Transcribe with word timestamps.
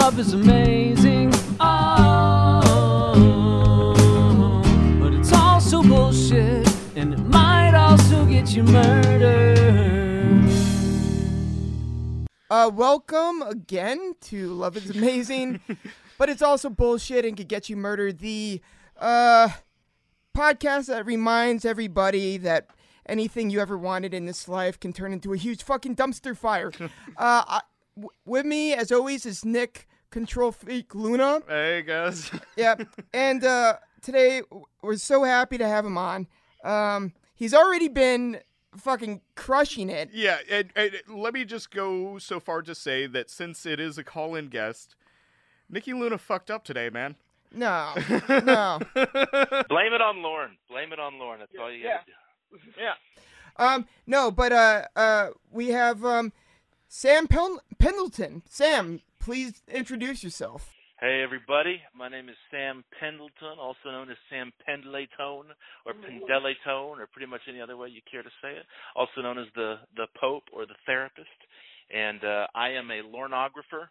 love 0.00 0.18
is 0.18 0.32
amazing. 0.32 1.30
Oh, 1.60 2.62
but 4.98 5.12
it's 5.12 5.30
also 5.30 5.82
bullshit, 5.82 6.66
and 6.96 7.12
it 7.12 7.18
might 7.18 7.74
also 7.74 8.24
get 8.24 8.56
you 8.56 8.62
murdered. 8.62 10.48
Uh, 12.50 12.70
welcome 12.74 13.42
again 13.42 14.14
to 14.22 14.54
Love 14.54 14.78
is 14.78 14.88
Amazing, 14.88 15.60
but 16.18 16.30
it's 16.30 16.40
also 16.40 16.70
bullshit 16.70 17.26
and 17.26 17.36
could 17.36 17.48
get 17.48 17.68
you 17.68 17.76
murdered. 17.76 18.20
The 18.20 18.62
uh, 18.98 19.50
podcast 20.34 20.86
that 20.86 21.04
reminds 21.04 21.66
everybody 21.66 22.38
that 22.38 22.68
anything 23.04 23.50
you 23.50 23.60
ever 23.60 23.76
wanted 23.76 24.14
in 24.14 24.24
this 24.24 24.48
life 24.48 24.80
can 24.80 24.94
turn 24.94 25.12
into 25.12 25.34
a 25.34 25.36
huge 25.36 25.62
fucking 25.62 25.94
dumpster 25.94 26.34
fire. 26.34 26.72
uh, 26.80 26.88
I, 27.18 27.60
w- 27.96 28.08
with 28.24 28.46
me, 28.46 28.72
as 28.72 28.90
always, 28.90 29.26
is 29.26 29.44
Nick 29.44 29.86
Control 30.10 30.52
Freak 30.52 30.94
Luna. 30.94 31.40
Hey 31.48 31.82
guys. 31.82 32.30
Yep. 32.56 32.82
and 33.12 33.44
uh, 33.44 33.76
today 34.02 34.42
we're 34.82 34.96
so 34.96 35.24
happy 35.24 35.56
to 35.58 35.66
have 35.68 35.84
him 35.86 35.96
on. 35.96 36.26
Um, 36.64 37.12
he's 37.34 37.54
already 37.54 37.88
been 37.88 38.40
fucking 38.76 39.20
crushing 39.34 39.88
it. 39.88 40.10
yeah, 40.12 40.38
and, 40.50 40.70
and 40.76 40.92
let 41.08 41.32
me 41.34 41.44
just 41.44 41.70
go 41.70 42.18
so 42.18 42.38
far 42.40 42.62
to 42.62 42.74
say 42.74 43.06
that 43.06 43.30
since 43.30 43.64
it 43.66 43.80
is 43.80 43.98
a 43.98 44.04
call-in 44.04 44.48
guest, 44.48 44.94
Nikki 45.68 45.92
Luna 45.92 46.18
fucked 46.18 46.50
up 46.50 46.64
today, 46.64 46.90
man. 46.90 47.16
No, 47.52 47.92
no. 48.28 48.78
Blame 48.94 49.92
it 49.92 50.00
on 50.00 50.22
Lorne. 50.22 50.56
Blame 50.68 50.92
it 50.92 51.00
on 51.00 51.18
Lorne. 51.18 51.40
That's 51.40 51.52
all 51.60 51.72
you 51.72 51.82
gotta 51.84 52.04
do. 52.06 52.58
Yeah. 52.80 52.94
Um, 53.56 53.86
no, 54.06 54.30
but 54.30 54.52
uh, 54.52 54.84
uh, 54.94 55.28
we 55.50 55.68
have 55.68 56.04
um, 56.04 56.32
Sam 56.88 57.26
Pen- 57.26 57.58
Pendleton. 57.78 58.42
Sam, 58.48 59.00
please 59.20 59.62
introduce 59.68 60.24
yourself. 60.24 60.72
Hey 60.98 61.22
everybody, 61.22 61.80
my 61.96 62.08
name 62.08 62.28
is 62.28 62.36
Sam 62.50 62.84
Pendleton, 63.00 63.56
also 63.58 63.88
known 63.88 64.10
as 64.10 64.18
Sam 64.28 64.52
Pendletone 64.68 65.48
or 65.86 65.94
Pendeletone, 65.94 66.98
or 67.00 67.06
pretty 67.10 67.30
much 67.30 67.40
any 67.48 67.60
other 67.60 67.76
way 67.76 67.88
you 67.88 68.02
care 68.10 68.22
to 68.22 68.28
say 68.42 68.50
it. 68.50 68.66
Also 68.94 69.22
known 69.22 69.38
as 69.38 69.46
the 69.54 69.76
the 69.96 70.06
Pope 70.20 70.44
or 70.52 70.66
the 70.66 70.76
Therapist, 70.84 71.28
and 71.94 72.22
uh, 72.22 72.46
I 72.54 72.70
am 72.70 72.90
a 72.90 73.00
lornographer. 73.00 73.88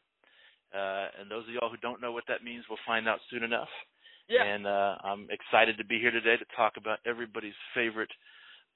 Uh, 0.70 1.10
and 1.20 1.32
those 1.32 1.46
of 1.48 1.54
y'all 1.54 1.72
who 1.72 1.78
don't 1.78 2.00
know 2.00 2.12
what 2.12 2.26
that 2.28 2.44
means 2.44 2.64
will 2.70 2.78
find 2.86 3.08
out 3.08 3.18
soon 3.32 3.42
enough. 3.42 3.70
Yeah. 4.30 4.44
And 4.44 4.68
uh, 4.68 4.98
I'm 5.04 5.28
excited 5.32 5.80
to 5.80 5.86
be 5.86 5.98
here 5.98 6.12
today 6.12 6.38
to 6.38 6.46
talk 6.56 6.74
about 6.78 7.00
everybody's 7.08 7.58
favorite 7.74 8.12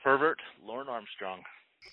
pervert, 0.04 0.40
Lorne 0.66 0.90
Armstrong. 0.90 1.42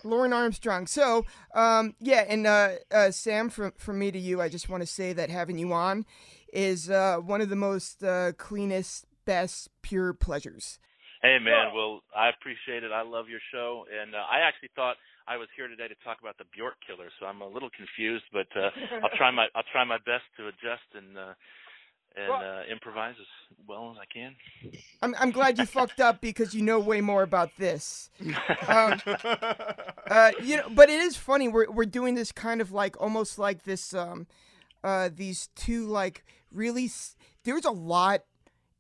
Lorne 0.05 0.33
Armstrong. 0.33 0.87
So, 0.87 1.25
um, 1.55 1.95
yeah, 2.01 2.25
and 2.29 2.47
uh, 2.47 2.71
uh, 2.91 3.11
Sam, 3.11 3.51
from 3.51 3.73
from 3.77 3.99
me 3.99 4.11
to 4.11 4.19
you, 4.19 4.41
I 4.41 4.49
just 4.49 4.69
want 4.69 4.83
to 4.83 4.87
say 4.87 5.13
that 5.13 5.31
having 5.31 5.59
you 5.59 5.73
on 5.73 6.07
is 6.53 6.91
uh, 6.91 7.19
one 7.19 7.41
of 7.41 7.49
the 7.49 7.57
most 7.57 8.03
uh, 8.03 8.33
cleanest, 8.37 9.07
best, 9.25 9.69
pure 9.83 10.13
pleasures. 10.13 10.79
Hey 11.23 11.39
man, 11.39 11.75
well 11.75 12.01
I 12.17 12.31
appreciate 12.31 12.83
it. 12.83 12.93
I 12.93 13.03
love 13.03 13.29
your 13.29 13.41
show, 13.53 13.85
and 13.93 14.15
uh, 14.15 14.25
I 14.31 14.41
actually 14.41 14.71
thought 14.75 14.97
I 15.29 15.37
was 15.37 15.49
here 15.55 15.69
today 15.69 15.87
to 15.87 15.95
talk 16.03 16.17
about 16.21 16.39
the 16.39 16.49
Bjork 16.57 16.77
killer, 16.87 17.11
so 17.21 17.27
I'm 17.27 17.43
a 17.43 17.47
little 17.47 17.69
confused, 17.77 18.25
but 18.33 18.49
uh, 18.57 18.71
I'll 19.05 19.15
try 19.17 19.31
my 19.31 19.47
I'll 19.55 19.69
try 19.71 19.85
my 19.85 19.99
best 19.99 20.25
to 20.39 20.49
adjust 20.49 20.89
and 20.95 21.19
and 22.17 22.31
uh, 22.33 22.63
improvise 22.71 23.15
as 23.21 23.27
well 23.67 23.91
as 23.93 23.97
I 24.01 24.05
can. 24.13 24.35
I'm 25.03 25.15
I'm 25.19 25.31
glad 25.31 25.59
you 25.59 25.67
fucked 25.67 26.01
up 26.01 26.21
because 26.21 26.55
you 26.55 26.63
know 26.63 26.79
way 26.81 27.01
more 27.01 27.23
about 27.23 27.51
this. 27.57 28.11
Um, 28.69 29.01
uh, 29.07 30.33
you 30.43 30.57
know, 30.57 30.69
but 30.71 30.89
it 30.89 31.01
is 31.01 31.17
funny. 31.17 31.49
We're 31.49 31.71
we're 31.71 31.85
doing 31.87 32.15
this 32.15 32.33
kind 32.33 32.61
of 32.61 32.73
like 32.73 33.01
almost 33.01 33.39
like 33.39 33.65
this. 33.65 33.95
Um, 33.95 34.27
uh, 34.85 35.09
these 35.15 35.49
two 35.55 35.87
like 35.87 36.25
really. 36.53 36.87
S- 36.87 37.17
there's 37.45 37.65
a 37.65 37.71
lot 37.71 38.23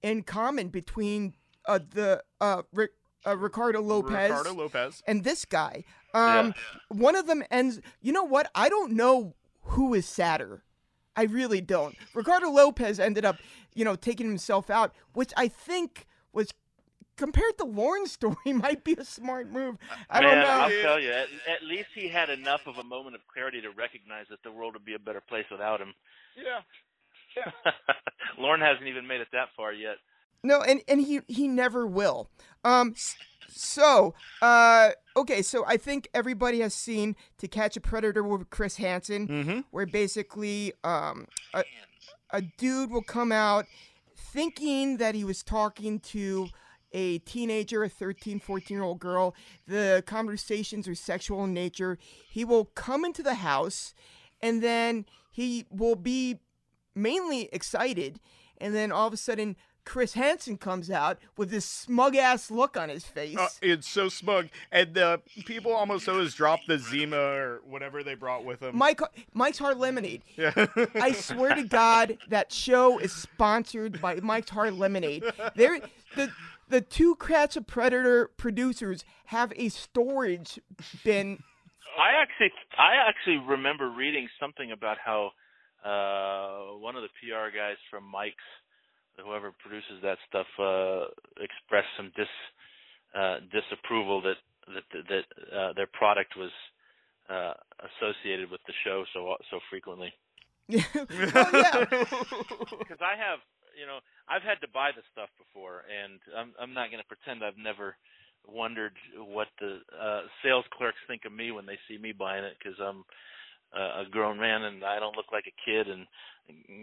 in 0.03 0.23
common 0.23 0.69
between 0.69 1.35
uh 1.67 1.79
the 1.95 2.23
uh, 2.41 2.63
Ric- 2.73 2.91
uh 3.27 3.37
Ricardo 3.37 3.81
Lopez 3.81 4.31
Ricardo 4.31 4.53
Lopez. 4.55 5.03
and 5.07 5.25
this 5.25 5.45
guy. 5.45 5.85
Um, 6.15 6.55
one 6.89 7.15
of 7.17 7.27
them 7.27 7.43
ends. 7.51 7.81
You 8.01 8.13
know 8.13 8.25
what? 8.25 8.51
I 8.55 8.69
don't 8.69 8.93
know 8.93 9.35
who 9.63 9.95
is 9.95 10.07
sadder. 10.07 10.63
I 11.21 11.25
really 11.25 11.61
don't. 11.61 11.95
Ricardo 12.15 12.49
Lopez 12.49 12.99
ended 12.99 13.27
up, 13.27 13.37
you 13.75 13.85
know, 13.85 13.95
taking 13.95 14.27
himself 14.27 14.71
out, 14.71 14.95
which 15.13 15.35
I 15.37 15.49
think 15.49 16.07
was 16.33 16.49
compared 17.19 17.59
to 17.59 17.67
Lorne's 17.67 18.13
story 18.13 18.37
might 18.55 18.85
be 18.85 18.95
a 18.95 19.05
smart 19.05 19.51
move. 19.51 19.77
I 20.09 20.23
Man, 20.23 20.31
don't 20.31 20.41
know. 20.41 20.49
I'll 20.49 20.83
tell 20.83 20.99
you, 20.99 21.11
at, 21.11 21.29
at 21.47 21.63
least 21.63 21.89
he 21.95 22.09
had 22.09 22.31
enough 22.31 22.63
of 22.67 22.79
a 22.79 22.85
moment 22.85 23.17
of 23.17 23.21
clarity 23.31 23.61
to 23.61 23.69
recognize 23.69 24.25
that 24.31 24.43
the 24.43 24.51
world 24.51 24.73
would 24.73 24.87
be 24.87 24.95
a 24.95 24.99
better 24.99 25.21
place 25.21 25.45
without 25.51 25.83
him. 25.83 25.93
Yeah. 26.43 27.43
Lorne 28.39 28.63
hasn't 28.63 28.89
even 28.89 29.07
made 29.07 29.21
it 29.21 29.29
that 29.33 29.49
far 29.59 29.75
yet. 29.75 29.97
No, 30.43 30.61
and 30.63 30.81
and 30.89 31.01
he 31.01 31.21
he 31.29 31.49
never 31.49 31.87
will. 31.87 32.31
Um, 32.65 32.95
so 33.49 34.15
uh, 34.43 34.91
okay, 35.17 35.43
so 35.43 35.65
I 35.67 35.77
think 35.77 36.09
everybody 36.15 36.61
has 36.61 36.73
seen 36.75 37.17
To 37.39 37.49
Catch 37.49 37.77
a 37.77 37.81
Predator 37.81 38.23
with 38.23 38.49
Chris 38.51 38.77
Hansen, 38.77 39.29
Mm-hmm. 39.29 39.61
where 39.71 39.87
basically 39.87 40.73
um 40.85 41.27
a, 41.53 41.65
a 42.31 42.43
dude 42.43 42.91
will 42.91 43.03
come 43.03 43.33
out 43.33 43.67
thinking 44.17 44.99
that 44.99 45.15
he 45.15 45.25
was 45.25 45.43
talking 45.43 45.99
to 46.01 46.49
a 46.93 47.19
teenager, 47.19 47.85
a 47.85 47.89
13, 47.89 48.41
14 48.41 48.77
year 48.77 48.83
old 48.85 48.99
girl. 48.99 49.35
The 49.67 50.03
conversations 50.07 50.89
are 50.89 50.95
sexual 50.95 51.45
in 51.45 51.55
nature. 51.55 51.99
He 52.29 52.45
will 52.45 52.65
come 52.65 53.05
into 53.05 53.23
the 53.23 53.35
house 53.35 53.95
and 54.41 54.63
then 54.63 55.07
he 55.31 55.67
will 55.71 55.97
be 55.97 56.41
mainly 56.95 57.49
excited. 57.53 58.21
And 58.59 58.75
then 58.75 58.91
all 58.93 59.07
of 59.07 59.13
a 59.13 59.17
sudden, 59.17 59.57
Chris 59.91 60.15
Hansen 60.15 60.57
comes 60.57 60.89
out 60.89 61.19
with 61.37 61.51
this 61.51 61.65
smug 61.65 62.15
ass 62.15 62.49
look 62.49 62.77
on 62.77 62.89
his 62.89 63.05
face. 63.05 63.37
Uh, 63.37 63.49
it's 63.61 63.89
so 63.89 64.09
smug, 64.09 64.47
and 64.71 64.95
the 64.95 65.21
people 65.47 65.73
almost 65.73 66.09
always 66.09 66.33
drop 66.33 66.61
the 66.69 66.79
Zima 66.79 67.17
or 67.17 67.61
whatever 67.69 68.05
they 68.05 68.15
brought 68.15 68.45
with 68.45 68.61
them. 68.61 68.79
Mike, 68.79 69.01
Mike's 69.35 69.59
Hard 69.59 69.79
Lemonade. 69.79 70.23
yeah. 70.37 70.67
I 70.95 71.11
swear 71.11 71.57
to 71.57 71.65
God, 71.65 72.19
that 72.29 72.53
show 72.53 73.01
is 73.01 73.13
sponsored 73.13 74.01
by 74.01 74.15
Mike's 74.21 74.51
Hard 74.51 74.75
Lemonade. 74.75 75.25
There, 75.57 75.81
the 76.15 76.31
the 76.69 76.83
To 76.83 77.17
Catch 77.17 77.57
a 77.57 77.61
Predator 77.61 78.31
producers 78.37 79.05
have 79.25 79.53
a 79.57 79.71
storage 79.71 80.61
bin. 81.03 81.43
I 81.99 82.23
actually, 82.23 82.53
I 82.79 83.09
actually 83.09 83.39
remember 83.39 83.91
reading 83.91 84.29
something 84.39 84.71
about 84.71 84.99
how 85.05 85.33
uh, 85.85 86.79
one 86.79 86.95
of 86.95 87.03
the 87.03 87.09
PR 87.09 87.57
guys 87.57 87.77
from 87.91 88.05
Mike's, 88.05 88.37
whoever 89.25 89.53
produces 89.53 90.03
that 90.03 90.19
stuff, 90.29 90.47
uh, 90.59 91.07
expressed 91.43 91.89
some 91.97 92.13
dis 92.17 92.29
uh, 93.15 93.39
disapproval 93.53 94.23
that 94.23 94.39
that 94.75 94.85
that 95.09 95.25
uh, 95.57 95.73
their 95.75 95.89
product 95.93 96.35
was 96.37 96.51
uh, 97.29 97.55
associated 97.87 98.51
with 98.51 98.61
the 98.67 98.75
show 98.85 99.05
so 99.13 99.37
so 99.51 99.61
frequently. 99.71 100.13
oh 100.73 100.77
yeah, 101.53 101.85
Because 102.79 103.03
I 103.03 103.19
have, 103.19 103.41
you 103.75 103.87
know, 103.87 103.99
I've 104.29 104.43
had 104.43 104.61
to 104.63 104.69
buy 104.73 104.91
the 104.95 105.03
stuff 105.13 105.31
before, 105.39 105.83
and 105.91 106.21
I'm 106.37 106.53
I'm 106.61 106.75
not 106.75 106.91
going 106.91 107.03
to 107.03 107.09
pretend 107.09 107.43
I've 107.43 107.59
never 107.59 107.97
wondered 108.47 108.95
what 109.19 109.49
the 109.61 109.81
uh 109.93 110.23
sales 110.43 110.65
clerks 110.73 110.99
think 111.07 111.23
of 111.27 111.33
me 111.33 111.51
when 111.51 111.67
they 111.67 111.79
see 111.89 111.99
me 111.99 112.13
buying 112.13 112.45
it 112.45 112.57
because 112.59 112.79
I'm 112.81 113.05
a 113.79 114.05
grown 114.11 114.39
man 114.39 114.63
and 114.63 114.85
I 114.85 114.99
don't 114.99 115.17
look 115.17 115.27
like 115.33 115.45
a 115.47 115.71
kid 115.71 115.87
and 115.89 116.07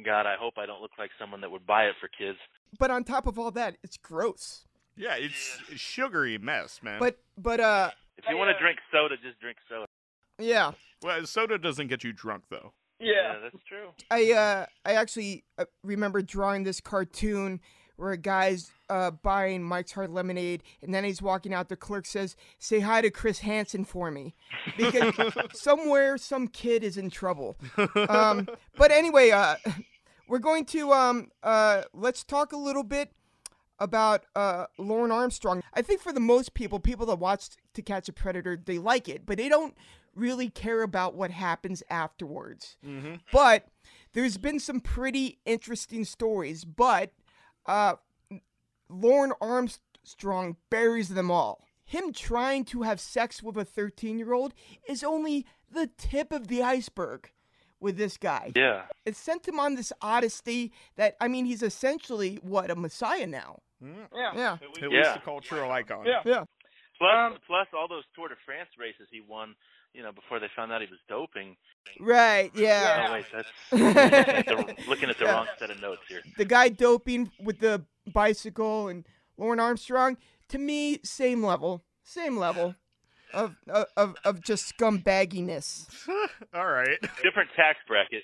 God 0.06 0.26
I 0.26 0.36
hope 0.40 0.54
I 0.58 0.66
don't 0.66 0.82
look 0.82 0.92
like 0.98 1.12
someone 1.20 1.42
that 1.42 1.52
would 1.52 1.66
buy 1.66 1.84
it 1.86 1.96
for 2.00 2.08
kids. 2.08 2.38
but 2.80 2.90
on 2.92 3.04
top 3.04 3.28
of 3.28 3.38
all 3.38 3.52
that, 3.52 3.78
it's 3.84 3.98
gross. 3.98 4.66
yeah, 4.96 5.16
it's 5.16 5.58
a 5.74 5.78
sugary 5.78 6.38
mess, 6.38 6.80
man. 6.82 7.00
But 7.00 7.20
but 7.38 7.60
uh, 7.60 7.92
If 8.18 8.26
you 8.30 8.38
want 8.38 8.56
to 8.56 8.60
drink 8.64 8.80
soda, 8.92 9.16
just 9.18 9.40
drink 9.40 9.58
soda. 9.70 9.86
yeah, 10.40 10.72
well, 11.04 11.26
soda 11.26 11.58
doesn't 11.58 11.88
get 11.88 12.04
you 12.04 12.14
drunk 12.14 12.44
though. 12.50 12.72
Yeah, 13.00 13.36
that's 13.44 13.64
true. 13.68 13.90
I 14.10 14.32
uh 14.32 14.66
I 14.86 14.94
actually 14.94 15.44
uh, 15.58 15.66
remember 15.84 16.22
drawing 16.22 16.64
this 16.64 16.80
cartoon 16.82 17.60
where 17.98 18.12
a 18.12 18.18
guy's 18.18 18.72
uh, 18.90 19.12
buying 19.12 19.64
Mike's 19.64 19.92
Hard 19.92 20.12
Lemonade, 20.12 20.64
and 20.82 20.94
then 20.94 21.04
he's 21.04 21.22
walking 21.22 21.54
out. 21.54 21.68
The 21.68 21.76
clerk 21.76 22.06
says, 22.06 22.36
"Say 22.58 22.80
hi 22.80 23.02
to 23.02 23.12
Chris 23.12 23.40
Hansen 23.40 23.84
for 23.84 24.10
me," 24.10 24.34
because 24.78 25.14
somewhere 25.54 26.18
some 26.18 26.48
kid 26.48 26.84
is 26.84 26.98
in 26.98 27.10
trouble. 27.10 27.58
Um, 28.08 28.48
but 28.78 28.92
anyway, 28.92 29.32
uh, 29.32 29.56
we're 30.28 30.40
going 30.40 30.66
to 30.66 30.94
um 30.94 31.32
uh 31.44 31.84
let's 31.94 32.24
talk 32.24 32.54
a 32.54 32.58
little 32.58 32.84
bit 32.84 33.12
about 33.80 34.26
uh 34.36 34.66
Lorne 34.78 35.12
Armstrong. 35.12 35.62
I 35.74 35.82
think 35.82 36.02
for 36.02 36.14
the 36.14 36.20
most 36.20 36.54
people, 36.54 36.80
people 36.80 37.06
that 37.08 37.20
watch 37.20 37.50
To 37.74 37.82
Catch 37.82 38.10
a 38.10 38.14
Predator, 38.14 38.58
they 38.64 38.78
like 38.78 39.10
it, 39.10 39.26
but 39.26 39.38
they 39.38 39.50
don't 39.50 39.76
really 40.16 40.50
care 40.50 40.82
about 40.82 41.16
what 41.16 41.32
happens 41.32 41.84
afterwards. 41.90 42.78
Mm-hmm. 42.86 43.16
But 43.32 43.68
there's 44.14 44.38
been 44.38 44.60
some 44.60 44.80
pretty 44.80 45.40
interesting 45.46 46.04
stories, 46.04 46.66
but 46.66 47.12
uh, 47.68 47.96
Lorne 48.90 49.34
Armstrong 49.42 50.58
buries 50.70 51.10
them 51.10 51.30
all. 51.32 51.64
Him 51.86 52.12
trying 52.14 52.66
to 52.66 52.82
have 52.84 53.00
sex 53.00 53.42
with 53.42 53.58
a 53.58 53.66
13 53.66 54.18
year 54.20 54.34
old 54.34 54.54
is 54.88 55.04
only 55.04 55.46
the 55.72 55.90
tip 55.98 56.32
of 56.32 56.48
the 56.48 56.62
iceberg. 56.64 57.32
with 57.80 57.96
this 57.96 58.18
guy. 58.18 58.52
Yeah. 58.56 58.86
It 59.06 59.16
sent 59.16 59.48
him 59.48 59.60
on 59.60 59.76
this 59.76 59.94
odyssey 60.02 60.72
that 60.96 61.16
I 61.22 61.28
mean 61.28 61.46
he's 61.46 61.62
essentially 61.62 62.40
what 62.42 62.72
a 62.72 62.76
messiah 62.76 63.28
now. 63.28 63.60
Mm, 63.84 64.08
Yeah. 64.16 64.54
At 64.54 64.62
least 64.82 64.92
Yeah. 64.92 65.14
a 65.14 65.20
cultural 65.22 65.70
icon. 65.72 66.08
Yeah. 66.08 66.24
Yeah. 66.26 66.46
Plus, 66.98 67.38
plus 67.46 67.68
all 67.74 67.88
those 67.88 68.04
Tour 68.16 68.30
de 68.30 68.36
France 68.48 68.70
races 68.80 69.08
he 69.12 69.22
won, 69.22 69.54
you 69.98 70.04
know, 70.04 70.12
before 70.12 70.40
they 70.40 70.48
found 70.56 70.72
out 70.72 70.80
he 70.82 70.88
was 70.88 71.00
doping. 71.10 71.58
Right. 72.00 72.52
Yeah. 72.56 73.08
Oh 73.10 73.14
wait, 73.14 73.26
that's 73.34 73.48
looking 73.72 73.98
at 73.98 74.46
the, 74.46 74.76
looking 74.88 75.10
at 75.10 75.18
the 75.18 75.26
Yeah. 75.26 75.32
wrong 75.32 75.48
set 75.58 75.72
of 75.72 75.82
notes 75.82 76.02
here. 76.08 76.22
The 76.38 76.46
guy 76.46 76.70
doping 76.70 77.32
with 77.44 77.60
the 77.60 77.84
bicycle 78.14 78.88
and 78.90 79.06
Lorne 79.38 79.60
Armstrong. 79.60 80.18
To 80.50 80.58
me, 80.60 81.00
same 81.04 81.44
level. 81.44 81.84
Same 82.04 82.38
level 82.38 82.76
of 83.34 83.56
of 83.68 83.86
of, 83.98 84.16
of 84.24 84.42
just 84.42 84.78
scumbagginess. 84.78 85.88
All 86.54 86.68
right. 86.68 87.00
Different 87.24 87.50
tax 87.56 87.80
bracket. 87.88 88.24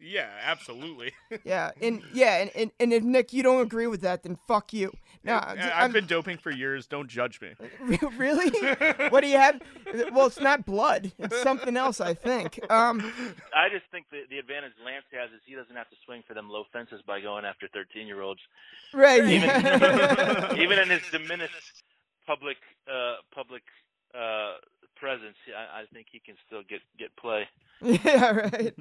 Yeah, 0.00 0.28
absolutely. 0.42 1.12
Yeah. 1.44 1.70
And 1.80 2.02
yeah. 2.12 2.38
And, 2.38 2.50
and, 2.56 2.70
and 2.80 2.92
if 2.92 3.02
Nick, 3.04 3.32
you 3.32 3.42
don't 3.42 3.62
agree 3.62 3.86
with 3.86 4.00
that, 4.00 4.22
then 4.24 4.36
fuck 4.48 4.72
you. 4.72 4.92
No. 5.22 5.34
I- 5.34 5.52
I've 5.52 5.72
I'm- 5.72 5.92
been 5.92 6.06
doping 6.06 6.38
for 6.38 6.50
years. 6.50 6.86
Don't 6.86 7.08
judge 7.08 7.40
me. 7.40 7.54
really? 8.16 8.50
what 9.10 9.20
do 9.20 9.28
you 9.28 9.36
have? 9.36 9.60
Well, 10.12 10.26
it's 10.26 10.40
not 10.40 10.66
blood. 10.66 11.12
It's 11.18 11.40
something 11.42 11.76
else, 11.76 12.00
I 12.00 12.14
think. 12.14 12.58
Um, 12.70 13.00
I 13.54 13.68
just 13.68 13.84
think 13.92 14.06
the 14.10 14.22
the 14.28 14.38
advantage 14.38 14.72
Lance 14.84 15.04
has 15.12 15.30
is 15.30 15.40
he 15.46 15.54
doesn't 15.54 15.76
have 15.76 15.88
to 15.90 15.96
swing 16.04 16.22
for 16.26 16.34
them 16.34 16.48
low 16.50 16.64
fences 16.72 17.00
by 17.06 17.20
going 17.20 17.44
after 17.44 17.68
13 17.72 18.06
year 18.06 18.22
olds. 18.22 18.40
right. 18.92 19.22
Even 19.22 20.58
even 20.60 20.78
in 20.78 20.88
his 20.90 21.02
diminished 21.12 21.82
public 22.26 22.56
uh 22.90 23.14
public 23.34 23.62
uh 24.14 24.54
presence, 24.96 25.36
I, 25.56 25.80
I 25.80 25.84
think 25.92 26.06
he 26.10 26.18
can 26.20 26.34
still 26.46 26.62
get 26.68 26.80
get 26.98 27.14
play. 27.16 27.48
yeah, 27.82 28.30
right. 28.32 28.74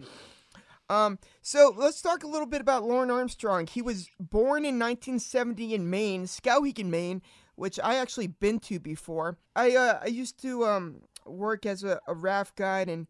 Um, 0.90 1.20
so 1.42 1.74
let's 1.78 2.02
talk 2.02 2.24
a 2.24 2.28
little 2.28 2.48
bit 2.48 2.62
about 2.62 2.84
Lorne 2.84 3.12
Armstrong. 3.12 3.68
He 3.68 3.82
was 3.82 4.10
born 4.20 4.66
in 4.66 4.80
1970 4.80 5.76
in 5.76 5.90
Maine, 5.90 6.26
Skowhegan, 6.26 6.86
Maine, 6.86 7.22
which 7.56 7.80
I 7.84 7.96
actually 7.96 8.28
been 8.28 8.60
to 8.62 8.80
before. 8.80 9.38
I 9.56 9.76
uh, 9.76 10.00
I 10.02 10.08
used 10.08 10.42
to 10.42 10.66
um 10.66 11.02
work 11.26 11.66
as 11.66 11.84
a, 11.84 12.00
a 12.08 12.14
raft 12.14 12.56
guide, 12.56 12.90
and 12.90 13.08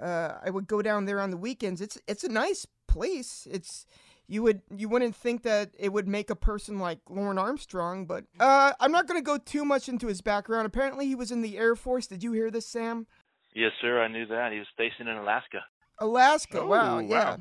uh, 0.00 0.34
I 0.42 0.50
would 0.50 0.66
go 0.66 0.82
down 0.82 1.04
there 1.04 1.20
on 1.20 1.30
the 1.30 1.36
weekends. 1.36 1.80
It's 1.80 1.98
it's 2.06 2.24
a 2.24 2.28
nice 2.28 2.66
place. 2.86 3.46
It's 3.50 3.84
you 4.26 4.42
would 4.42 4.62
you 4.74 4.88
wouldn't 4.88 5.16
think 5.16 5.42
that 5.42 5.70
it 5.78 5.92
would 5.92 6.08
make 6.08 6.30
a 6.30 6.36
person 6.36 6.78
like 6.78 7.00
Lorne 7.08 7.38
Armstrong, 7.38 8.06
but 8.06 8.24
uh, 8.40 8.72
I'm 8.80 8.92
not 8.92 9.06
going 9.06 9.20
to 9.20 9.24
go 9.24 9.38
too 9.38 9.64
much 9.64 9.88
into 9.88 10.06
his 10.06 10.20
background. 10.20 10.66
Apparently, 10.66 11.06
he 11.06 11.14
was 11.14 11.30
in 11.30 11.42
the 11.42 11.58
Air 11.58 11.74
Force. 11.74 12.06
Did 12.06 12.22
you 12.22 12.32
hear 12.32 12.50
this, 12.50 12.66
Sam? 12.66 13.06
Yes, 13.54 13.72
sir. 13.80 14.00
I 14.00 14.08
knew 14.08 14.26
that. 14.26 14.52
He 14.52 14.58
was 14.58 14.68
stationed 14.72 15.08
in 15.08 15.16
Alaska. 15.16 15.60
Alaska. 16.00 16.60
Oh, 16.60 16.66
wow, 16.66 16.96
wow. 16.96 17.00
yeah. 17.02 17.36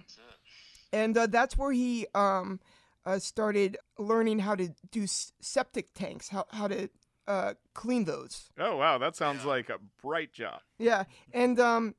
And 0.93 1.17
uh, 1.17 1.27
that's 1.27 1.57
where 1.57 1.71
he 1.71 2.07
um, 2.15 2.59
uh, 3.05 3.19
started 3.19 3.77
learning 3.97 4.39
how 4.39 4.55
to 4.55 4.69
do 4.91 5.03
s- 5.03 5.33
septic 5.41 5.93
tanks, 5.93 6.29
how 6.29 6.45
how 6.51 6.67
to 6.67 6.89
uh, 7.27 7.53
clean 7.73 8.05
those. 8.05 8.49
Oh 8.57 8.77
wow, 8.77 8.97
that 8.97 9.15
sounds 9.15 9.43
like 9.45 9.69
a 9.69 9.77
bright 10.01 10.31
job. 10.33 10.61
Yeah, 10.79 11.03
and 11.33 11.59
um, 11.59 11.95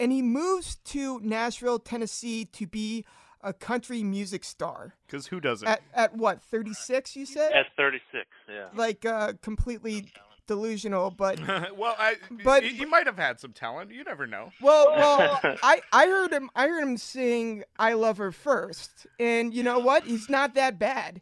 and 0.00 0.10
he 0.12 0.22
moves 0.22 0.76
to 0.86 1.20
Nashville, 1.20 1.78
Tennessee, 1.78 2.44
to 2.46 2.66
be 2.66 3.04
a 3.42 3.52
country 3.52 4.02
music 4.02 4.42
star. 4.42 4.94
Because 5.06 5.28
who 5.28 5.38
doesn't? 5.40 5.68
At 5.68 5.82
at 5.94 6.16
what 6.16 6.42
thirty 6.42 6.74
six? 6.74 7.14
You 7.14 7.26
said 7.26 7.52
At 7.52 7.66
36. 7.76 8.26
Yeah. 8.48 8.66
like 8.74 9.06
uh, 9.06 9.34
completely 9.40 10.12
delusional, 10.46 11.10
but 11.10 11.38
well, 11.76 11.94
I, 11.98 12.16
But- 12.44 12.62
he, 12.62 12.70
he 12.70 12.84
might 12.84 13.06
have 13.06 13.16
had 13.18 13.40
some 13.40 13.52
talent. 13.52 13.90
You 13.90 14.04
never 14.04 14.26
know. 14.26 14.50
Well, 14.60 14.92
well, 14.96 15.40
I, 15.62 15.80
I 15.92 16.06
heard 16.06 16.32
him 16.32 16.50
I 16.54 16.68
heard 16.68 16.82
him 16.82 16.96
sing 16.96 17.64
"I 17.78 17.92
Love 17.94 18.18
Her" 18.18 18.32
first, 18.32 19.06
and 19.18 19.52
you 19.54 19.62
know 19.62 19.78
what? 19.78 20.04
He's 20.04 20.28
not 20.28 20.54
that 20.54 20.78
bad. 20.78 21.20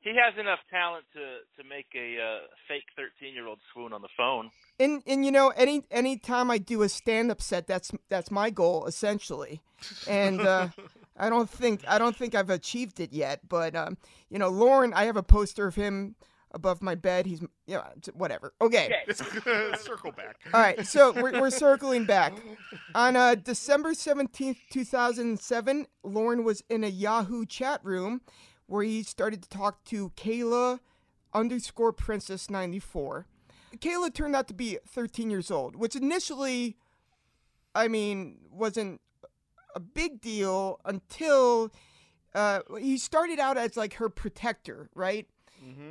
He 0.00 0.10
has 0.16 0.38
enough 0.38 0.58
talent 0.70 1.04
to 1.14 1.62
to 1.62 1.68
make 1.68 1.86
a 1.96 2.20
uh, 2.20 2.38
fake 2.68 2.84
13 2.96 3.34
year 3.34 3.46
old 3.46 3.58
swoon 3.72 3.92
on 3.92 4.02
the 4.02 4.08
phone. 4.16 4.50
And 4.78 5.02
and 5.06 5.24
you 5.24 5.32
know, 5.32 5.52
any 5.56 5.82
any 5.90 6.18
time 6.18 6.50
I 6.50 6.58
do 6.58 6.82
a 6.82 6.88
stand 6.88 7.30
up 7.30 7.40
set, 7.40 7.66
that's 7.66 7.90
that's 8.08 8.30
my 8.30 8.50
goal 8.50 8.86
essentially. 8.86 9.62
And 10.06 10.40
uh, 10.40 10.68
I 11.16 11.30
don't 11.30 11.48
think 11.48 11.82
I 11.88 11.98
don't 11.98 12.14
think 12.16 12.34
I've 12.34 12.50
achieved 12.50 13.00
it 13.00 13.12
yet. 13.12 13.48
But 13.48 13.74
um, 13.74 13.96
you 14.28 14.38
know, 14.38 14.50
Lorne, 14.50 14.92
I 14.92 15.04
have 15.04 15.16
a 15.16 15.22
poster 15.22 15.66
of 15.66 15.74
him 15.74 16.16
above 16.54 16.82
my 16.82 16.94
bed. 16.94 17.26
He's 17.26 17.42
you 17.66 17.74
know, 17.74 17.84
whatever. 18.14 18.54
Okay. 18.62 18.90
Circle 19.12 20.12
back. 20.12 20.36
All 20.54 20.60
right, 20.60 20.86
so 20.86 21.12
we're, 21.12 21.40
we're 21.40 21.50
circling 21.50 22.04
back. 22.04 22.32
On 22.94 23.16
uh, 23.16 23.34
December 23.34 23.92
17th, 23.92 24.56
2007, 24.70 25.86
Lorne 26.02 26.44
was 26.44 26.62
in 26.70 26.84
a 26.84 26.88
Yahoo 26.88 27.44
chat 27.44 27.80
room 27.82 28.22
where 28.66 28.82
he 28.82 29.02
started 29.02 29.42
to 29.42 29.48
talk 29.48 29.84
to 29.84 30.10
Kayla 30.10 30.78
underscore 31.34 31.92
princess 31.92 32.48
94. 32.48 33.26
Kayla 33.76 34.14
turned 34.14 34.36
out 34.36 34.48
to 34.48 34.54
be 34.54 34.78
13 34.88 35.30
years 35.30 35.50
old, 35.50 35.76
which 35.76 35.96
initially, 35.96 36.76
I 37.74 37.88
mean, 37.88 38.38
wasn't 38.50 39.00
a 39.74 39.80
big 39.80 40.20
deal 40.20 40.78
until 40.84 41.72
uh, 42.34 42.60
he 42.78 42.96
started 42.96 43.38
out 43.38 43.56
as 43.56 43.76
like 43.76 43.94
her 43.94 44.08
protector, 44.08 44.88
right? 44.94 45.26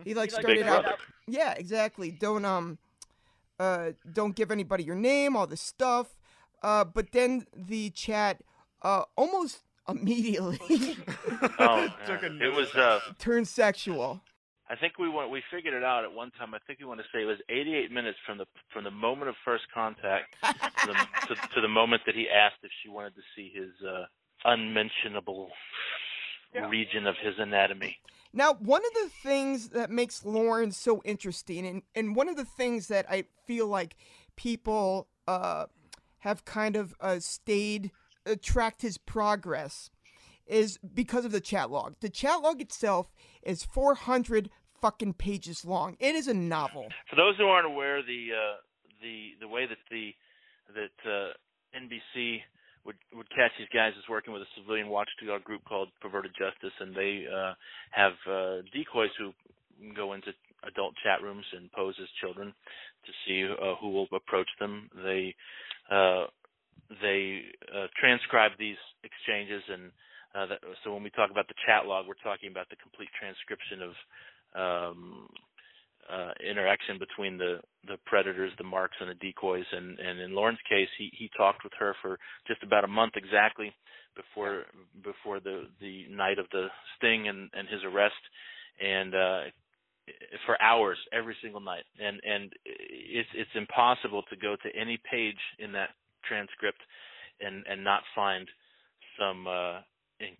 He 0.03 0.13
like 0.13 0.31
started 0.31 0.57
Big 0.57 0.63
out. 0.65 0.83
brother. 0.83 0.97
Yeah, 1.27 1.53
exactly. 1.53 2.11
Don't 2.11 2.45
um, 2.45 2.77
uh, 3.59 3.91
don't 4.11 4.35
give 4.35 4.51
anybody 4.51 4.83
your 4.83 4.95
name, 4.95 5.35
all 5.35 5.47
this 5.47 5.61
stuff. 5.61 6.15
Uh, 6.61 6.83
but 6.83 7.11
then 7.11 7.45
the 7.55 7.89
chat 7.91 8.41
uh 8.81 9.03
almost 9.15 9.63
immediately 9.89 10.59
Oh, 11.59 11.87
Took 12.07 12.21
yeah. 12.21 12.29
a 12.29 12.47
it 12.49 12.53
was. 12.55 12.73
Uh, 12.75 12.99
turned 13.19 13.47
sexual. 13.47 14.21
I 14.69 14.75
think 14.77 14.97
we 14.97 15.09
went. 15.09 15.29
We 15.29 15.43
figured 15.51 15.73
it 15.73 15.83
out 15.83 16.03
at 16.05 16.13
one 16.13 16.31
time. 16.31 16.53
I 16.53 16.59
think 16.65 16.79
we 16.79 16.85
want 16.85 16.99
to 17.01 17.05
say 17.13 17.21
it 17.21 17.25
was 17.25 17.37
88 17.49 17.91
minutes 17.91 18.17
from 18.25 18.37
the 18.37 18.45
from 18.71 18.85
the 18.85 18.91
moment 18.91 19.27
of 19.29 19.35
first 19.43 19.65
contact 19.73 20.35
to 20.43 20.87
the, 20.87 20.93
to, 21.27 21.35
to 21.55 21.61
the 21.61 21.67
moment 21.67 22.03
that 22.05 22.15
he 22.15 22.27
asked 22.29 22.63
if 22.63 22.71
she 22.81 22.89
wanted 22.89 23.13
to 23.15 23.21
see 23.35 23.51
his 23.53 23.69
uh, 23.85 24.05
unmentionable 24.45 25.49
region 26.61 27.07
of 27.07 27.15
his 27.21 27.35
anatomy. 27.37 27.97
Now, 28.33 28.53
one 28.55 28.81
of 28.83 28.93
the 29.03 29.09
things 29.21 29.69
that 29.69 29.91
makes 29.91 30.25
Lorne 30.25 30.71
so 30.71 31.01
interesting, 31.05 31.67
and, 31.67 31.83
and 31.93 32.15
one 32.15 32.27
of 32.27 32.35
the 32.35 32.45
things 32.45 32.87
that 32.87 33.05
I 33.09 33.25
feel 33.45 33.67
like 33.67 33.95
people 34.35 35.07
uh, 35.27 35.65
have 36.19 36.43
kind 36.43 36.75
of 36.75 36.95
uh, 36.99 37.19
stayed, 37.19 37.91
uh, 38.25 38.35
tracked 38.41 38.81
his 38.81 38.97
progress, 38.97 39.91
is 40.47 40.79
because 40.79 41.25
of 41.25 41.31
the 41.31 41.39
chat 41.39 41.69
log. 41.69 41.95
The 42.01 42.09
chat 42.09 42.41
log 42.41 42.59
itself 42.59 43.13
is 43.43 43.63
400 43.63 44.49
fucking 44.81 45.13
pages 45.13 45.63
long. 45.63 45.95
It 45.99 46.15
is 46.15 46.27
a 46.27 46.33
novel. 46.33 46.87
For 47.09 47.15
those 47.15 47.37
who 47.37 47.45
aren't 47.45 47.67
aware, 47.67 48.01
the 48.01 48.29
uh, 48.33 48.55
the 49.01 49.31
the 49.39 49.47
way 49.47 49.65
that 49.65 49.77
the 49.89 50.13
that 50.73 51.09
uh, 51.09 51.33
NBC 51.77 52.41
would 52.85 52.97
would 53.13 53.29
catch 53.29 53.51
these 53.57 53.71
guys 53.73 53.93
is 53.97 54.09
working 54.09 54.33
with 54.33 54.41
a 54.41 54.51
civilian 54.59 54.89
watchdog 54.89 55.43
group 55.43 55.63
called 55.65 55.89
Perverted 56.01 56.31
Justice, 56.37 56.75
and 56.79 56.95
they 56.95 57.25
uh, 57.27 57.53
have 57.91 58.13
uh, 58.29 58.61
decoys 58.73 59.11
who 59.17 59.31
go 59.95 60.13
into 60.13 60.31
adult 60.67 60.93
chat 61.03 61.21
rooms 61.21 61.45
and 61.53 61.71
pose 61.71 61.95
as 62.01 62.07
children 62.21 62.53
to 63.05 63.11
see 63.25 63.43
uh, 63.45 63.75
who 63.81 63.89
will 63.89 64.07
approach 64.13 64.47
them. 64.59 64.89
They 65.03 65.35
uh, 65.91 66.25
they 67.01 67.41
uh, 67.73 67.87
transcribe 67.99 68.51
these 68.59 68.77
exchanges, 69.03 69.63
and 69.71 69.91
uh, 70.35 70.45
that, 70.47 70.59
so 70.83 70.93
when 70.93 71.03
we 71.03 71.09
talk 71.11 71.31
about 71.31 71.47
the 71.47 71.55
chat 71.65 71.85
log, 71.85 72.07
we're 72.07 72.19
talking 72.23 72.51
about 72.51 72.69
the 72.69 72.75
complete 72.77 73.09
transcription 73.19 73.79
of 73.81 73.93
um, 74.53 75.27
uh, 76.11 76.31
interaction 76.47 76.99
between 76.99 77.37
the 77.37 77.59
the 77.87 77.97
predators, 78.05 78.51
the 78.57 78.63
marks, 78.63 78.95
and 78.99 79.09
the 79.09 79.15
decoys. 79.15 79.65
And 79.71 79.99
and 79.99 80.19
in 80.19 80.35
Lorne's 80.35 80.59
case, 80.69 80.89
he 80.97 81.09
he 81.13 81.29
talked 81.37 81.63
with 81.63 81.73
her 81.79 81.95
for 82.01 82.19
just 82.47 82.63
about 82.63 82.83
a 82.83 82.87
month 82.87 83.13
exactly 83.15 83.73
before 84.15 84.63
before 85.03 85.39
the 85.39 85.67
the 85.79 86.05
night 86.09 86.39
of 86.39 86.45
the 86.51 86.67
sting 86.97 87.27
and 87.27 87.49
and 87.53 87.67
his 87.67 87.81
arrest, 87.83 88.13
and 88.81 89.15
uh, 89.15 89.41
for 90.45 90.61
hours 90.61 90.97
every 91.11 91.35
single 91.41 91.61
night. 91.61 91.85
And 91.99 92.19
and 92.23 92.51
it's 92.65 93.29
it's 93.33 93.55
impossible 93.55 94.23
to 94.29 94.35
go 94.35 94.55
to 94.55 94.79
any 94.79 94.99
page 95.09 95.39
in 95.59 95.71
that 95.73 95.89
transcript 96.27 96.79
and 97.39 97.65
and 97.69 97.83
not 97.83 98.03
find 98.15 98.47
some 99.19 99.47
uh, 99.47 99.79
in, 100.19 100.35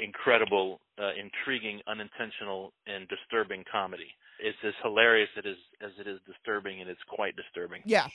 incredible, 0.00 0.80
uh, 0.98 1.10
intriguing, 1.18 1.80
unintentional, 1.86 2.72
and 2.86 3.08
disturbing 3.08 3.64
comedy. 3.70 4.08
It's 4.40 4.58
as 4.66 4.74
hilarious 4.82 5.28
it 5.36 5.46
is 5.46 5.56
as 5.80 5.92
it 5.98 6.06
is 6.06 6.18
disturbing, 6.26 6.80
and 6.80 6.90
it's 6.90 7.02
quite 7.08 7.36
disturbing. 7.36 7.82
Yeah. 7.84 8.08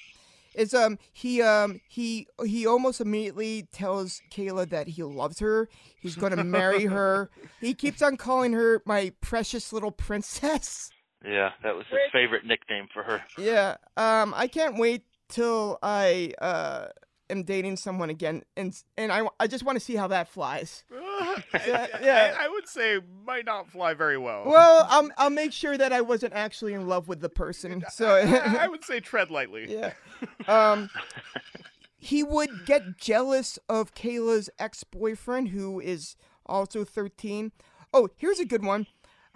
It's 0.54 0.74
um 0.74 0.98
he 1.14 1.42
um 1.42 1.82
he 1.88 2.28
he 2.44 2.66
almost 2.66 3.00
immediately 3.00 3.68
tells 3.72 4.22
Kayla 4.32 4.70
that 4.70 4.88
he 4.88 5.04
loves 5.04 5.40
her. 5.40 5.70
He's 6.00 6.16
going 6.16 6.36
to 6.36 6.44
marry 6.44 6.86
her. 6.98 7.30
He 7.62 7.74
keeps 7.74 8.02
on 8.02 8.18
calling 8.18 8.54
her 8.54 8.82
my 8.86 9.14
precious 9.22 9.72
little 9.72 9.92
princess. 9.92 10.90
Yeah, 11.24 11.52
that 11.64 11.76
was 11.76 11.86
his 11.90 12.00
favorite 12.12 12.46
nickname 12.46 12.88
for 12.94 13.04
her. 13.04 13.24
Yeah. 13.38 13.78
Um 13.96 14.34
I 14.36 14.48
can't 14.48 14.78
wait 14.78 15.04
till 15.30 15.78
I 15.84 16.34
uh 16.42 16.88
am 17.30 17.44
dating 17.44 17.78
someone 17.78 18.10
again, 18.10 18.44
and 18.56 18.78
and 18.98 19.12
I, 19.12 19.28
I 19.40 19.48
just 19.48 19.64
want 19.64 19.78
to 19.78 19.84
see 19.84 19.96
how 19.96 20.08
that 20.08 20.28
flies. 20.28 20.84
yeah, 21.54 21.88
yeah. 22.02 22.38
I, 22.40 22.46
I 22.46 22.48
would 22.48 22.68
say 22.68 23.00
might 23.26 23.46
not 23.46 23.70
fly 23.70 23.94
very 23.94 24.18
well. 24.18 24.46
Well, 24.46 24.88
I'll 24.90 25.10
I'll 25.18 25.30
make 25.30 25.54
sure 25.54 25.78
that 25.78 25.94
I 25.94 26.02
wasn't 26.02 26.34
actually 26.34 26.74
in 26.74 26.88
love 26.88 27.08
with 27.08 27.22
the 27.22 27.30
person. 27.30 27.84
So 27.92 28.16
I, 28.16 28.64
I 28.64 28.68
would 28.68 28.84
say 28.84 29.00
tread 29.00 29.32
lightly. 29.32 29.72
yeah. 29.72 29.94
Um, 30.48 30.90
he 31.98 32.24
would 32.24 32.66
get 32.66 32.98
jealous 32.98 33.60
of 33.70 33.94
Kayla's 33.94 34.50
ex-boyfriend, 34.58 35.50
who 35.50 35.80
is 35.80 36.16
also 36.46 36.84
13. 36.84 37.52
Oh, 37.94 38.10
here's 38.16 38.40
a 38.40 38.46
good 38.46 38.64
one. 38.64 38.88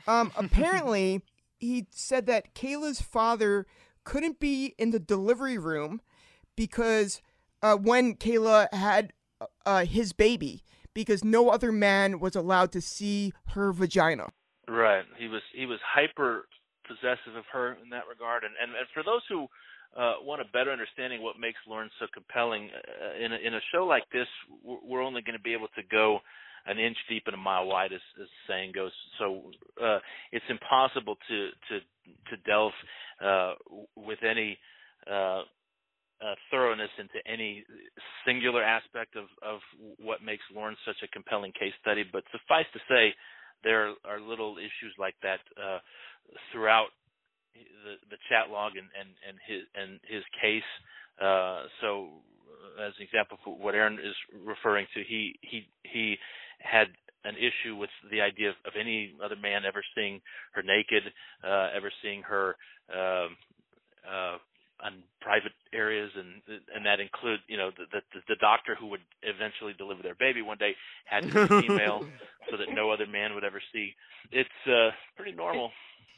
Um, 0.07 0.31
apparently, 0.35 1.21
he 1.59 1.87
said 1.91 2.25
that 2.27 2.55
Kayla's 2.55 3.01
father 3.01 3.67
couldn't 4.03 4.39
be 4.39 4.73
in 4.77 4.91
the 4.91 4.99
delivery 4.99 5.57
room 5.57 6.01
because 6.55 7.21
uh, 7.61 7.75
when 7.75 8.15
Kayla 8.15 8.73
had 8.73 9.13
uh, 9.65 9.85
his 9.85 10.13
baby, 10.13 10.63
because 10.93 11.23
no 11.23 11.49
other 11.49 11.71
man 11.71 12.19
was 12.19 12.35
allowed 12.35 12.71
to 12.73 12.81
see 12.81 13.33
her 13.49 13.71
vagina. 13.71 14.27
Right. 14.67 15.05
He 15.17 15.27
was 15.27 15.41
he 15.53 15.65
was 15.65 15.79
hyper 15.83 16.47
possessive 16.87 17.35
of 17.37 17.45
her 17.51 17.77
in 17.83 17.89
that 17.89 18.03
regard, 18.09 18.43
and 18.43 18.53
and, 18.61 18.71
and 18.75 18.87
for 18.93 19.03
those 19.03 19.21
who 19.29 19.47
uh, 19.97 20.15
want 20.21 20.41
a 20.41 20.45
better 20.53 20.71
understanding 20.71 21.21
what 21.21 21.39
makes 21.39 21.59
Lorne 21.67 21.89
so 21.99 22.05
compelling 22.13 22.69
uh, 22.73 23.23
in 23.23 23.33
a, 23.33 23.35
in 23.35 23.53
a 23.55 23.59
show 23.73 23.85
like 23.85 24.03
this, 24.13 24.27
we're 24.63 25.01
only 25.01 25.21
going 25.21 25.37
to 25.37 25.43
be 25.43 25.53
able 25.53 25.67
to 25.75 25.83
go 25.91 26.19
an 26.65 26.77
inch 26.77 26.97
deep 27.09 27.23
and 27.25 27.33
a 27.33 27.37
mile 27.37 27.65
wide, 27.65 27.91
as, 27.91 27.99
as 28.21 28.27
the 28.27 28.53
saying 28.53 28.71
goes. 28.73 28.91
So 29.19 29.51
uh, 29.83 29.99
it's 30.31 30.45
impossible 30.49 31.15
to 31.27 31.49
to 31.69 31.79
to 32.29 32.41
delve 32.45 32.71
uh, 33.23 33.53
with 33.95 34.19
any 34.23 34.57
uh, 35.11 35.41
uh, 36.21 36.35
thoroughness 36.49 36.89
into 36.99 37.19
any 37.25 37.65
singular 38.25 38.63
aspect 38.63 39.15
of, 39.15 39.25
of 39.41 39.59
what 39.97 40.23
makes 40.23 40.43
Lorne 40.53 40.77
such 40.85 41.01
a 41.03 41.07
compelling 41.09 41.51
case 41.53 41.73
study. 41.81 42.03
But 42.09 42.23
suffice 42.31 42.69
to 42.73 42.79
say, 42.87 43.13
there 43.63 43.93
are 44.05 44.19
little 44.19 44.57
issues 44.57 44.93
like 44.97 45.15
that 45.23 45.39
uh, 45.57 45.79
throughout 46.51 46.89
the, 47.53 47.97
the 48.09 48.17
chat 48.29 48.49
log 48.51 48.73
and, 48.77 48.87
and, 48.97 49.09
and 49.27 49.37
his 49.45 49.61
and 49.75 49.99
his 50.07 50.23
case. 50.41 50.69
Uh, 51.21 51.65
so, 51.81 52.09
as 52.81 52.93
an 52.97 53.05
example 53.05 53.37
for 53.43 53.57
what 53.57 53.75
Aaron 53.75 53.99
is 53.99 54.15
referring 54.45 54.87
to, 54.93 55.03
he 55.07 55.35
he 55.41 55.67
he 55.83 56.15
had 56.59 56.87
an 57.23 57.35
issue 57.37 57.75
with 57.75 57.89
the 58.09 58.21
idea 58.21 58.49
of, 58.49 58.55
of 58.65 58.73
any 58.79 59.13
other 59.23 59.35
man 59.35 59.61
ever 59.67 59.83
seeing 59.93 60.19
her 60.53 60.63
naked, 60.63 61.03
uh, 61.43 61.69
ever 61.75 61.91
seeing 62.01 62.23
her 62.23 62.55
um, 62.89 63.37
uh, 64.09 64.37
on 64.83 65.03
private 65.21 65.51
areas, 65.73 66.11
and 66.15 66.41
and 66.75 66.85
that 66.85 66.99
include 66.99 67.39
you 67.47 67.57
know 67.57 67.71
the, 67.71 67.85
the 67.91 68.01
the 68.27 68.35
doctor 68.35 68.75
who 68.79 68.87
would 68.87 69.01
eventually 69.21 69.73
deliver 69.77 70.01
their 70.01 70.15
baby 70.15 70.41
one 70.41 70.57
day 70.57 70.75
had 71.05 71.23
to 71.23 71.47
be 71.47 71.67
female, 71.67 72.05
so 72.49 72.57
that 72.57 72.73
no 72.73 72.91
other 72.91 73.07
man 73.07 73.33
would 73.35 73.43
ever 73.43 73.61
see. 73.73 73.93
It's 74.31 74.49
uh, 74.67 74.91
pretty 75.15 75.33
normal. 75.33 75.71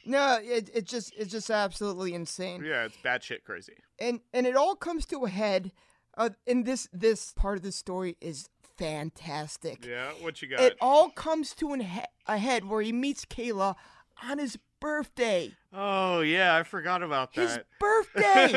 No, 0.05 0.39
it 0.41 0.69
it 0.73 0.85
just 0.85 1.13
it's 1.17 1.31
just 1.31 1.49
absolutely 1.49 2.13
insane. 2.13 2.63
Yeah, 2.63 2.85
it's 2.85 2.97
batshit 2.97 3.43
crazy. 3.45 3.73
And 3.99 4.19
and 4.33 4.45
it 4.45 4.55
all 4.55 4.75
comes 4.75 5.05
to 5.07 5.25
a 5.25 5.29
head. 5.29 5.71
Uh, 6.15 6.29
and 6.45 6.65
this 6.65 6.87
this 6.93 7.33
part 7.33 7.57
of 7.57 7.63
the 7.63 7.71
story 7.71 8.17
is 8.21 8.47
fantastic. 8.77 9.85
Yeah, 9.85 10.11
what 10.21 10.41
you 10.41 10.47
got? 10.47 10.59
It 10.59 10.77
all 10.79 11.09
comes 11.09 11.53
to 11.55 11.73
an 11.73 11.79
he- 11.81 12.01
a 12.27 12.37
head 12.37 12.65
where 12.65 12.81
he 12.81 12.91
meets 12.91 13.25
Kayla 13.25 13.75
on 14.23 14.37
his 14.37 14.57
birthday. 14.83 15.51
Oh 15.73 16.19
yeah, 16.19 16.55
I 16.55 16.63
forgot 16.63 17.01
about 17.01 17.33
that. 17.33 17.41
His 17.41 17.59
birthday. 17.79 18.47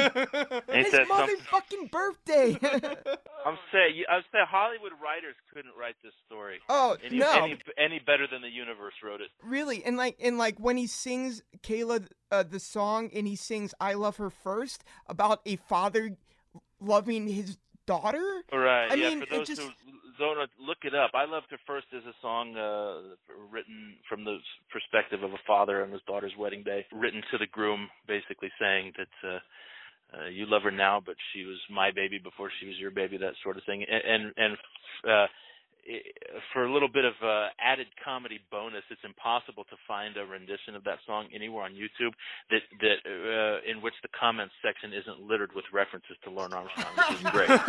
His 0.74 0.92
that 0.92 1.06
something? 1.08 1.36
motherfucking 1.36 1.90
birthday. 1.90 2.58
I'm 3.46 3.56
saying 3.72 4.02
I'm 4.10 4.22
saying 4.32 4.46
Hollywood 4.48 4.92
writers 5.02 5.36
couldn't 5.54 5.72
write 5.78 5.94
this 6.02 6.12
story 6.26 6.58
oh 6.68 6.96
any, 7.04 7.18
no, 7.18 7.30
any 7.44 7.58
any 7.78 7.98
better 8.00 8.26
than 8.30 8.42
the 8.42 8.48
universe 8.50 8.94
wrote 9.04 9.20
it. 9.20 9.28
really, 9.42 9.84
and 9.84 9.96
like 9.96 10.16
and 10.20 10.36
like 10.36 10.58
when 10.58 10.76
he 10.76 10.86
sings 10.86 11.42
Kayla 11.62 12.08
uh, 12.32 12.42
the 12.42 12.60
song 12.60 13.08
and 13.14 13.26
he 13.26 13.36
sings 13.36 13.72
"I 13.80 13.94
Love 13.94 14.16
Her" 14.16 14.28
first 14.30 14.82
about 15.06 15.40
a 15.46 15.56
father 15.56 16.16
loving 16.80 17.28
his 17.28 17.56
daughter. 17.86 18.42
Right. 18.52 18.90
I 18.90 18.94
yeah. 18.94 19.08
mean, 19.10 19.18
for 19.20 19.24
it 19.26 19.30
those 19.30 19.46
just- 19.46 19.60
who 19.62 19.68
know, 20.18 20.46
look 20.60 20.78
it 20.84 20.94
up. 20.94 21.12
I 21.14 21.24
loved 21.24 21.46
her 21.50 21.58
first 21.66 21.86
as 21.96 22.02
a 22.04 22.14
song 22.22 22.56
uh, 22.56 23.16
written 23.50 23.96
from 24.08 24.24
the 24.24 24.38
perspective 24.72 25.22
of 25.22 25.32
a 25.32 25.42
father 25.46 25.82
on 25.82 25.90
his 25.90 26.00
daughter's 26.06 26.32
wedding 26.38 26.62
day, 26.62 26.86
written 26.92 27.22
to 27.30 27.38
the 27.38 27.46
groom, 27.46 27.88
basically 28.06 28.50
saying 28.60 28.92
that. 28.98 29.28
Uh, 29.28 29.38
uh, 30.14 30.28
you 30.28 30.46
love 30.46 30.62
her 30.62 30.70
now, 30.70 31.02
but 31.04 31.16
she 31.32 31.42
was 31.44 31.58
my 31.68 31.90
baby 31.90 32.16
before 32.22 32.48
she 32.60 32.68
was 32.68 32.76
your 32.78 32.92
baby, 32.92 33.18
that 33.18 33.34
sort 33.42 33.56
of 33.56 33.64
thing. 33.64 33.84
And 33.90 34.02
and, 34.06 34.32
and 34.36 34.56
uh, 35.02 35.26
for 36.52 36.64
a 36.64 36.72
little 36.72 36.88
bit 36.88 37.04
of 37.04 37.14
uh, 37.22 37.48
added 37.60 37.86
comedy 38.04 38.40
bonus, 38.50 38.82
it's 38.90 39.04
impossible 39.04 39.64
to 39.64 39.76
find 39.86 40.16
a 40.16 40.24
rendition 40.24 40.74
of 40.74 40.84
that 40.84 40.98
song 41.06 41.28
anywhere 41.34 41.64
on 41.64 41.72
YouTube 41.72 42.12
that 42.50 42.62
that 42.80 42.98
uh, 43.06 43.70
in 43.70 43.80
which 43.82 43.94
the 44.02 44.08
comments 44.18 44.54
section 44.64 44.92
isn't 44.92 45.20
littered 45.20 45.50
with 45.54 45.64
references 45.72 46.16
to 46.24 46.30
Lorne 46.30 46.52
Armstrong, 46.52 46.92
which 46.96 47.20
is 47.20 47.30
great. 47.30 47.50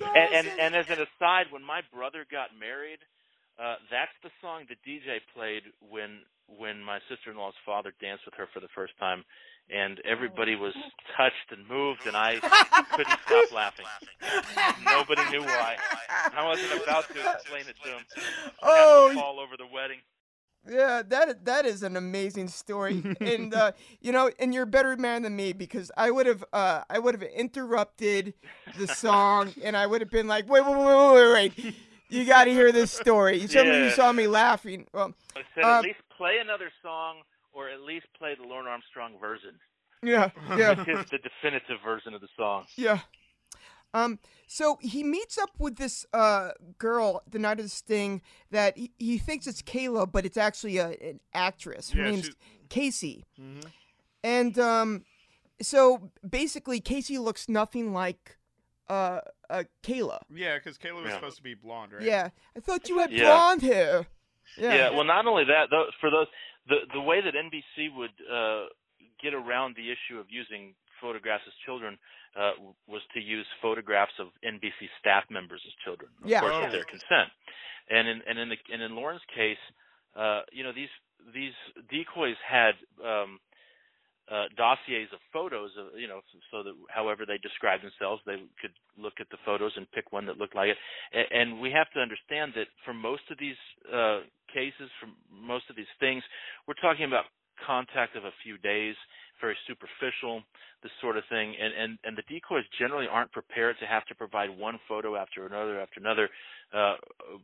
And, 0.00 0.34
and 0.34 0.60
and 0.60 0.74
as 0.74 0.86
an 0.88 0.98
aside, 0.98 1.46
when 1.50 1.62
my 1.62 1.82
brother 1.92 2.26
got 2.30 2.48
married, 2.58 2.98
uh, 3.60 3.76
that's 3.90 4.12
the 4.22 4.30
song 4.40 4.64
the 4.68 4.76
DJ 4.88 5.20
played 5.34 5.62
when 5.90 6.20
when 6.58 6.82
my 6.82 6.98
sister-in-law's 7.08 7.54
father 7.64 7.92
danced 8.00 8.24
with 8.24 8.34
her 8.34 8.48
for 8.52 8.60
the 8.60 8.68
first 8.74 8.92
time, 8.98 9.24
and 9.72 10.00
everybody 10.04 10.56
was 10.56 10.74
touched 11.16 11.52
and 11.52 11.66
moved, 11.68 12.06
and 12.06 12.16
I 12.16 12.36
couldn't 12.92 13.18
stop 13.26 13.52
laughing. 13.52 13.86
Nobody 14.84 15.22
knew 15.30 15.42
why. 15.44 15.76
I 16.36 16.44
wasn't 16.44 16.82
about 16.82 17.08
to 17.08 17.32
explain 17.32 17.62
it 17.68 17.76
to 17.84 17.90
him. 17.90 18.04
oh 18.62 19.14
all 19.22 19.38
over 19.40 19.56
the 19.56 19.66
wedding. 19.72 19.98
Yeah, 20.68 21.02
that 21.08 21.46
that 21.46 21.64
is 21.64 21.82
an 21.82 21.96
amazing 21.96 22.48
story, 22.48 23.02
and 23.20 23.54
uh, 23.54 23.72
you 24.02 24.12
know, 24.12 24.30
and 24.38 24.52
you're 24.52 24.64
a 24.64 24.66
better 24.66 24.94
man 24.96 25.22
than 25.22 25.34
me 25.34 25.54
because 25.54 25.90
I 25.96 26.10
would 26.10 26.26
have 26.26 26.44
uh, 26.52 26.82
I 26.90 26.98
would 26.98 27.14
have 27.14 27.22
interrupted 27.22 28.34
the 28.76 28.86
song, 28.86 29.54
and 29.64 29.74
I 29.74 29.86
would 29.86 30.02
have 30.02 30.10
been 30.10 30.28
like, 30.28 30.50
wait, 30.50 30.62
wait, 30.66 30.76
wait, 30.76 30.84
wait, 30.84 31.32
wait, 31.32 31.32
wait. 31.56 31.74
you 32.10 32.26
got 32.26 32.44
to 32.44 32.50
hear 32.50 32.72
this 32.72 32.92
story. 32.92 33.46
Some 33.46 33.68
of 33.68 33.74
you 33.74 33.90
saw 33.90 34.12
me 34.12 34.26
laughing. 34.26 34.86
Well, 34.92 35.14
I 35.34 35.40
said 35.54 35.64
Um, 35.64 35.70
at 35.70 35.82
least 35.84 36.00
play 36.20 36.36
another 36.40 36.70
song, 36.82 37.22
or 37.52 37.68
at 37.70 37.80
least 37.80 38.06
play 38.18 38.34
the 38.40 38.46
Lorne 38.46 38.66
Armstrong 38.66 39.12
version, 39.20 39.54
yeah, 40.02 40.30
yeah, 40.56 40.74
which 40.74 40.88
is 40.88 41.06
the 41.10 41.18
definitive 41.18 41.78
version 41.82 42.12
of 42.14 42.20
the 42.20 42.28
song. 42.36 42.64
yeah. 42.76 43.00
Um, 43.92 44.20
so 44.46 44.78
he 44.80 45.02
meets 45.02 45.36
up 45.36 45.50
with 45.58 45.74
this 45.76 46.06
uh 46.12 46.50
girl 46.78 47.22
the 47.28 47.40
night 47.40 47.58
of 47.58 47.64
the 47.64 47.68
sting 47.70 48.22
that 48.52 48.76
he, 48.78 48.92
he 48.98 49.18
thinks 49.18 49.46
it's 49.48 49.62
Kayla, 49.62 50.12
but 50.12 50.24
it's 50.24 50.36
actually 50.36 50.76
a, 50.78 50.90
an 50.90 51.18
actress. 51.34 51.90
Her 51.90 51.98
Yeah, 52.04 52.10
name's 52.10 52.26
she- 52.26 52.32
Casey. 52.68 53.24
Mhm. 53.40 53.64
And 54.22 54.58
um, 54.60 55.04
so 55.60 56.10
basically, 56.28 56.78
Casey 56.80 57.18
looks 57.18 57.48
nothing 57.48 57.92
like 57.92 58.36
uh, 58.88 59.20
uh 59.48 59.64
Kayla. 59.82 60.18
Yeah, 60.32 60.56
because 60.58 60.78
Kayla 60.78 61.02
was 61.02 61.06
Yeah. 61.08 61.14
supposed 61.16 61.38
to 61.38 61.42
be 61.42 61.54
blonde, 61.54 61.92
right? 61.94 62.02
Yeah, 62.02 62.28
I 62.56 62.60
thought 62.60 62.88
you 62.88 62.98
had 62.98 63.10
Yeah. 63.10 63.24
blonde 63.24 63.62
hair. 63.62 64.06
Yeah. 64.56 64.74
Yeah. 64.74 64.90
well, 64.90 65.04
not 65.04 65.26
only 65.26 65.44
that, 65.44 65.68
though, 65.70 65.86
for 66.00 66.10
those 66.10 66.26
the 66.68 66.76
the 66.92 67.00
way 67.00 67.20
that 67.20 67.34
NBC 67.34 67.94
would 67.94 68.10
uh, 68.30 68.66
get 69.22 69.34
around 69.34 69.76
the 69.76 69.90
issue 69.90 70.18
of 70.18 70.26
using 70.30 70.74
photographs 71.00 71.44
as 71.46 71.52
children 71.64 71.98
uh, 72.36 72.52
was 72.86 73.02
to 73.14 73.20
use 73.20 73.46
photographs 73.62 74.12
of 74.18 74.28
NBC 74.44 74.88
staff 75.00 75.24
members 75.30 75.62
as 75.66 75.72
children, 75.84 76.10
of 76.22 76.28
Yeah. 76.28 76.40
course, 76.40 76.54
Oh. 76.56 76.62
with 76.62 76.72
their 76.72 76.84
consent. 76.84 77.30
And 77.88 78.06
in 78.08 78.22
and 78.28 78.38
in 78.38 78.48
the 78.50 78.58
and 78.72 78.82
in 78.82 78.94
Lorne's 78.94 79.24
case, 79.34 79.58
uh, 80.14 80.42
you 80.52 80.62
know 80.62 80.72
these 80.72 80.90
these 81.34 81.54
decoys 81.90 82.36
had 82.46 82.74
um, 83.04 83.40
uh, 84.30 84.44
dossiers 84.56 85.08
of 85.12 85.18
photos 85.32 85.70
of 85.78 85.98
you 85.98 86.08
know 86.08 86.20
so 86.50 86.62
that 86.62 86.74
however 86.88 87.26
they 87.26 87.38
describe 87.38 87.80
themselves 87.82 88.22
they 88.26 88.36
could 88.60 88.72
look 88.96 89.14
at 89.20 89.28
the 89.30 89.38
photos 89.44 89.72
and 89.76 89.90
pick 89.92 90.12
one 90.12 90.26
that 90.26 90.38
looked 90.38 90.54
like 90.56 90.68
it. 90.68 90.78
A- 91.14 91.36
and 91.36 91.60
we 91.60 91.70
have 91.70 91.90
to 91.92 92.00
understand 92.00 92.52
that 92.56 92.68
for 92.84 92.94
most 92.94 93.22
of 93.30 93.38
these 93.38 93.58
uh, 93.92 94.20
cases 94.52 94.90
for 95.00 95.08
most 95.30 95.64
of 95.70 95.76
these 95.76 95.90
things 95.98 96.22
we're 96.66 96.80
talking 96.80 97.04
about 97.04 97.24
contact 97.66 98.16
of 98.16 98.24
a 98.24 98.32
few 98.42 98.56
days 98.58 98.94
very 99.40 99.56
superficial 99.66 100.42
this 100.82 100.92
sort 101.00 101.16
of 101.16 101.24
thing. 101.28 101.54
And 101.60 101.72
and 101.74 101.98
and 102.04 102.16
the 102.16 102.22
decoys 102.28 102.64
generally 102.78 103.06
aren't 103.10 103.32
prepared 103.32 103.76
to 103.80 103.86
have 103.86 104.04
to 104.06 104.14
provide 104.14 104.50
one 104.50 104.78
photo 104.88 105.16
after 105.16 105.46
another 105.46 105.80
after 105.80 106.00
another 106.00 106.28
uh, 106.74 106.96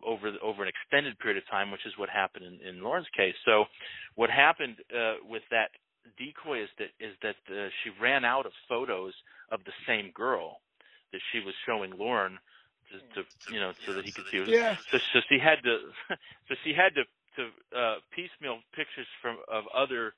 over 0.05 0.33
over 0.43 0.63
an 0.63 0.69
extended 0.69 1.19
period 1.19 1.43
of 1.43 1.49
time 1.51 1.71
which 1.71 1.87
is 1.87 1.93
what 1.97 2.09
happened 2.09 2.45
in, 2.45 2.69
in 2.69 2.83
Lorne's 2.83 3.07
case. 3.17 3.35
So 3.45 3.65
what 4.15 4.31
happened 4.31 4.77
uh, 4.95 5.15
with 5.29 5.43
that 5.51 5.71
decoy 6.19 6.63
is 6.63 6.69
that 6.79 6.91
is 7.01 7.15
that 7.23 7.37
uh, 7.51 7.69
she 7.83 7.91
ran 8.01 8.25
out 8.25 8.47
of 8.47 8.53
photos 8.69 9.13
of 9.51 9.61
the 9.65 9.73
same 9.87 10.11
girl 10.15 10.59
that 11.13 11.21
she 11.33 11.41
was 11.41 11.55
showing 11.67 11.93
Lorne 11.97 12.39
to, 12.91 13.23
to 13.23 13.29
you 13.53 13.61
know 13.61 13.73
so 13.87 13.95
that 13.95 14.05
he 14.05 14.13
could 14.13 14.25
see. 14.31 14.39
Her. 14.39 14.45
Yeah. 14.45 14.77
So 14.91 14.99
so 15.13 15.21
she 15.29 15.39
had 15.39 15.63
to 15.65 15.79
so 16.49 16.55
she 16.65 16.73
had 16.73 16.95
to 16.95 17.05
to 17.37 17.43
uh, 17.77 17.97
piecemeal 18.15 18.59
pictures 18.75 19.07
from 19.21 19.39
of 19.51 19.65
other 19.75 20.15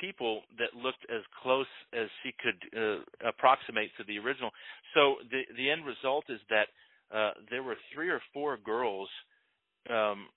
people 0.00 0.42
that 0.58 0.74
looked 0.78 1.04
as 1.10 1.22
close 1.42 1.66
as 1.92 2.06
she 2.22 2.32
could 2.38 2.58
uh, 2.78 3.28
approximate 3.28 3.90
to 3.98 4.04
the 4.04 4.18
original. 4.18 4.50
So 4.94 5.16
the 5.30 5.42
the 5.56 5.70
end 5.70 5.84
result 5.84 6.24
is 6.28 6.40
that 6.50 6.68
uh, 7.14 7.32
there 7.50 7.62
were 7.62 7.76
three 7.94 8.10
or 8.10 8.20
four 8.32 8.56
girls 8.56 9.08
um, 9.90 10.28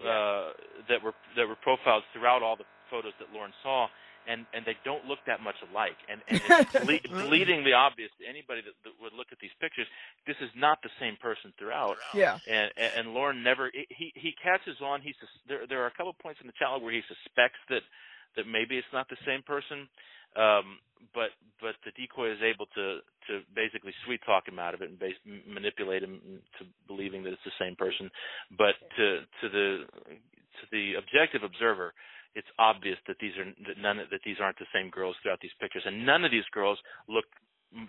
uh, 0.00 0.52
that 0.88 1.02
were 1.02 1.14
that 1.36 1.46
were 1.46 1.58
profiled 1.62 2.04
throughout 2.12 2.42
all 2.42 2.56
the 2.56 2.64
photos 2.90 3.12
that 3.18 3.32
Lorne 3.32 3.52
saw, 3.62 3.88
and 4.26 4.46
and 4.52 4.64
they 4.64 4.76
don't 4.84 5.04
look 5.06 5.18
that 5.26 5.40
much 5.40 5.56
alike. 5.70 5.96
And, 6.08 6.20
and 6.28 6.40
it's 6.40 6.72
ble- 6.86 7.28
bleedingly 7.28 7.74
obvious 7.74 8.10
to 8.20 8.26
anybody 8.26 8.60
that, 8.62 8.74
that 8.84 8.94
would 9.00 9.12
look 9.12 9.28
at 9.32 9.38
these 9.38 9.54
pictures, 9.60 9.86
this 10.26 10.36
is 10.40 10.50
not 10.56 10.78
the 10.82 10.90
same 11.00 11.16
person 11.20 11.52
throughout. 11.58 11.96
Yeah. 12.14 12.38
And 12.48 12.70
and, 12.76 12.92
and 12.96 13.14
Lorne 13.14 13.42
never 13.42 13.70
he 13.72 14.12
he 14.14 14.34
catches 14.42 14.80
on. 14.80 15.00
He 15.02 15.14
sus- 15.20 15.42
there 15.48 15.66
there 15.66 15.82
are 15.82 15.88
a 15.88 15.94
couple 15.94 16.10
of 16.10 16.18
points 16.18 16.40
in 16.40 16.46
the 16.46 16.56
channel 16.58 16.80
where 16.80 16.92
he 16.92 17.02
suspects 17.06 17.58
that 17.70 17.82
that 18.36 18.46
maybe 18.46 18.76
it's 18.76 18.92
not 18.92 19.08
the 19.08 19.20
same 19.24 19.42
person. 19.42 19.88
Um, 20.36 20.78
but 21.14 21.30
but 21.60 21.74
the 21.84 21.92
decoy 21.96 22.32
is 22.32 22.42
able 22.42 22.66
to 22.74 23.00
to 23.28 23.40
basically 23.54 23.92
sweet 24.04 24.20
talk 24.24 24.46
him 24.46 24.58
out 24.58 24.74
of 24.74 24.82
it 24.82 24.90
and 24.90 24.98
base, 24.98 25.16
manipulate 25.48 26.02
him 26.02 26.20
to 26.58 26.64
believing 26.86 27.22
that 27.24 27.32
it's 27.32 27.44
the 27.44 27.56
same 27.58 27.76
person. 27.76 28.10
But 28.56 28.74
to 28.96 29.20
to 29.40 29.48
the 29.48 29.84
to 29.88 30.64
the 30.72 30.94
objective 30.94 31.42
observer, 31.42 31.94
it's 32.36 32.52
obvious 32.58 32.98
that 33.08 33.16
these 33.18 33.32
are 33.40 33.46
that 33.66 33.78
none 33.80 33.96
that 33.96 34.20
these 34.24 34.36
aren't 34.40 34.58
the 34.58 34.70
same 34.72 34.90
girls 34.90 35.16
throughout 35.22 35.40
these 35.40 35.56
pictures, 35.58 35.82
and 35.86 36.04
none 36.06 36.24
of 36.24 36.30
these 36.30 36.48
girls 36.52 36.78
look 37.08 37.24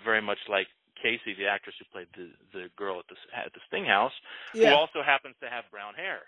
very 0.04 0.22
much 0.22 0.40
like 0.50 0.68
Casey, 1.04 1.36
the 1.38 1.46
actress 1.46 1.76
who 1.78 1.86
played 1.92 2.08
the 2.18 2.32
the 2.58 2.66
girl 2.76 2.98
at 3.00 3.06
the 3.12 3.18
at 3.38 3.54
the 3.54 3.60
Sting 3.68 3.86
House, 3.86 4.14
Yeah. 4.54 4.72
who 4.72 4.76
also 4.78 5.04
happens 5.06 5.36
to 5.42 5.50
have 5.50 5.66
brown 5.70 5.94
hair. 5.94 6.22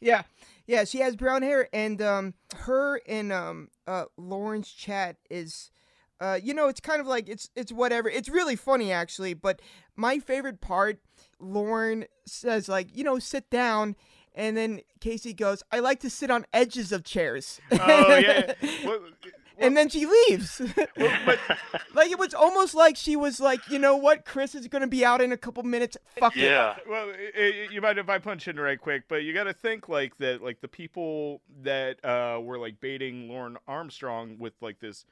Yeah, 0.00 0.22
yeah, 0.66 0.84
she 0.84 0.98
has 1.00 1.16
brown 1.16 1.42
hair, 1.42 1.68
and 1.72 2.00
um, 2.00 2.34
her 2.56 3.00
and 3.06 3.32
um, 3.32 3.68
uh, 3.86 4.04
Lorne's 4.16 4.70
chat 4.70 5.16
is, 5.28 5.72
uh, 6.20 6.38
you 6.40 6.54
know, 6.54 6.68
it's 6.68 6.80
kind 6.80 7.00
of 7.00 7.06
like 7.06 7.28
it's 7.28 7.50
it's 7.56 7.72
whatever. 7.72 8.08
It's 8.08 8.28
really 8.28 8.56
funny 8.56 8.92
actually, 8.92 9.34
but 9.34 9.60
my 9.96 10.20
favorite 10.20 10.60
part, 10.60 11.00
Lorne 11.40 12.06
says 12.26 12.68
like, 12.68 12.96
you 12.96 13.02
know, 13.02 13.18
sit 13.18 13.50
down, 13.50 13.96
and 14.34 14.56
then 14.56 14.80
Casey 15.00 15.32
goes, 15.32 15.62
I 15.70 15.80
like 15.80 16.00
to 16.00 16.10
sit 16.10 16.30
on 16.30 16.46
edges 16.52 16.92
of 16.92 17.04
chairs. 17.04 17.60
Oh 17.72 18.16
yeah. 18.18 18.54
Well, 18.84 19.00
and 19.58 19.76
then 19.76 19.88
she 19.88 20.06
leaves. 20.06 20.60
but 20.96 21.38
like 21.94 22.10
it 22.10 22.18
was 22.18 22.34
almost 22.34 22.74
like 22.74 22.96
she 22.96 23.16
was 23.16 23.40
like, 23.40 23.68
you 23.68 23.78
know 23.78 23.96
what, 23.96 24.24
Chris 24.24 24.54
is 24.54 24.68
gonna 24.68 24.86
be 24.86 25.04
out 25.04 25.20
in 25.20 25.32
a 25.32 25.36
couple 25.36 25.62
minutes. 25.62 25.96
Fuck 26.18 26.36
it. 26.36 26.42
Yeah. 26.42 26.76
well, 26.88 27.08
i 27.10 27.30
i 27.36 27.68
you 27.70 27.80
might 27.80 27.98
if 27.98 28.08
I 28.08 28.18
punch 28.18 28.48
in 28.48 28.58
right 28.58 28.80
quick? 28.80 29.04
But 29.08 29.24
you 29.24 29.34
got 29.34 29.44
to 29.44 29.52
think 29.52 29.88
like 29.88 30.16
that, 30.18 30.42
like 30.42 30.60
the 30.60 30.68
people 30.68 31.42
that 31.62 32.04
uh, 32.04 32.40
were 32.40 32.58
like 32.58 32.80
baiting 32.80 33.28
Lorne 33.28 33.56
Armstrong 33.66 34.36
with 34.38 34.54
like 34.60 34.80
this 34.80 35.04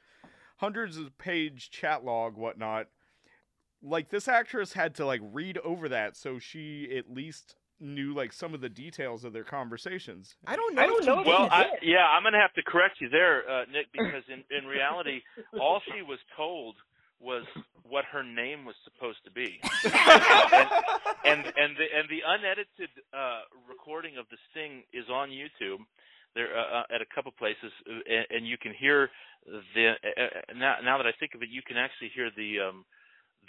hundreds 0.57 0.97
of 0.97 1.17
page 1.17 1.69
chat 1.69 2.03
log, 2.03 2.35
whatnot. 2.35 2.87
Like 3.83 4.09
this 4.09 4.27
actress 4.27 4.73
had 4.73 4.95
to 4.95 5.05
like 5.05 5.21
read 5.23 5.57
over 5.59 5.89
that 5.89 6.15
so 6.17 6.39
she 6.39 6.95
at 6.97 7.13
least 7.13 7.55
knew 7.79 8.13
like 8.13 8.33
some 8.33 8.53
of 8.53 8.61
the 8.61 8.69
details 8.69 9.23
of 9.23 9.33
their 9.33 9.43
conversations. 9.43 10.35
I 10.45 10.55
don't 10.55 10.75
know. 10.75 10.81
I 10.81 10.87
don't 10.87 11.05
know. 11.05 11.23
Well, 11.25 11.47
I, 11.51 11.65
yeah, 11.81 12.07
I'm 12.07 12.23
gonna 12.23 12.39
have 12.39 12.53
to 12.53 12.63
correct 12.63 12.99
you 12.99 13.09
there, 13.09 13.49
uh, 13.49 13.65
Nick, 13.71 13.87
because 13.91 14.23
in 14.27 14.43
in 14.55 14.65
reality, 14.65 15.21
all 15.59 15.81
she 15.85 16.01
was 16.01 16.19
told 16.35 16.75
was 17.19 17.43
what 17.83 18.05
her 18.05 18.23
name 18.23 18.65
was 18.65 18.75
supposed 18.83 19.19
to 19.25 19.31
be, 19.31 19.59
and 19.83 20.69
and 21.25 21.45
and 21.45 21.75
the 21.77 21.87
and 21.95 22.09
the 22.09 22.21
unedited 22.25 22.89
uh, 23.13 23.41
recording 23.67 24.17
of 24.17 24.25
the 24.29 24.37
sting 24.51 24.83
is 24.93 25.05
on 25.09 25.29
YouTube. 25.29 25.79
There 26.35 26.55
uh, 26.55 26.81
uh, 26.81 26.95
at 26.95 27.01
a 27.01 27.05
couple 27.15 27.31
places, 27.31 27.71
uh, 27.89 27.93
and, 28.09 28.25
and 28.29 28.47
you 28.47 28.57
can 28.57 28.73
hear 28.73 29.09
the. 29.73 29.93
Uh, 29.93 30.53
now, 30.55 30.75
now 30.83 30.97
that 30.97 31.07
I 31.07 31.13
think 31.19 31.33
of 31.33 31.41
it, 31.41 31.49
you 31.49 31.61
can 31.65 31.77
actually 31.77 32.11
hear 32.13 32.29
the 32.35 32.59
um, 32.69 32.85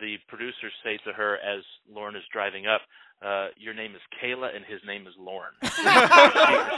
the 0.01 0.17
producers 0.29 0.73
say 0.85 0.99
to 1.05 1.13
her 1.13 1.37
as 1.37 1.63
Lorne 1.91 2.17
is 2.17 2.23
driving 2.33 2.67
up, 2.67 2.83
uh, 3.23 3.49
"Your 3.57 3.75
name 3.75 3.95
is 3.95 4.01
Kayla, 4.23 4.55
and 4.55 4.65
his 4.65 4.81
name 4.87 5.07
is 5.07 5.15
Lorne." 5.19 5.53
she, 5.63 5.69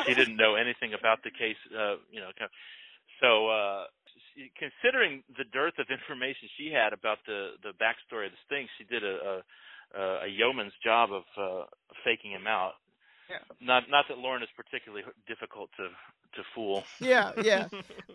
she 0.07 0.15
didn't 0.15 0.37
know 0.37 0.55
anything 0.55 0.95
about 0.95 1.23
the 1.23 1.31
case, 1.31 1.57
uh, 1.77 1.97
you 2.11 2.21
know. 2.21 2.31
kind 2.39 2.49
of- 2.51 2.57
So, 3.21 3.49
uh, 3.49 3.85
she- 4.35 4.51
considering 4.57 5.23
the 5.37 5.45
dearth 5.45 5.79
of 5.79 5.87
information 5.91 6.49
she 6.57 6.71
had 6.73 6.93
about 6.93 7.19
the 7.27 7.55
the 7.63 7.73
backstory 7.85 8.27
of 8.27 8.33
the 8.33 8.45
thing, 8.49 8.69
she 8.79 8.85
did 8.85 9.05
a 9.05 9.43
a, 9.95 10.01
a 10.25 10.29
yeoman's 10.29 10.73
job 10.85 11.11
of 11.13 11.25
uh, 11.37 11.65
faking 12.05 12.31
him 12.33 12.47
out. 12.47 12.75
Yeah. 13.29 13.39
Not 13.61 13.91
not 13.91 14.07
that 14.09 14.19
Lorne 14.19 14.43
is 14.43 14.49
particularly 14.57 15.05
difficult 15.27 15.71
to 15.77 15.89
to 16.37 16.43
fool. 16.55 16.85
yeah, 17.01 17.33
yeah. 17.43 17.67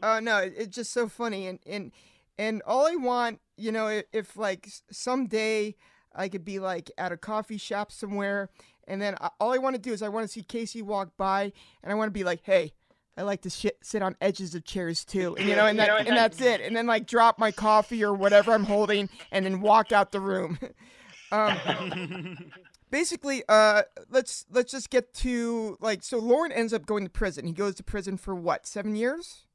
Uh, 0.02 0.20
no, 0.30 0.38
it, 0.38 0.54
it's 0.58 0.76
just 0.76 0.92
so 0.94 1.08
funny, 1.08 1.48
and 1.48 1.60
and 1.68 1.92
and 2.38 2.62
all 2.66 2.88
I 2.88 2.96
want, 2.96 3.40
you 3.58 3.72
know, 3.72 3.88
if, 3.88 4.06
if 4.12 4.38
like 4.38 4.70
someday 4.92 5.76
I 6.14 6.30
could 6.30 6.46
be 6.46 6.60
like 6.60 6.92
at 6.98 7.12
a 7.12 7.18
coffee 7.18 7.58
shop 7.58 7.92
somewhere, 7.92 8.50
and 8.88 9.02
then 9.02 9.16
I, 9.20 9.30
all 9.40 9.54
I 9.54 9.58
want 9.58 9.76
to 9.76 9.82
do 9.82 9.94
is 9.94 10.02
I 10.02 10.10
want 10.10 10.26
to 10.26 10.32
see 10.32 10.44
Casey 10.44 10.82
walk 10.82 11.12
by, 11.18 11.52
and 11.84 11.92
I 11.92 11.96
want 11.96 12.08
to 12.08 12.18
be 12.18 12.24
like, 12.24 12.42
hey. 12.44 12.74
I 13.18 13.22
like 13.22 13.44
to 13.44 13.50
shit, 13.50 13.78
sit 13.82 14.02
on 14.02 14.18
edges 14.20 14.56
of 14.56 14.66
chairs 14.66 15.06
too, 15.06 15.38
and 15.38 15.48
you 15.48 15.56
know, 15.56 15.68
and, 15.68 15.80
that, 15.80 16.06
and 16.06 16.18
that's 16.18 16.42
it. 16.42 16.60
And 16.60 16.76
then 16.76 16.86
like 16.86 17.08
drop 17.08 17.40
my 17.40 17.50
coffee 17.50 18.04
or 18.04 18.14
whatever 18.14 18.52
I'm 18.52 18.66
holding, 18.66 19.08
and 19.32 19.46
then 19.46 19.62
walk 19.62 19.94
out 19.94 20.12
the 20.12 20.20
room. 20.20 20.60
um, 21.32 22.52
basically, 22.92 23.44
uh, 23.50 23.84
let's 24.10 24.46
let's 24.52 24.72
just 24.72 24.90
get 24.90 25.14
to 25.16 25.78
like 25.80 26.04
so. 26.04 26.18
Lorne 26.18 26.52
ends 26.52 26.74
up 26.74 26.86
going 26.86 27.04
to 27.04 27.10
prison. 27.10 27.46
He 27.46 27.54
goes 27.54 27.76
to 27.76 27.84
prison 27.84 28.18
for 28.18 28.36
what? 28.36 28.66
Seven 28.66 28.96
years. 28.96 29.46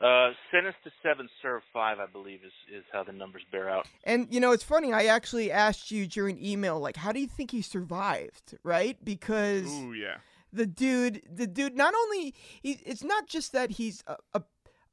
Uh, 0.00 0.30
sentence 0.52 0.76
to 0.84 0.90
seven, 1.02 1.28
serve 1.42 1.62
five, 1.72 1.98
I 1.98 2.06
believe, 2.06 2.40
is 2.44 2.52
is 2.72 2.84
how 2.92 3.02
the 3.02 3.12
numbers 3.12 3.42
bear 3.50 3.68
out. 3.68 3.86
And 4.04 4.28
you 4.30 4.38
know, 4.38 4.52
it's 4.52 4.62
funny. 4.62 4.92
I 4.92 5.06
actually 5.06 5.50
asked 5.50 5.90
you 5.90 6.06
during 6.06 6.42
email, 6.44 6.78
like, 6.78 6.96
how 6.96 7.10
do 7.10 7.18
you 7.18 7.26
think 7.26 7.50
he 7.50 7.62
survived? 7.62 8.56
Right? 8.62 8.96
Because 9.04 9.66
Ooh 9.66 9.92
yeah. 9.92 10.18
the 10.52 10.66
dude, 10.66 11.22
the 11.28 11.48
dude, 11.48 11.76
not 11.76 11.94
only 11.94 12.32
he, 12.62 12.78
it's 12.86 13.02
not 13.02 13.26
just 13.26 13.50
that 13.52 13.72
he's 13.72 14.04
a, 14.06 14.16
a, 14.34 14.42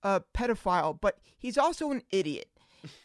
a 0.02 0.22
pedophile, 0.34 1.00
but 1.00 1.20
he's 1.38 1.58
also 1.58 1.91
an 1.91 2.02
idiot. 2.12 2.50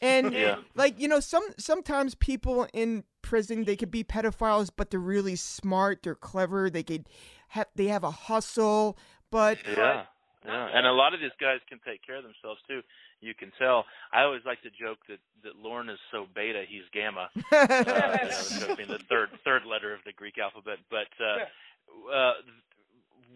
And 0.01 0.33
Yeah. 0.35 0.57
like 0.75 0.99
you 0.99 1.07
know, 1.09 1.21
some 1.21 1.45
sometimes 1.59 2.15
people 2.15 2.67
in 2.73 3.05
prison 3.21 3.65
they 3.65 3.77
could 3.77 3.91
be 3.91 4.05
pedophiles, 4.05 4.71
but 4.75 4.91
they're 4.91 5.01
really 5.01 5.37
smart, 5.37 6.03
they're 6.03 6.15
clever, 6.15 6.71
they 6.71 6.83
could 6.83 7.09
have 7.49 7.67
they 7.75 7.89
have 7.89 8.05
a 8.05 8.11
hustle, 8.11 8.97
but 9.31 9.59
Yeah, 9.67 10.05
yeah, 10.45 10.69
and 10.73 10.87
a 10.87 10.93
lot 10.93 11.13
of 11.13 11.21
these 11.21 11.35
guys 11.41 11.61
can 11.69 11.79
take 11.85 12.05
care 12.07 12.17
of 12.17 12.25
themselves 12.25 12.61
too. 12.67 12.81
You 13.21 13.35
can 13.35 13.53
tell. 13.59 13.85
I 14.13 14.23
always 14.23 14.41
like 14.47 14.63
to 14.63 14.71
joke 14.71 14.99
that 15.09 15.21
that 15.45 15.57
Lorne 15.57 15.91
is 15.91 15.99
so 16.11 16.27
beta, 16.35 16.65
he's 16.69 16.89
gamma. 16.93 17.29
Uh, 17.53 18.17
you 18.53 18.61
know, 18.61 18.77
being 18.77 18.89
the 18.89 19.05
third 19.09 19.29
third 19.45 19.63
letter 19.67 19.93
of 19.93 20.01
the 20.07 20.13
Greek 20.13 20.39
alphabet, 20.39 20.79
but 20.91 21.09
uh, 21.21 22.15
uh, 22.15 22.33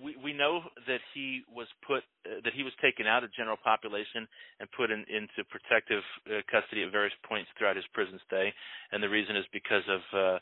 we 0.02 0.16
we 0.22 0.32
know 0.32 0.62
that 0.86 1.00
he 1.12 1.42
was 1.54 1.66
put 1.86 2.02
uh, 2.26 2.40
that 2.44 2.52
he 2.54 2.62
was 2.62 2.72
taken 2.80 3.06
out 3.06 3.22
of 3.24 3.32
general 3.32 3.56
population 3.62 4.26
and 4.60 4.68
put 4.72 4.90
in, 4.90 5.04
into 5.08 5.44
protective 5.50 6.02
uh, 6.26 6.40
custody 6.50 6.82
at 6.82 6.92
various 6.92 7.14
points 7.28 7.50
throughout 7.58 7.76
his 7.76 7.84
prison 7.92 8.18
stay, 8.26 8.52
and 8.92 9.02
the 9.02 9.08
reason 9.08 9.36
is 9.36 9.44
because 9.52 9.84
of. 9.88 10.00
Uh, 10.12 10.38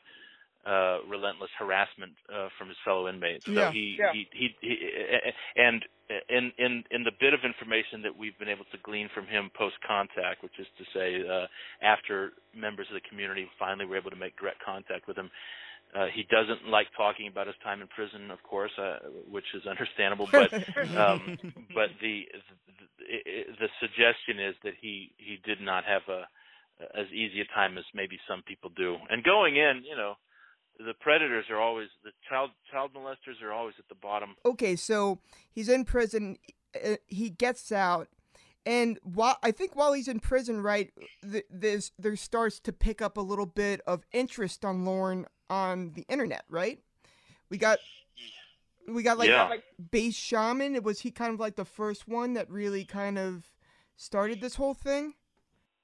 uh, 0.67 0.99
relentless 1.09 1.51
harassment 1.59 2.13
uh, 2.33 2.49
from 2.59 2.69
his 2.69 2.77
fellow 2.85 3.09
inmates. 3.09 3.45
So 3.55 3.63
Yeah. 3.63 3.73
he, 3.73 3.97
Yeah. 3.99 4.13
he, 4.13 4.29
he, 4.33 4.57
he, 4.61 5.33
and 5.57 5.85
in 6.29 6.53
in 6.59 6.85
in 6.91 7.05
the 7.05 7.13
bit 7.21 7.35
of 7.35 7.41
information 7.45 8.03
that 8.03 8.17
we've 8.17 8.39
been 8.39 8.49
able 8.49 8.65
to 8.67 8.79
glean 8.79 9.09
from 9.15 9.27
him 9.27 9.51
post 9.57 9.77
contact, 9.87 10.43
which 10.43 10.59
is 10.59 10.67
to 10.79 10.85
say, 10.93 11.27
uh, 11.29 11.47
after 11.83 12.33
members 12.55 12.87
of 12.91 12.95
the 12.95 13.09
community 13.09 13.49
finally 13.59 13.87
were 13.87 13.97
able 13.97 14.11
to 14.11 14.17
make 14.17 14.37
direct 14.37 14.63
contact 14.63 15.09
with 15.09 15.17
him, 15.17 15.31
uh, 15.95 16.07
he 16.15 16.25
doesn't 16.25 16.69
like 16.69 16.89
talking 16.97 17.29
about 17.29 17.47
his 17.47 17.57
time 17.63 17.81
in 17.81 17.89
prison, 17.89 18.31
of 18.31 18.43
course, 18.43 18.73
uh, 18.79 18.99
which 19.31 19.47
is 19.55 19.67
understandable. 19.67 20.29
But 20.35 20.51
um, 20.99 21.39
but 21.75 21.91
the, 22.01 22.25
the 22.99 23.57
the 23.61 23.69
suggestion 23.81 24.39
is 24.41 24.55
that 24.65 24.75
he 24.81 25.13
he 25.19 25.39
did 25.45 25.61
not 25.61 25.85
have 25.85 26.03
a 26.09 26.25
as 26.99 27.07
easy 27.13 27.41
a 27.41 27.55
time 27.55 27.79
as 27.79 27.85
maybe 27.95 28.19
some 28.29 28.43
people 28.43 28.71
do. 28.77 28.97
And 29.11 29.23
going 29.25 29.57
in, 29.57 29.83
you 29.89 29.97
know, 29.97 30.15
the 30.79 30.95
predators 31.01 31.47
are 31.51 31.61
always 31.61 31.89
the 32.05 32.11
child 32.29 32.51
child 32.71 32.93
molesters 32.95 33.43
are 33.43 33.53
always 33.53 33.75
at 33.79 33.89
the 33.89 33.95
bottom. 33.95 34.35
okay, 34.45 34.77
so 34.77 35.21
he's 35.51 35.69
in 35.69 35.85
prison. 35.85 36.37
uh, 36.75 36.97
He 37.07 37.31
gets 37.31 37.71
out, 37.73 38.09
and 38.67 38.99
while 39.03 39.39
I 39.43 39.51
think 39.51 39.77
while 39.77 39.93
he's 39.93 40.09
in 40.09 40.21
prison, 40.21 40.63
right, 40.63 40.91
th- 41.23 41.45
there's 41.51 41.93
there 41.99 42.17
starts 42.17 42.59
to 42.61 42.73
pick 42.73 43.01
up 43.03 43.17
a 43.17 43.21
little 43.21 43.47
bit 43.47 43.81
of 43.87 44.05
interest 44.13 44.65
on 44.65 44.85
Lorne 44.85 45.27
on 45.51 45.93
the 45.95 46.05
internet, 46.09 46.45
right? 46.49 46.79
We 47.51 47.59
got 47.59 47.79
we 48.89 49.03
got 49.03 49.19
like 49.19 49.29
Yeah. 49.29 49.49
Like, 49.49 49.65
base 49.91 50.15
shaman. 50.17 50.83
Was 50.83 51.01
he 51.01 51.11
kind 51.11 51.33
of 51.35 51.39
like 51.41 51.57
the 51.57 51.65
first 51.65 52.09
one 52.09 52.33
that 52.35 52.51
really 52.51 52.85
kind 52.85 53.19
of 53.19 53.45
started 53.97 54.41
this 54.41 54.57
whole 54.57 54.75
thing? 54.75 55.15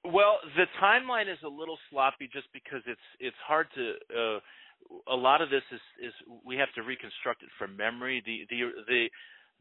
Well, 0.04 0.38
the 0.56 0.64
timeline 0.82 1.30
is 1.30 1.38
a 1.44 1.48
little 1.48 1.78
sloppy 1.90 2.28
just 2.32 2.46
because 2.52 2.82
it's 2.86 3.00
it's 3.20 3.36
hard 3.46 3.68
to. 3.74 3.92
Uh, 4.16 4.40
a 5.08 5.16
lot 5.16 5.42
of 5.42 5.50
this 5.50 5.62
is 5.72 5.80
is 6.00 6.12
we 6.44 6.56
have 6.56 6.72
to 6.74 6.82
reconstruct 6.82 7.42
it 7.42 7.48
from 7.58 7.76
memory. 7.76 8.22
The 8.24 8.46
the 8.50 8.70
the 8.86 9.08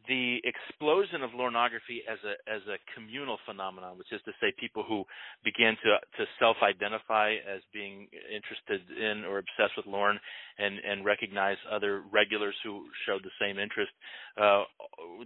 the 0.08 0.40
explosion 0.44 1.24
of 1.24 1.32
Lornography 1.32 2.06
as 2.10 2.20
a 2.24 2.36
as 2.50 2.62
a 2.68 2.78
communal 2.96 3.38
phenomenon, 3.46 3.98
which 3.98 4.12
is 4.12 4.22
to 4.26 4.32
say, 4.40 4.54
people 4.60 4.84
who 4.88 5.04
began 5.44 5.76
to 5.84 5.98
to 6.18 6.26
self-identify 6.40 7.36
as 7.44 7.62
being 7.74 8.08
interested 8.34 8.82
in 8.96 9.26
or 9.26 9.40
obsessed 9.40 9.76
with 9.76 9.86
Lorne, 9.86 10.20
and 10.58 10.80
and 10.80 11.06
recognize 11.06 11.58
other 11.72 12.04
regulars 12.12 12.56
who 12.64 12.86
showed 13.06 13.24
the 13.24 13.36
same 13.40 13.60
interest. 13.60 13.92
Uh, 14.40 14.64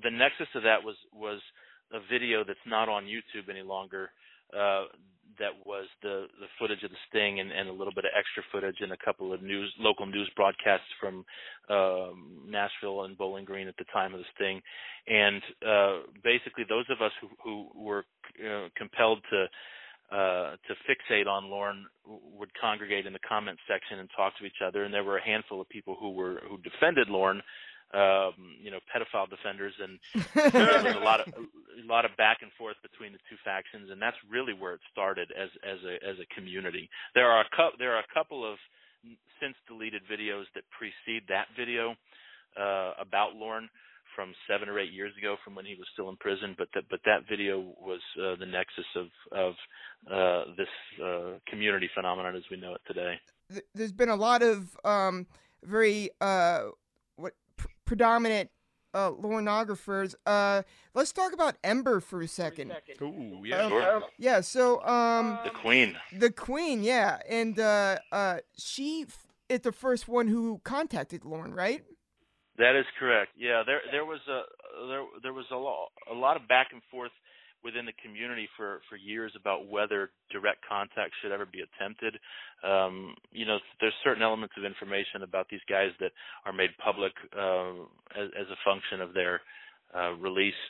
the 0.04 0.12
nexus 0.12 0.48
of 0.56 0.64
that 0.64 0.84
was 0.84 0.96
was 1.14 1.42
a 1.94 2.00
video 2.10 2.44
that's 2.44 2.60
not 2.66 2.90
on 2.90 3.06
YouTube 3.06 3.50
any 3.50 3.62
longer. 3.62 4.12
Uh, 4.56 4.86
that 5.40 5.52
was 5.66 5.86
the 6.02 6.28
the 6.40 6.48
footage 6.60 6.84
of 6.84 6.92
the 6.92 6.98
sting 7.10 7.40
and, 7.40 7.52
and 7.52 7.70
a 7.70 7.72
little 7.72 7.94
bit 7.94 8.06
of 8.06 8.12
extra 8.18 8.44
footage 8.52 8.78
and 8.82 8.92
a 8.92 8.98
couple 9.04 9.34
of 9.34 9.42
news 9.42 9.72
local 9.80 10.06
news 10.06 10.30
broadcasts 10.36 10.88
from 11.00 11.26
um, 11.70 12.48
Nashville 12.48 13.04
and 13.04 13.18
Bowling 13.18 13.46
Green 13.46 13.68
at 13.68 13.78
the 13.78 13.86
time 13.94 14.14
of 14.14 14.20
the 14.20 14.26
sting, 14.36 14.62
and 15.08 15.42
uh, 15.68 16.00
basically 16.24 16.66
those 16.68 16.86
of 16.90 17.02
us 17.02 17.12
who, 17.22 17.30
who 17.44 17.68
were 17.76 18.06
uh, 18.44 18.68
compelled 18.76 19.20
to 19.32 19.46
uh, 20.16 20.56
to 20.68 20.74
fixate 20.90 21.28
on 21.28 21.50
Lorne 21.50 21.86
would 22.06 22.50
congregate 22.60 23.06
in 23.06 23.14
the 23.14 23.20
comment 23.28 23.58
section 23.68 24.00
and 24.00 24.10
talk 24.16 24.38
to 24.40 24.46
each 24.46 24.62
other, 24.66 24.84
and 24.84 24.94
there 24.94 25.04
were 25.04 25.18
a 25.18 25.26
handful 25.26 25.62
of 25.62 25.70
people 25.70 25.96
who 26.00 26.12
were 26.12 26.42
who 26.50 26.58
defended 26.58 27.10
Lorne 27.10 27.42
um, 27.94 28.34
you 28.62 28.72
know, 28.72 28.80
pedophile 28.88 29.30
defenders, 29.30 29.74
and 29.82 30.00
there 30.54 30.84
was 30.84 30.96
a 30.96 31.04
lot 31.04 31.20
of 31.20 31.34
a 31.84 31.92
lot 31.92 32.06
of 32.06 32.12
back 32.18 32.40
and 32.42 32.52
forth 32.58 32.76
between 32.82 33.12
the 33.12 33.20
two 33.30 33.38
factions, 33.44 33.90
and 33.92 34.02
that's 34.02 34.18
really 34.30 34.54
where 34.54 34.74
it 34.74 34.82
started 34.92 35.32
as 35.32 35.50
as 35.64 35.80
a 35.84 35.96
as 36.08 36.18
a 36.20 36.28
community. 36.34 36.90
There 37.16 37.30
are 37.30 37.42
a 37.42 37.50
cu- 37.56 37.78
there 37.80 37.96
are 37.96 38.00
a 38.00 38.14
couple 38.14 38.46
of 38.46 38.58
since 39.42 39.56
deleted 39.68 40.02
videos 40.06 40.46
that 40.54 40.64
precede 40.70 41.24
that 41.30 41.48
video 41.58 41.96
uh, 42.60 42.94
about 43.02 43.36
Lorne 43.36 43.70
from 44.16 44.34
seven 44.48 44.68
or 44.68 44.78
eight 44.80 44.92
years 44.92 45.14
ago, 45.18 45.38
from 45.44 45.56
when 45.56 45.66
he 45.66 45.76
was 45.76 45.88
still 45.94 46.10
in 46.10 46.18
prison. 46.18 46.56
But 46.58 46.68
that 46.74 46.84
but 46.90 47.00
that 47.06 47.28
video 47.30 47.60
was 47.80 48.02
uh, 48.20 48.36
the 48.40 48.46
nexus 48.46 48.86
of 48.96 49.08
of 49.32 49.54
uh, 50.12 50.52
this 50.58 50.74
uh, 51.04 51.40
community 51.48 51.90
phenomenon 51.96 52.36
as 52.36 52.44
we 52.52 52.58
know 52.58 52.76
it 52.76 52.82
today. 52.88 53.16
There's 53.76 53.92
been 53.92 54.10
a 54.10 54.16
lot 54.16 54.42
of 54.44 54.78
um, 54.86 55.28
very 55.64 56.10
uh, 56.22 56.70
predominant 57.86 58.50
uh, 58.94 59.12
Lornographers. 59.12 60.16
Uh, 60.26 60.64
let's 60.94 61.12
talk 61.12 61.34
about 61.34 61.56
Ember 61.64 62.00
for 62.00 62.22
a 62.22 62.28
second. 62.28 62.74
Ooh, 63.02 63.42
yeah, 63.46 63.64
um, 63.64 63.70
sure. 63.70 64.04
Yeah, 64.18 64.42
so 64.42 64.84
um, 64.86 65.40
the 65.44 65.50
Queen. 65.50 65.96
The 66.18 66.32
Queen, 66.32 66.84
yeah, 66.84 67.20
and 67.30 67.60
uh, 67.60 67.98
uh, 68.12 68.38
she 68.58 69.06
f- 69.08 69.28
is 69.50 69.62
the 69.62 69.72
first 69.72 70.08
one 70.08 70.28
who 70.28 70.62
contacted 70.64 71.26
Lorne, 71.26 71.54
right? 71.54 71.84
That 72.58 72.76
is 72.76 72.86
correct. 73.00 73.32
Yeah, 73.38 73.64
there 73.66 73.80
there 73.92 74.06
was 74.06 74.20
a 74.28 74.42
there 74.88 75.04
there 75.24 75.34
was 75.34 75.46
a 75.52 75.56
lot 75.56 75.88
a 76.12 76.14
lot 76.14 76.36
of 76.36 76.48
back 76.48 76.68
and 76.74 76.82
forth 76.92 77.12
within 77.64 77.86
the 77.86 77.94
community 78.04 78.48
for 78.58 78.82
for 78.90 78.96
years 78.96 79.32
about 79.40 79.68
whether 79.68 80.10
direct 80.32 80.60
contact 80.68 81.14
should 81.22 81.32
ever 81.32 81.46
be 81.46 81.62
attempted. 81.62 82.18
Um, 82.64 83.16
you 83.32 83.46
know, 83.46 83.58
there's 83.80 83.94
certain 84.04 84.24
elements 84.24 84.56
of 84.58 84.66
information 84.66 85.24
about 85.24 85.48
these 85.50 85.64
guys 85.70 85.92
that 86.00 86.12
are 86.46 86.54
made 86.54 86.72
public 86.84 87.14
uh, 87.38 87.86
as, 88.18 88.30
as 88.40 88.48
a 88.52 88.60
function 88.66 89.02
of 89.02 89.14
their 89.14 89.42
uh, 89.96 90.14
release. 90.14 90.62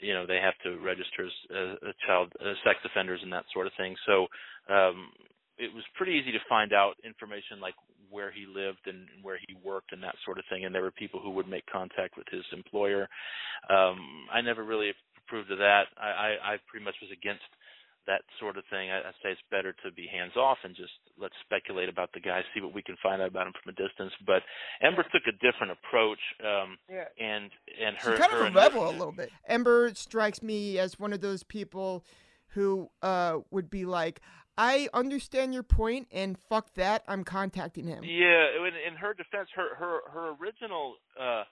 You 0.00 0.14
know, 0.14 0.26
they 0.26 0.40
have 0.42 0.54
to 0.64 0.82
register 0.84 1.26
as 1.26 1.32
a, 1.50 1.88
a 1.88 1.92
child 2.06 2.32
as 2.40 2.56
sex 2.64 2.78
offenders 2.84 3.20
and 3.22 3.32
that 3.32 3.44
sort 3.52 3.66
of 3.66 3.72
thing. 3.76 3.94
So 4.06 4.26
um, 4.68 5.10
it 5.58 5.72
was 5.72 5.84
pretty 5.94 6.12
easy 6.12 6.32
to 6.32 6.48
find 6.48 6.72
out 6.72 6.94
information 7.04 7.60
like 7.60 7.74
where 8.10 8.30
he 8.30 8.46
lived 8.46 8.86
and 8.86 9.06
where 9.22 9.38
he 9.46 9.56
worked 9.64 9.92
and 9.92 10.02
that 10.02 10.14
sort 10.24 10.38
of 10.38 10.44
thing. 10.50 10.64
And 10.64 10.74
there 10.74 10.82
were 10.82 10.90
people 10.90 11.20
who 11.20 11.30
would 11.30 11.48
make 11.48 11.64
contact 11.66 12.16
with 12.16 12.26
his 12.30 12.44
employer. 12.52 13.08
Um, 13.70 14.26
I 14.32 14.40
never 14.40 14.64
really 14.64 14.92
approved 15.26 15.50
of 15.50 15.58
that. 15.58 15.84
I, 15.96 16.08
I, 16.08 16.28
I 16.54 16.56
pretty 16.68 16.84
much 16.84 16.94
was 17.00 17.10
against 17.10 17.44
that 18.06 18.22
sort 18.38 18.58
of 18.58 18.64
thing. 18.70 18.90
I, 18.90 18.98
I 18.98 19.12
say 19.22 19.32
it's 19.32 19.40
better 19.50 19.74
to 19.84 19.92
be 19.92 20.06
hands 20.06 20.36
off 20.36 20.58
and 20.64 20.76
just 20.76 20.92
let's 21.18 21.34
speculate 21.44 21.88
about 21.88 22.10
the 22.12 22.20
guy, 22.20 22.42
see 22.54 22.60
what 22.60 22.74
we 22.74 22.82
can 22.82 22.96
find 23.02 23.22
out 23.22 23.28
about 23.28 23.46
him 23.46 23.54
from 23.62 23.72
a 23.72 23.76
distance. 23.76 24.12
But 24.26 24.42
Ember 24.82 25.04
took 25.04 25.22
a 25.26 25.32
different 25.32 25.72
approach. 25.72 26.20
Um, 26.44 26.76
yeah. 26.90 27.04
And 27.18 27.50
and 27.80 27.96
her 27.96 28.12
She's 28.12 28.20
kind 28.20 28.32
her 28.32 28.46
of 28.46 28.54
a 28.54 28.58
rebel 28.58 28.88
a 28.88 28.92
little 28.92 29.12
bit. 29.12 29.30
Ember 29.48 29.92
strikes 29.94 30.42
me 30.42 30.78
as 30.78 30.98
one 30.98 31.12
of 31.12 31.20
those 31.20 31.42
people 31.42 32.04
who 32.48 32.90
uh, 33.02 33.38
would 33.50 33.70
be 33.70 33.84
like, 33.84 34.20
I 34.56 34.88
understand 34.94 35.52
your 35.52 35.64
point, 35.64 36.06
and 36.12 36.38
fuck 36.38 36.74
that, 36.74 37.02
I'm 37.08 37.24
contacting 37.24 37.88
him. 37.88 38.04
Yeah, 38.04 38.46
in, 38.56 38.74
in 38.86 38.96
her 39.00 39.12
defense, 39.14 39.48
her 39.56 39.74
her 39.74 40.00
her 40.12 40.34
original 40.40 40.94
uh, 41.20 41.42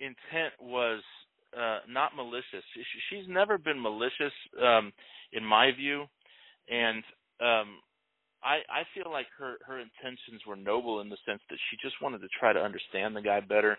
intent 0.00 0.54
was 0.60 1.02
uh, 1.58 1.80
not 1.88 2.16
malicious. 2.16 2.64
She, 2.74 2.82
she's 3.10 3.28
never 3.28 3.58
been 3.58 3.80
malicious, 3.80 4.32
um, 4.62 4.92
in 5.32 5.44
my 5.44 5.72
view, 5.72 6.04
and 6.70 7.02
um, 7.40 7.80
I 8.42 8.60
I 8.70 8.82
feel 8.94 9.10
like 9.10 9.26
her 9.38 9.56
her 9.66 9.78
intentions 9.78 10.42
were 10.46 10.56
noble 10.56 11.00
in 11.00 11.08
the 11.08 11.18
sense 11.26 11.40
that 11.50 11.58
she 11.70 11.76
just 11.82 12.00
wanted 12.02 12.20
to 12.22 12.28
try 12.38 12.52
to 12.52 12.60
understand 12.60 13.14
the 13.16 13.22
guy 13.22 13.40
better, 13.40 13.78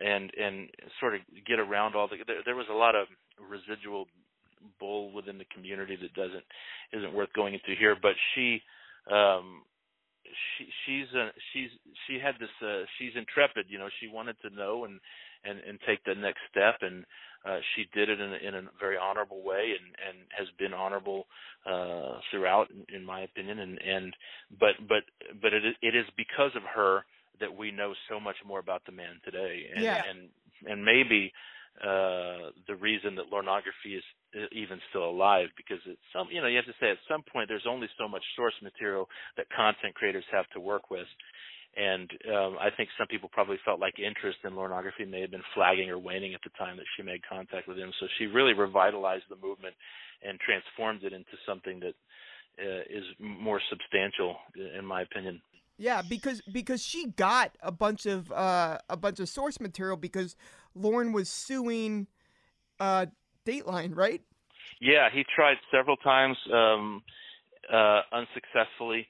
and 0.00 0.30
and 0.38 0.68
sort 0.98 1.14
of 1.14 1.20
get 1.46 1.58
around 1.58 1.94
all 1.94 2.08
the. 2.08 2.16
There, 2.26 2.42
there 2.44 2.56
was 2.56 2.66
a 2.70 2.74
lot 2.74 2.94
of 2.94 3.06
residual 3.38 4.06
bull 4.78 5.12
within 5.12 5.38
the 5.38 5.46
community 5.54 5.96
that 6.00 6.14
doesn't 6.14 6.44
isn't 6.92 7.14
worth 7.14 7.32
going 7.34 7.54
into 7.54 7.78
here, 7.78 7.96
but 8.00 8.14
she. 8.34 8.62
Um, 9.10 9.62
she 10.58 10.66
she's 10.84 11.14
a, 11.16 11.30
she's 11.52 11.70
she 12.06 12.18
had 12.22 12.34
this 12.38 12.50
uh, 12.62 12.84
she's 12.98 13.10
intrepid 13.16 13.66
you 13.68 13.78
know 13.78 13.88
she 13.98 14.06
wanted 14.06 14.36
to 14.42 14.54
know 14.54 14.84
and 14.84 15.00
and 15.44 15.58
and 15.60 15.78
take 15.86 16.04
the 16.04 16.14
next 16.14 16.40
step. 16.50 16.76
And 16.80 17.04
uh, 17.44 17.58
she 17.74 17.86
did 17.94 18.08
it 18.08 18.20
in 18.20 18.32
a, 18.32 18.48
in 18.48 18.54
a 18.54 18.68
very 18.78 18.96
honorable 18.96 19.42
way 19.42 19.72
and 19.78 19.94
and 20.06 20.26
has 20.36 20.48
been 20.58 20.74
honorable 20.74 21.26
uh 21.66 22.18
throughout 22.30 22.68
in, 22.70 22.94
in 22.94 23.04
my 23.04 23.20
opinion. 23.22 23.58
And 23.58 23.78
and 23.80 24.16
but 24.58 24.74
but 24.88 25.02
but 25.40 25.52
it 25.52 25.62
it 25.82 25.94
is 25.94 26.06
because 26.16 26.52
of 26.56 26.62
her 26.74 27.04
that 27.40 27.56
we 27.56 27.70
know 27.70 27.94
so 28.08 28.20
much 28.20 28.36
more 28.46 28.58
about 28.58 28.82
the 28.84 28.92
man 28.92 29.20
today. 29.24 29.64
And 29.74 29.84
yeah. 29.84 30.02
and 30.08 30.28
and 30.70 30.84
maybe 30.84 31.32
uh 31.82 32.50
the 32.66 32.74
reason 32.78 33.14
that 33.16 33.30
lornography 33.32 33.96
is 33.96 34.04
even 34.52 34.78
still 34.90 35.08
alive 35.08 35.48
because 35.56 35.78
at 35.88 35.96
some 36.12 36.28
you 36.30 36.40
know 36.40 36.46
you 36.46 36.56
have 36.56 36.66
to 36.66 36.76
say 36.80 36.90
at 36.90 36.98
some 37.08 37.22
point 37.32 37.48
there's 37.48 37.66
only 37.68 37.88
so 37.98 38.06
much 38.06 38.22
source 38.36 38.54
material 38.62 39.08
that 39.36 39.46
content 39.54 39.94
creators 39.94 40.24
have 40.30 40.48
to 40.50 40.60
work 40.60 40.90
with 40.90 41.06
and 41.76 42.10
um, 42.28 42.56
I 42.60 42.68
think 42.76 42.88
some 42.98 43.06
people 43.06 43.28
probably 43.32 43.58
felt 43.64 43.80
like 43.80 43.98
interest 43.98 44.38
in 44.44 44.52
Lornography 44.52 45.08
may 45.08 45.20
have 45.20 45.30
been 45.30 45.42
flagging 45.54 45.88
or 45.88 45.98
waning 45.98 46.34
at 46.34 46.40
the 46.42 46.50
time 46.58 46.76
that 46.76 46.86
she 46.96 47.02
made 47.02 47.20
contact 47.28 47.68
with 47.68 47.78
him. 47.78 47.92
So 48.00 48.06
she 48.18 48.26
really 48.26 48.54
revitalized 48.54 49.24
the 49.30 49.36
movement 49.36 49.74
and 50.26 50.38
transformed 50.40 51.04
it 51.04 51.12
into 51.12 51.30
something 51.46 51.80
that 51.80 51.94
uh, 52.58 52.82
is 52.90 53.04
more 53.18 53.60
substantial, 53.70 54.36
in 54.76 54.84
my 54.84 55.02
opinion. 55.02 55.40
Yeah, 55.78 56.02
because 56.06 56.42
because 56.52 56.82
she 56.82 57.06
got 57.06 57.52
a 57.62 57.72
bunch 57.72 58.04
of 58.04 58.30
uh, 58.32 58.78
a 58.90 58.96
bunch 58.96 59.18
of 59.20 59.28
source 59.28 59.60
material 59.60 59.96
because 59.96 60.36
Lorne 60.74 61.12
was 61.12 61.30
suing 61.30 62.06
uh, 62.78 63.06
Dateline, 63.46 63.96
right? 63.96 64.20
Yeah, 64.80 65.08
he 65.10 65.24
tried 65.34 65.56
several 65.70 65.96
times 65.96 66.36
um, 66.52 67.02
uh, 67.72 68.02
unsuccessfully 68.12 69.06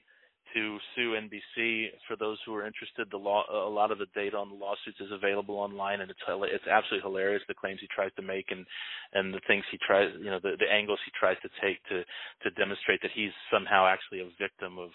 to 0.53 0.77
sue 0.95 1.15
NBC. 1.15 1.87
For 2.07 2.15
those 2.15 2.37
who 2.45 2.53
are 2.55 2.65
interested, 2.65 3.07
the 3.11 3.17
law, 3.17 3.43
a 3.49 3.69
lot 3.69 3.91
of 3.91 3.99
the 3.99 4.07
data 4.13 4.37
on 4.37 4.49
the 4.49 4.55
lawsuits 4.55 4.99
is 4.99 5.11
available 5.11 5.55
online, 5.55 6.01
and 6.01 6.09
it's 6.09 6.19
it's 6.27 6.67
absolutely 6.67 7.07
hilarious 7.07 7.41
the 7.47 7.53
claims 7.53 7.79
he 7.81 7.87
tries 7.93 8.11
to 8.15 8.21
make 8.21 8.51
and 8.51 8.65
and 9.13 9.33
the 9.33 9.41
things 9.47 9.63
he 9.71 9.77
tries, 9.85 10.09
you 10.19 10.29
know, 10.29 10.39
the 10.41 10.55
the 10.59 10.71
angles 10.71 10.99
he 11.05 11.11
tries 11.17 11.37
to 11.41 11.49
take 11.61 11.83
to 11.89 12.03
to 12.43 12.49
demonstrate 12.57 13.01
that 13.01 13.11
he's 13.13 13.31
somehow 13.51 13.85
actually 13.87 14.21
a 14.21 14.29
victim 14.39 14.77
of 14.77 14.91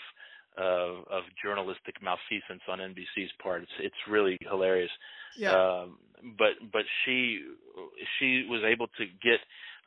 of, 0.57 1.05
of 1.11 1.23
journalistic 1.43 2.01
malfeasance 2.03 2.63
on 2.69 2.79
NBC's 2.79 3.33
part. 3.43 3.63
It's 3.63 3.79
it's 3.81 4.03
really 4.09 4.39
hilarious. 4.41 4.91
Yeah. 5.37 5.53
Um, 5.53 5.99
but 6.39 6.57
but 6.73 6.83
she 7.05 7.43
she 8.19 8.47
was 8.49 8.63
able 8.65 8.87
to 8.99 9.05
get 9.23 9.41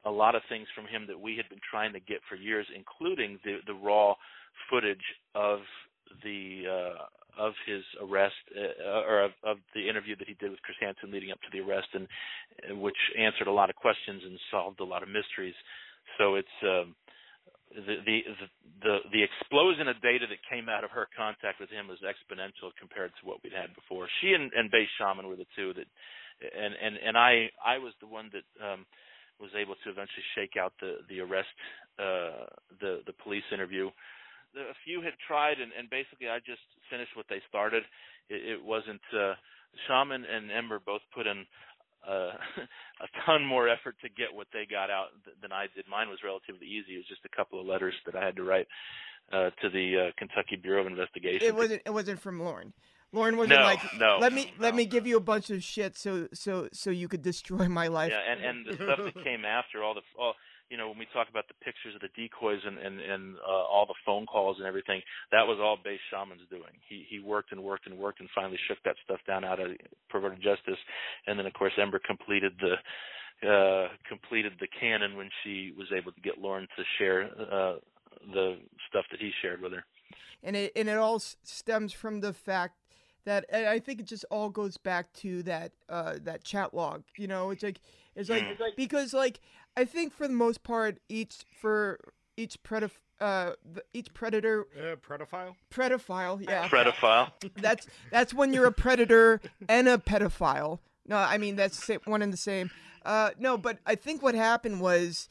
a 0.06 0.12
lot 0.12 0.36
of 0.36 0.42
things 0.48 0.68
from 0.76 0.86
him 0.88 1.06
that 1.08 1.20
we 1.20 1.36
had 1.36 1.50
been 1.50 1.60
trying 1.70 1.94
to 1.94 2.00
get 2.00 2.20
for 2.30 2.36
years, 2.36 2.66
including 2.76 3.40
the 3.44 3.58
the 3.68 3.74
raw 3.74 4.16
footage 4.70 5.04
of 5.36 5.60
the 6.24 6.64
uh, 6.68 7.04
of 7.40 7.54
his 7.66 7.84
arrest 8.02 8.36
uh, 8.52 9.08
or 9.08 9.24
of, 9.24 9.32
of 9.44 9.58
the 9.74 9.88
interview 9.88 10.16
that 10.18 10.28
he 10.28 10.36
did 10.36 10.52
with 10.52 10.62
Chris 10.62 10.78
Hansen 10.82 11.12
leading 11.12 11.32
up 11.32 11.40
to 11.42 11.52
the 11.54 11.64
arrest, 11.64 11.88
and 11.94 12.08
which 12.82 12.98
answered 13.18 13.48
a 13.48 13.52
lot 13.52 13.70
of 13.70 13.76
questions 13.76 14.22
and 14.26 14.38
solved 14.52 14.80
a 14.80 14.84
lot 14.84 15.04
of 15.04 15.10
mysteries. 15.10 15.56
So 16.18 16.36
it's 16.36 16.58
um, 16.64 16.96
the, 17.72 18.02
the 18.06 18.20
the 18.82 18.96
the 19.12 19.24
explosion 19.24 19.88
of 19.88 20.02
data 20.02 20.26
that 20.28 20.42
came 20.50 20.70
out 20.70 20.84
of 20.84 20.92
her 20.92 21.08
contact 21.16 21.60
with 21.60 21.70
him 21.70 21.88
was 21.88 22.00
exponential 22.02 22.74
compared 22.80 23.12
to 23.22 23.28
what 23.28 23.44
we'd 23.44 23.54
had 23.54 23.76
before. 23.76 24.08
She 24.22 24.34
and, 24.34 24.52
and 24.54 24.72
Base 24.72 24.90
Shaman 24.98 25.28
were 25.28 25.38
the 25.38 25.50
two 25.56 25.74
that, 25.74 25.88
and 26.42 26.74
and 26.76 26.98
and 26.98 27.18
I 27.18 27.50
I 27.64 27.78
was 27.78 27.94
the 28.02 28.08
one 28.08 28.32
that 28.34 28.48
um, 28.60 28.86
was 29.40 29.52
able 29.56 29.76
to 29.84 29.90
eventually 29.90 30.26
shake 30.36 30.58
out 30.60 30.74
the 30.82 31.06
the 31.08 31.22
arrest 31.22 31.54
uh, 32.00 32.50
the 32.82 33.02
the 33.06 33.14
police 33.24 33.46
interview 33.54 33.92
a 34.56 34.76
few 34.86 35.02
had 35.02 35.14
tried, 35.28 35.60
and, 35.60 35.72
and 35.78 35.90
basically 35.90 36.28
I 36.30 36.40
just 36.40 36.64
finished 36.90 37.16
what 37.16 37.26
they 37.30 37.42
started. 37.50 37.84
It, 38.30 38.58
it 38.58 38.64
wasn't 38.64 39.02
uh, 39.14 39.34
Shaman 39.88 40.26
and 40.26 40.52
Ember 40.52 40.80
both 40.84 41.02
put 41.14 41.28
in 41.28 41.46
uh, 42.08 42.34
a 43.06 43.08
ton 43.26 43.46
more 43.46 43.68
effort 43.68 43.96
to 44.02 44.10
get 44.10 44.34
what 44.34 44.48
they 44.54 44.66
got 44.70 44.90
out 44.90 45.08
than 45.42 45.52
I 45.52 45.68
did. 45.76 45.86
Mine 45.90 46.10
was 46.10 46.20
relatively 46.24 46.68
easy. 46.68 46.96
It 46.96 47.04
was 47.06 47.08
just 47.08 47.26
a 47.26 47.36
couple 47.36 47.60
of 47.60 47.66
letters 47.66 47.94
that 48.06 48.16
I 48.16 48.26
had 48.26 48.36
to 48.38 48.44
write 48.44 48.68
uh, 49.32 49.50
to 49.62 49.70
the 49.70 50.10
uh, 50.10 50.12
Kentucky 50.18 50.56
Bureau 50.56 50.82
of 50.82 50.88
Investigation. 50.88 51.48
It 51.48 51.56
wasn't. 51.56 51.82
It 51.86 51.92
wasn't 51.92 52.20
from 52.20 52.40
Lorne. 52.40 52.74
Lorne 53.12 53.38
wasn't 53.38 53.60
No, 53.60 53.66
like, 53.66 53.80
no, 53.98 54.18
let 54.22 54.34
me 54.34 54.54
let 54.60 54.74
no. 54.74 54.78
me 54.78 54.86
give 54.86 55.08
you 55.08 55.18
a 55.18 55.22
bunch 55.22 55.50
of 55.50 55.64
shit 55.64 55.98
so 55.98 56.28
so 56.32 56.70
so 56.72 56.92
you 56.92 57.08
could 57.08 57.24
destroy 57.24 57.68
my 57.68 57.88
life. 57.88 58.12
Yeah, 58.12 58.32
and 58.32 58.44
and 58.46 58.66
the 58.68 58.76
stuff 58.76 59.00
that 59.04 59.24
came 59.24 59.46
after 59.46 59.84
all 59.84 59.96
the 59.96 60.02
all 60.20 60.36
you 60.70 60.78
know 60.78 60.88
when 60.90 60.98
we 60.98 61.08
talk 61.14 61.28
about 61.30 61.48
the 61.48 61.54
pictures 61.66 61.96
of 61.96 62.02
the 62.02 62.10
decoys 62.16 62.62
and 62.66 62.78
and 62.78 63.00
and 63.00 63.36
uh, 63.38 63.66
all 63.66 63.86
the 63.88 63.98
phone 64.06 64.26
calls 64.26 64.58
and 64.58 64.68
everything, 64.68 65.02
that 65.32 65.46
was 65.48 65.58
all 65.62 65.78
Base 65.84 66.00
Shaman's 66.12 66.48
doing. 66.50 66.74
He 66.88 67.06
he 67.10 67.20
worked 67.20 67.52
and 67.52 67.64
worked 67.64 67.88
and 67.88 67.98
worked 67.98 68.20
and 68.20 68.30
finally 68.36 68.60
shook 68.68 68.78
that 68.86 68.96
stuff 69.04 69.20
down 69.28 69.44
out 69.44 69.60
of 69.60 69.72
perverted 70.10 70.42
justice, 70.42 70.80
and 71.28 71.38
then 71.40 71.46
of 71.46 71.54
course 71.54 71.74
Ember 71.78 72.00
completed 72.00 72.54
the 72.62 72.76
uh 73.48 73.88
completed 74.08 74.54
the 74.60 74.68
canon 74.80 75.16
when 75.16 75.30
she 75.44 75.74
was 75.78 75.88
able 75.96 76.12
to 76.12 76.22
get 76.22 76.38
Lorne 76.40 76.68
to 76.78 76.84
share 76.98 77.24
uh 77.52 77.76
the 78.34 78.58
stuff 78.90 79.06
that 79.12 79.20
he 79.20 79.32
shared 79.42 79.62
with 79.62 79.72
her. 79.72 79.84
and 80.44 80.56
it 80.56 80.72
and 80.76 80.90
it 80.90 80.98
all 80.98 81.20
stems 81.20 81.94
from 81.94 82.20
the 82.22 82.34
fact 82.34 82.76
that 83.26 83.46
I 83.54 83.80
think 83.80 84.00
it 84.00 84.08
just 84.08 84.26
all 84.32 84.50
goes 84.50 84.78
back 84.78 85.14
to 85.22 85.44
that 85.44 85.72
uh 85.88 86.16
that 86.24 86.44
chat 86.44 86.74
log. 86.74 87.04
You 87.18 87.28
know, 87.28 87.52
it's 87.52 87.64
like 87.64 87.80
it's 88.16 88.30
like, 88.30 88.44
Mm. 88.44 88.76
because 88.76 89.14
like 89.14 89.40
I 89.78 89.86
think 89.86 90.14
for 90.14 90.28
the 90.28 90.34
most 90.34 90.64
part 90.64 91.00
each 91.10 91.38
for 91.62 92.00
each 92.38 92.62
predif- 92.64 93.02
uh 93.20 93.52
the, 93.70 93.84
each 93.94 94.14
predator 94.14 94.66
Uh, 94.78 94.96
pedophile. 94.96 95.56
pedophile 95.72 96.42
yeah 96.48 96.68
Pedophile. 96.68 97.32
that's 97.58 97.88
that's 98.12 98.34
when 98.34 98.54
you're 98.54 98.66
a 98.68 98.72
predator 98.72 99.42
and 99.68 99.88
a 99.88 99.98
pedophile. 99.98 100.80
No, 101.08 101.18
I 101.18 101.38
mean 101.38 101.56
that's 101.56 101.78
the 101.78 101.82
same, 101.84 102.00
one 102.06 102.22
and 102.22 102.32
the 102.32 102.38
same. 102.38 102.70
Uh, 103.06 103.32
no, 103.40 103.58
but 103.58 103.80
I 103.86 103.96
think 103.96 104.22
what 104.22 104.36
happened 104.36 104.82
was, 104.82 105.28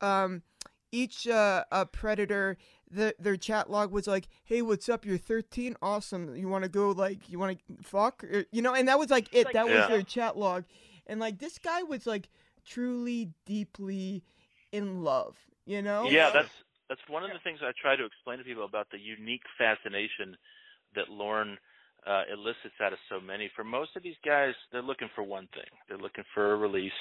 um, 0.00 0.42
each 0.90 1.26
uh, 1.26 1.64
a 1.70 1.86
predator, 1.86 2.58
the, 2.90 3.14
their 3.18 3.36
chat 3.36 3.70
log 3.70 3.92
was 3.92 4.06
like, 4.06 4.28
"Hey, 4.44 4.60
what's 4.60 4.88
up? 4.88 5.06
You're 5.06 5.16
13. 5.16 5.76
Awesome. 5.80 6.36
You 6.36 6.48
want 6.48 6.64
to 6.64 6.68
go 6.68 6.90
like 6.90 7.30
you 7.30 7.38
want 7.38 7.58
to 7.58 7.74
fuck? 7.82 8.24
Or, 8.24 8.44
you 8.50 8.60
know?" 8.60 8.74
And 8.74 8.88
that 8.88 8.98
was 8.98 9.08
like 9.10 9.28
it. 9.34 9.46
That 9.54 9.66
was 9.66 9.88
their 9.88 10.02
chat 10.02 10.36
log, 10.36 10.64
and 11.06 11.18
like 11.18 11.38
this 11.38 11.58
guy 11.58 11.82
was 11.84 12.06
like 12.06 12.28
truly, 12.66 13.30
deeply 13.46 14.22
in 14.72 15.02
love. 15.02 15.36
You 15.66 15.82
know? 15.82 16.08
Yeah, 16.08 16.30
that's 16.30 16.50
that's 16.88 17.00
one 17.08 17.24
of 17.24 17.30
the 17.30 17.38
things 17.44 17.60
I 17.62 17.72
try 17.80 17.96
to 17.96 18.04
explain 18.04 18.38
to 18.38 18.44
people 18.44 18.64
about 18.64 18.88
the 18.90 18.98
unique 18.98 19.42
fascination 19.56 20.36
that 20.94 21.08
Lorne 21.08 21.56
uh, 22.06 22.22
elicits 22.32 22.74
out 22.82 22.92
of 22.92 22.98
so 23.08 23.20
many. 23.20 23.50
For 23.54 23.64
most 23.64 23.96
of 23.96 24.02
these 24.02 24.18
guys, 24.24 24.54
they're 24.72 24.82
looking 24.82 25.08
for 25.14 25.22
one 25.22 25.48
thing. 25.54 25.70
They're 25.88 25.98
looking 25.98 26.24
for 26.34 26.52
a 26.52 26.56
release. 26.56 26.92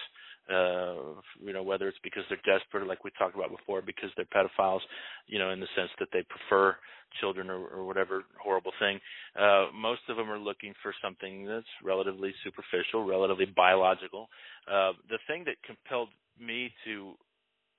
Uh, 0.49 1.21
you 1.39 1.53
know, 1.53 1.63
whether 1.63 1.87
it's 1.87 1.97
because 2.03 2.23
they're 2.29 2.57
desperate, 2.57 2.87
like 2.87 3.03
we 3.03 3.11
talked 3.17 3.35
about 3.35 3.51
before, 3.51 3.81
because 3.81 4.09
they're 4.15 4.25
pedophiles, 4.25 4.81
you 5.27 5.39
know, 5.39 5.51
in 5.51 5.59
the 5.59 5.67
sense 5.75 5.89
that 5.99 6.09
they 6.11 6.23
prefer 6.23 6.75
children 7.19 7.49
or, 7.49 7.67
or 7.67 7.85
whatever 7.85 8.23
horrible 8.41 8.71
thing. 8.79 8.99
Uh, 9.39 9.67
most 9.73 10.01
of 10.09 10.17
them 10.17 10.29
are 10.29 10.39
looking 10.39 10.73
for 10.81 10.93
something 11.01 11.45
that's 11.45 11.65
relatively 11.83 12.33
superficial, 12.43 13.05
relatively 13.05 13.45
biological. 13.55 14.29
Uh, 14.67 14.91
the 15.09 15.19
thing 15.27 15.43
that 15.45 15.55
compelled 15.65 16.09
me 16.39 16.71
to 16.85 17.13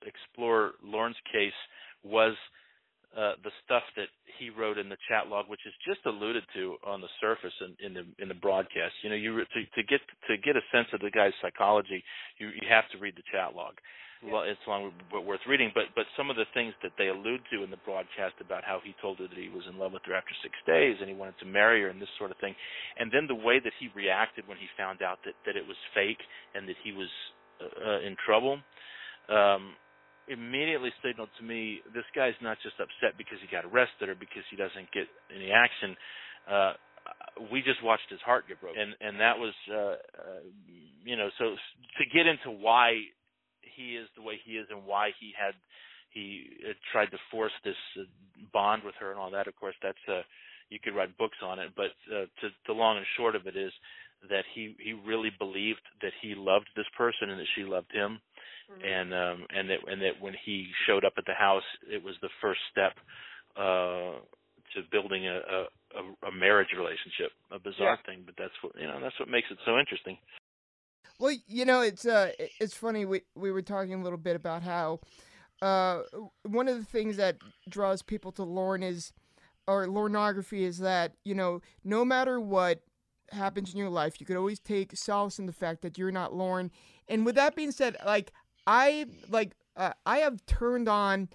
explore 0.05 0.71
Lorne's 0.83 1.15
case 1.31 1.53
was 2.03 2.33
uh, 3.17 3.33
the 3.43 3.51
stuff 3.65 3.83
that 3.95 4.09
he 4.39 4.49
wrote 4.49 4.77
in 4.77 4.89
the 4.89 4.97
chat 5.07 5.27
log, 5.27 5.47
which 5.47 5.65
is 5.65 5.73
just 5.85 6.01
alluded 6.05 6.43
to 6.55 6.77
on 6.85 7.01
the 7.01 7.11
surface 7.21 7.53
in, 7.61 7.77
in 7.85 7.93
the 7.93 8.05
in 8.21 8.27
the 8.27 8.35
broadcast. 8.37 8.93
You 9.03 9.09
know, 9.09 9.15
you 9.15 9.37
to, 9.37 9.61
to 9.75 9.83
get 9.83 10.01
to 10.27 10.37
get 10.37 10.57
a 10.57 10.65
sense 10.71 10.87
of 10.93 10.99
the 11.01 11.11
guy's 11.11 11.33
psychology, 11.41 12.03
you 12.39 12.49
you 12.49 12.67
have 12.69 12.89
to 12.91 12.97
read 12.97 13.15
the 13.15 13.23
chat 13.31 13.55
log. 13.55 13.75
Well, 14.23 14.43
it's 14.47 14.59
long 14.67 14.93
but 15.11 15.25
worth 15.25 15.41
reading. 15.47 15.71
But 15.75 15.91
but 15.95 16.05
some 16.15 16.29
of 16.29 16.37
the 16.37 16.47
things 16.53 16.73
that 16.81 16.93
they 16.97 17.09
allude 17.09 17.41
to 17.51 17.63
in 17.63 17.69
the 17.69 17.81
broadcast 17.85 18.35
about 18.39 18.63
how 18.63 18.79
he 18.83 18.95
told 19.01 19.19
her 19.19 19.27
that 19.27 19.37
he 19.37 19.49
was 19.49 19.63
in 19.69 19.77
love 19.77 19.91
with 19.91 20.03
her 20.07 20.15
after 20.15 20.31
six 20.41 20.55
days 20.65 20.95
and 20.99 21.09
he 21.09 21.15
wanted 21.15 21.37
to 21.39 21.45
marry 21.45 21.81
her 21.81 21.89
and 21.89 22.01
this 22.01 22.09
sort 22.17 22.31
of 22.31 22.37
thing, 22.37 22.55
and 22.97 23.11
then 23.11 23.27
the 23.27 23.35
way 23.35 23.59
that 23.59 23.73
he 23.79 23.89
reacted 23.93 24.47
when 24.47 24.57
he 24.57 24.67
found 24.77 25.01
out 25.01 25.19
that 25.25 25.35
that 25.45 25.55
it 25.57 25.67
was 25.67 25.77
fake 25.93 26.23
and 26.55 26.67
that 26.69 26.79
he 26.83 26.93
was 26.93 27.09
uh, 27.61 27.89
uh, 27.89 27.99
in 27.99 28.15
trouble. 28.25 28.59
Um, 29.29 29.75
immediately 30.27 30.91
signaled 31.03 31.29
to 31.37 31.43
me 31.43 31.81
this 31.93 32.07
guy's 32.15 32.37
not 32.41 32.57
just 32.63 32.75
upset 32.79 33.17
because 33.17 33.37
he 33.41 33.47
got 33.51 33.65
arrested 33.65 34.09
or 34.09 34.15
because 34.15 34.43
he 34.49 34.55
doesn't 34.55 34.91
get 34.93 35.07
any 35.33 35.51
action. 35.51 35.95
Uh, 36.49 36.73
we 37.51 37.61
just 37.61 37.83
watched 37.83 38.09
his 38.09 38.21
heart 38.21 38.47
get 38.47 38.61
broken, 38.61 38.79
and 38.81 38.95
and 39.01 39.19
that 39.19 39.37
was, 39.37 39.53
uh, 39.71 39.75
uh, 39.75 40.43
you 41.03 41.17
know, 41.17 41.29
so 41.37 41.55
to 41.97 42.03
get 42.13 42.27
into 42.27 42.51
why 42.51 42.95
he 43.61 43.95
is 43.97 44.07
the 44.15 44.21
way 44.21 44.39
he 44.45 44.53
is 44.53 44.67
and 44.69 44.85
why 44.85 45.11
he 45.19 45.33
had 45.37 45.53
he 46.11 46.45
uh, 46.69 46.73
tried 46.91 47.11
to 47.11 47.17
force 47.31 47.51
this 47.65 47.79
uh, 47.99 48.03
bond 48.53 48.83
with 48.83 48.95
her 48.99 49.11
and 49.11 49.19
all 49.19 49.31
that. 49.31 49.47
Of 49.47 49.55
course, 49.55 49.75
that's 49.81 49.97
uh, 50.07 50.21
you 50.69 50.79
could 50.83 50.95
write 50.95 51.17
books 51.17 51.37
on 51.43 51.59
it, 51.59 51.71
but 51.75 51.91
uh, 52.13 52.25
to 52.41 52.49
the 52.67 52.73
long 52.73 52.97
and 52.97 53.05
short 53.17 53.35
of 53.35 53.47
it 53.47 53.57
is 53.57 53.71
that 54.29 54.45
he 54.53 54.75
he 54.79 54.93
really 54.93 55.31
believed 55.37 55.81
that 56.01 56.13
he 56.21 56.35
loved 56.35 56.69
this 56.75 56.87
person 56.97 57.29
and 57.29 57.39
that 57.39 57.51
she 57.55 57.63
loved 57.63 57.91
him 57.91 58.19
and 58.85 59.13
um 59.13 59.45
and 59.55 59.69
that 59.69 59.79
and 59.87 60.01
that 60.01 60.19
when 60.19 60.33
he 60.45 60.67
showed 60.87 61.05
up 61.05 61.13
at 61.17 61.25
the 61.25 61.33
house 61.33 61.63
it 61.91 62.03
was 62.03 62.15
the 62.21 62.29
first 62.41 62.59
step 62.71 62.93
uh 63.57 64.19
to 64.73 64.81
building 64.91 65.27
a 65.27 65.35
a, 65.37 65.59
a- 65.99 66.27
a 66.29 66.31
marriage 66.31 66.69
relationship 66.75 67.31
a 67.51 67.59
bizarre 67.59 67.97
thing 68.05 68.23
but 68.25 68.35
that's 68.37 68.53
what 68.61 68.73
you 68.79 68.87
know 68.87 68.99
that's 69.01 69.19
what 69.19 69.29
makes 69.29 69.47
it 69.51 69.57
so 69.65 69.77
interesting 69.77 70.17
Well, 71.19 71.35
you 71.47 71.63
know, 71.65 71.81
it's 71.81 72.05
uh, 72.05 72.31
it's 72.59 72.75
funny. 72.75 73.05
We 73.05 73.21
we 73.35 73.51
were 73.51 73.61
talking 73.61 73.93
a 73.93 74.03
little 74.03 74.17
bit 74.17 74.35
about 74.35 74.63
how, 74.63 74.99
uh, 75.61 76.01
one 76.43 76.67
of 76.67 76.77
the 76.77 76.83
things 76.85 77.17
that 77.17 77.37
draws 77.69 78.01
people 78.01 78.31
to 78.33 78.43
Lorne 78.43 78.81
is, 78.83 79.13
or 79.67 79.85
Lornography 79.85 80.61
is 80.61 80.79
that 80.79 81.13
you 81.23 81.35
know, 81.35 81.61
no 81.83 82.03
matter 82.03 82.39
what 82.39 82.81
happens 83.31 83.71
in 83.73 83.77
your 83.79 83.89
life, 83.89 84.19
you 84.19 84.25
could 84.25 84.35
always 84.37 84.59
take 84.59 84.97
solace 84.97 85.39
in 85.39 85.45
the 85.45 85.53
fact 85.53 85.81
that 85.83 85.97
you're 85.97 86.11
not 86.11 86.33
Lorne. 86.33 86.71
And 87.07 87.25
with 87.25 87.35
that 87.35 87.55
being 87.55 87.71
said, 87.71 87.95
like 88.05 88.31
I 88.67 89.05
like 89.29 89.51
uh, 89.75 89.93
I 90.05 90.19
have 90.19 90.45
turned 90.45 90.87
on 90.87 91.29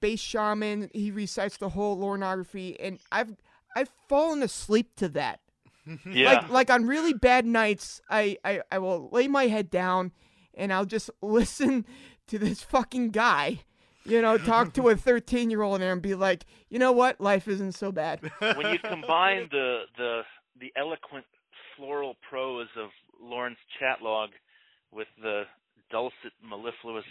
Base 0.00 0.20
Shaman. 0.20 0.90
He 0.92 1.10
recites 1.10 1.56
the 1.56 1.70
whole 1.70 1.98
Lornography, 1.98 2.76
and 2.78 2.98
I've 3.10 3.36
I've 3.76 3.90
fallen 4.08 4.42
asleep 4.42 4.96
to 4.96 5.08
that. 5.10 5.40
Yeah. 6.06 6.34
Like 6.34 6.50
like 6.50 6.70
on 6.70 6.86
really 6.86 7.12
bad 7.12 7.44
nights 7.44 8.00
I, 8.08 8.36
I 8.44 8.62
i 8.70 8.78
will 8.78 9.08
lay 9.10 9.26
my 9.26 9.48
head 9.48 9.68
down 9.68 10.12
and 10.54 10.72
i'll 10.72 10.84
just 10.84 11.10
listen 11.22 11.84
to 12.28 12.38
this 12.38 12.62
fucking 12.62 13.10
guy 13.10 13.62
you 14.04 14.22
know 14.22 14.38
talk 14.38 14.74
to 14.74 14.90
a 14.90 14.96
13 15.08 15.50
year 15.50 15.62
old 15.62 15.82
and 15.82 16.00
be 16.00 16.14
like 16.14 16.44
you 16.72 16.78
know 16.78 16.92
what? 16.92 17.20
Life 17.20 17.48
isn't 17.48 17.72
so 17.72 17.92
bad. 17.92 18.20
When 18.38 18.72
you 18.72 18.78
combine 18.78 19.46
the 19.50 19.82
the 19.98 20.22
the 20.58 20.72
eloquent 20.74 21.26
floral 21.76 22.16
prose 22.26 22.68
of 22.78 22.88
Lorne's 23.20 23.58
chat 23.78 24.00
log 24.00 24.30
with 24.90 25.08
the 25.20 25.42
dulcet 25.90 26.32
mellifluous 26.42 27.04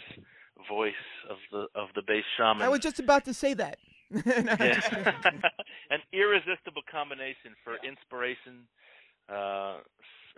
voice 0.68 0.92
of 1.30 1.36
the 1.52 1.68
of 1.80 1.90
the 1.94 2.02
bass 2.02 2.24
shaman 2.42 2.62
i 2.62 2.68
was 2.68 2.80
just 2.80 2.98
about 2.98 3.24
to 3.24 3.34
say 3.34 3.54
that 3.54 3.78
an 5.90 6.00
irresistible 6.12 6.82
combination 6.90 7.56
for 7.64 7.76
inspiration. 7.80 8.68
Uh, 9.28 9.80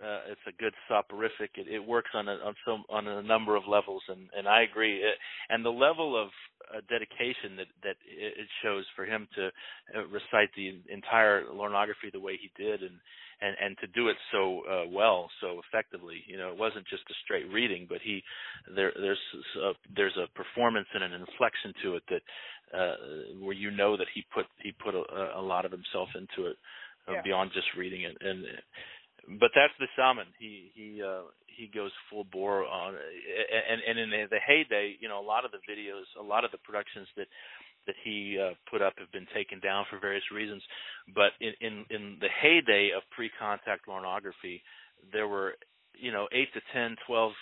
uh, 0.03 0.27
it's 0.31 0.43
a 0.47 0.51
good 0.61 0.73
soporific. 0.89 1.51
It, 1.55 1.67
it 1.67 1.79
works 1.79 2.11
on 2.13 2.27
a 2.27 2.33
on 2.33 2.55
some 2.65 2.83
on 2.89 3.07
a 3.07 3.21
number 3.21 3.55
of 3.55 3.63
levels, 3.67 4.03
and 4.07 4.29
and 4.37 4.47
I 4.47 4.63
agree. 4.63 4.97
It, 4.97 5.15
and 5.49 5.63
the 5.63 5.69
level 5.69 6.21
of 6.21 6.29
uh, 6.73 6.81
dedication 6.89 7.55
that 7.57 7.67
that 7.83 7.95
it 8.07 8.33
it 8.39 8.47
shows 8.63 8.85
for 8.95 9.05
him 9.05 9.27
to 9.35 9.47
uh, 9.95 10.05
recite 10.07 10.51
the 10.55 10.81
entire 10.91 11.43
lornography 11.45 12.11
the 12.11 12.19
way 12.19 12.37
he 12.39 12.51
did, 12.61 12.81
and 12.81 12.99
and 13.41 13.55
and 13.61 13.77
to 13.79 13.87
do 13.87 14.09
it 14.09 14.17
so 14.31 14.61
uh, 14.69 14.87
well, 14.89 15.29
so 15.41 15.61
effectively. 15.67 16.23
You 16.27 16.37
know, 16.37 16.49
it 16.49 16.57
wasn't 16.57 16.87
just 16.87 17.03
a 17.09 17.15
straight 17.23 17.51
reading, 17.51 17.85
but 17.87 17.99
he 18.03 18.21
there 18.75 18.91
there's 18.95 19.19
a, 19.63 19.71
there's 19.95 20.17
a 20.17 20.27
performance 20.35 20.87
and 20.93 21.03
an 21.03 21.13
inflection 21.13 21.73
to 21.83 21.95
it 21.95 22.03
that 22.09 22.21
uh, 22.77 22.95
where 23.39 23.53
you 23.55 23.71
know 23.71 23.97
that 23.97 24.07
he 24.13 24.23
put 24.33 24.45
he 24.63 24.71
put 24.73 24.95
a, 24.95 25.39
a 25.39 25.41
lot 25.41 25.65
of 25.65 25.71
himself 25.71 26.09
into 26.15 26.49
it 26.49 26.57
uh, 27.07 27.13
Yeah. 27.13 27.21
beyond 27.23 27.51
just 27.53 27.67
reading 27.77 28.03
it. 28.03 28.17
And 28.21 28.45
but 29.39 29.51
that's 29.55 29.73
the 29.79 29.87
shaman. 29.95 30.27
He 30.39 30.71
he 30.75 31.01
uh 31.03 31.23
he 31.47 31.67
goes 31.73 31.91
full 32.09 32.25
bore 32.25 32.65
on 32.65 32.95
and 32.95 33.81
and 33.87 33.99
in 33.99 34.09
the 34.29 34.39
heyday 34.45 34.95
you 34.99 35.09
know 35.09 35.19
a 35.21 35.27
lot 35.27 35.45
of 35.45 35.51
the 35.51 35.59
videos 35.69 36.03
a 36.19 36.23
lot 36.23 36.43
of 36.45 36.51
the 36.51 36.59
productions 36.59 37.07
that 37.17 37.27
that 37.87 37.95
he 38.03 38.39
uh, 38.39 38.53
put 38.71 38.81
up 38.81 38.93
have 38.97 39.11
been 39.11 39.27
taken 39.33 39.59
down 39.59 39.85
for 39.89 39.99
various 39.99 40.23
reasons. 40.33 40.63
But 41.15 41.33
in 41.41 41.53
in 41.61 41.85
in 41.89 42.17
the 42.21 42.29
heyday 42.41 42.91
of 42.95 43.03
pre-contact 43.11 43.87
Lornography 43.87 44.61
there 45.13 45.27
were 45.27 45.55
you 45.95 46.11
know 46.11 46.27
8 46.31 46.53
to 46.53 46.61
10 46.73 46.95
12 47.07 47.33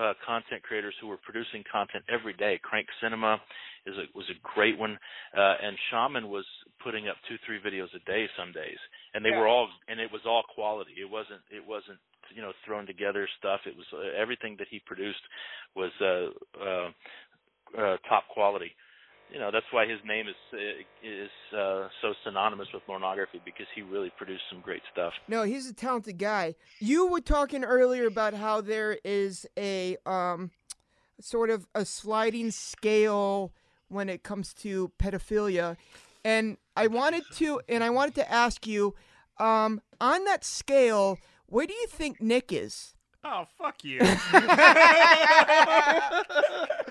uh, 0.00 0.14
content 0.24 0.62
creators 0.62 0.94
who 1.00 1.08
were 1.08 1.18
producing 1.18 1.62
content 1.70 2.04
every 2.08 2.32
day 2.34 2.58
crank 2.62 2.86
cinema 3.02 3.40
is 3.86 3.96
a, 3.96 4.04
was 4.16 4.26
a 4.30 4.38
great 4.42 4.78
one 4.78 4.98
uh, 5.36 5.54
and 5.62 5.76
shaman 5.90 6.28
was 6.28 6.44
putting 6.82 7.08
up 7.08 7.16
two 7.28 7.36
three 7.46 7.60
videos 7.60 7.88
a 7.94 8.02
day 8.10 8.26
some 8.38 8.52
days 8.52 8.78
and 9.14 9.24
they 9.24 9.30
Yeah. 9.30 9.38
were 9.40 9.48
all 9.48 9.68
and 9.88 10.00
it 10.00 10.10
was 10.10 10.22
all 10.26 10.42
quality 10.54 10.92
it 10.98 11.10
wasn't 11.10 11.40
it 11.50 11.64
wasn't 11.66 11.98
you 12.34 12.42
know 12.42 12.52
thrown 12.64 12.86
together 12.86 13.28
stuff. 13.38 13.60
It 13.66 13.76
was 13.76 13.86
uh, 13.92 14.20
everything 14.20 14.56
that 14.58 14.68
he 14.70 14.80
produced 14.86 15.20
was 15.74 15.90
uh, 16.00 16.28
uh, 16.62 16.90
uh, 17.78 17.96
top 18.08 18.28
quality. 18.28 18.72
You 19.34 19.40
know 19.40 19.50
that's 19.50 19.66
why 19.72 19.84
his 19.84 19.98
name 20.06 20.26
is 20.28 20.36
is 21.02 21.30
uh, 21.52 21.88
so 22.00 22.14
synonymous 22.24 22.68
with 22.72 22.84
Lornography 22.88 23.40
because 23.44 23.66
he 23.74 23.82
really 23.82 24.12
produced 24.16 24.44
some 24.48 24.60
great 24.60 24.82
stuff. 24.92 25.12
No, 25.26 25.42
he's 25.42 25.68
a 25.68 25.72
talented 25.72 26.18
guy. 26.18 26.54
You 26.78 27.08
were 27.08 27.20
talking 27.20 27.64
earlier 27.64 28.06
about 28.06 28.34
how 28.34 28.60
there 28.60 28.96
is 29.02 29.44
a 29.58 29.96
um, 30.06 30.52
sort 31.20 31.50
of 31.50 31.66
a 31.74 31.84
sliding 31.84 32.52
scale 32.52 33.52
when 33.88 34.08
it 34.08 34.22
comes 34.22 34.54
to 34.54 34.92
pedophilia, 35.00 35.78
and 36.24 36.56
I 36.76 36.86
wanted 36.86 37.24
to 37.34 37.60
and 37.68 37.82
I 37.82 37.90
wanted 37.90 38.14
to 38.16 38.30
ask 38.30 38.68
you 38.68 38.94
um, 39.40 39.80
on 40.00 40.24
that 40.26 40.44
scale, 40.44 41.18
where 41.46 41.66
do 41.66 41.74
you 41.74 41.88
think 41.88 42.20
Nick 42.20 42.52
is? 42.52 42.94
Oh, 43.24 43.46
fuck 43.58 43.82
you. 43.82 44.00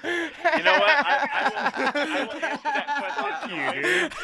You 0.04 0.64
know 0.64 0.74
what? 0.74 0.90
I, 0.90 1.30
I, 1.32 1.50
will, 1.50 1.58
I 1.74 2.26
will 2.26 2.46
answer 2.46 2.72
that 2.74 2.88
question. 3.18 3.58
you, 3.58 3.82
dude. 3.82 4.12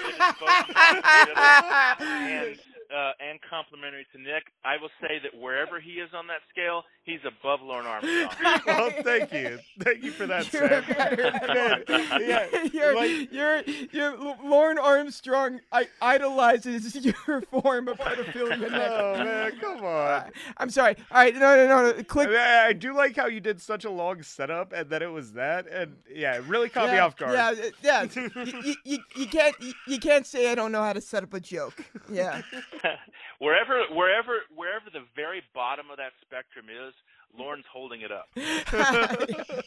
And 2.00 2.60
uh, 2.94 3.12
and 3.20 3.40
complimentary 3.50 4.06
to 4.14 4.22
Nick. 4.22 4.44
I 4.66 4.78
will 4.82 4.90
say 5.02 5.20
that 5.24 5.40
wherever 5.40 5.80
he 5.80 5.94
is 5.94 6.10
on 6.14 6.28
that 6.28 6.42
scale, 6.50 6.84
he's 7.04 7.20
above 7.26 7.62
Lorne 7.62 7.86
Armstrong. 7.86 8.62
well, 8.68 8.92
thank 9.04 9.32
you. 9.32 9.60
Thank 9.80 10.04
you 10.04 10.12
for 10.12 10.26
that, 10.28 10.52
You're 10.52 10.68
Sam. 10.68 10.84
better. 10.88 11.32
Man, 11.48 11.84
yeah, 12.22 12.48
you're, 12.74 12.96
like- 12.96 13.32
you're, 13.32 13.62
you're, 13.92 14.18
Lorne 14.44 14.80
Armstrong 14.80 15.60
I, 15.72 15.88
idolizes 16.02 16.96
your 17.04 17.42
form 17.42 17.88
of 17.88 17.98
pedophilia. 17.98 18.60
Nick. 18.60 18.72
Oh 18.74 19.14
man, 19.18 19.52
come 19.60 19.86
on. 19.86 20.32
I'm 20.58 20.70
sorry. 20.70 20.96
All 21.12 21.18
right, 21.18 21.34
no, 21.34 21.56
no, 21.56 21.68
no, 21.68 21.92
no. 21.92 22.04
Click. 22.04 22.30
I, 22.30 22.68
I 22.68 22.74
do 22.74 22.96
like 22.96 23.16
how 23.16 23.28
you 23.28 23.40
did 23.40 23.62
such 23.62 23.86
a 23.86 23.90
long 23.90 24.24
setup 24.24 24.74
and 24.74 24.90
then 24.90 25.02
it 25.02 25.12
was 25.12 25.34
that, 25.34 25.68
and 25.68 25.96
yeah, 26.14 26.36
it 26.36 26.44
really 26.46 26.70
caught 26.70 26.90
me 26.90 26.96
yeah, 26.96 27.06
off 27.06 27.16
guard. 27.16 27.34
Yeah, 27.34 27.50
uh, 27.50 27.70
yeah. 27.82 28.04
you, 28.14 28.64
you, 28.64 28.76
you, 28.84 29.00
you 29.16 29.28
can't 29.28 29.56
you, 29.62 29.74
you 29.88 30.00
can't 30.00 30.26
say 30.26 30.52
I 30.52 30.56
don't 30.56 30.72
know 30.72 30.84
how 30.84 30.94
to 30.94 31.02
set 31.02 31.24
up 31.24 31.34
a 31.34 31.40
joke. 31.40 31.84
Yeah. 32.12 32.42
wherever, 33.40 33.84
wherever, 33.92 34.40
wherever 34.56 34.90
the 34.92 35.04
very 35.16 35.42
bottom 35.54 35.90
of 35.90 35.98
that 35.98 36.12
spectrum 36.22 36.66
is, 36.70 36.94
Lorne's 37.38 37.66
holding 37.72 38.02
it 38.02 38.12
up. 38.12 38.28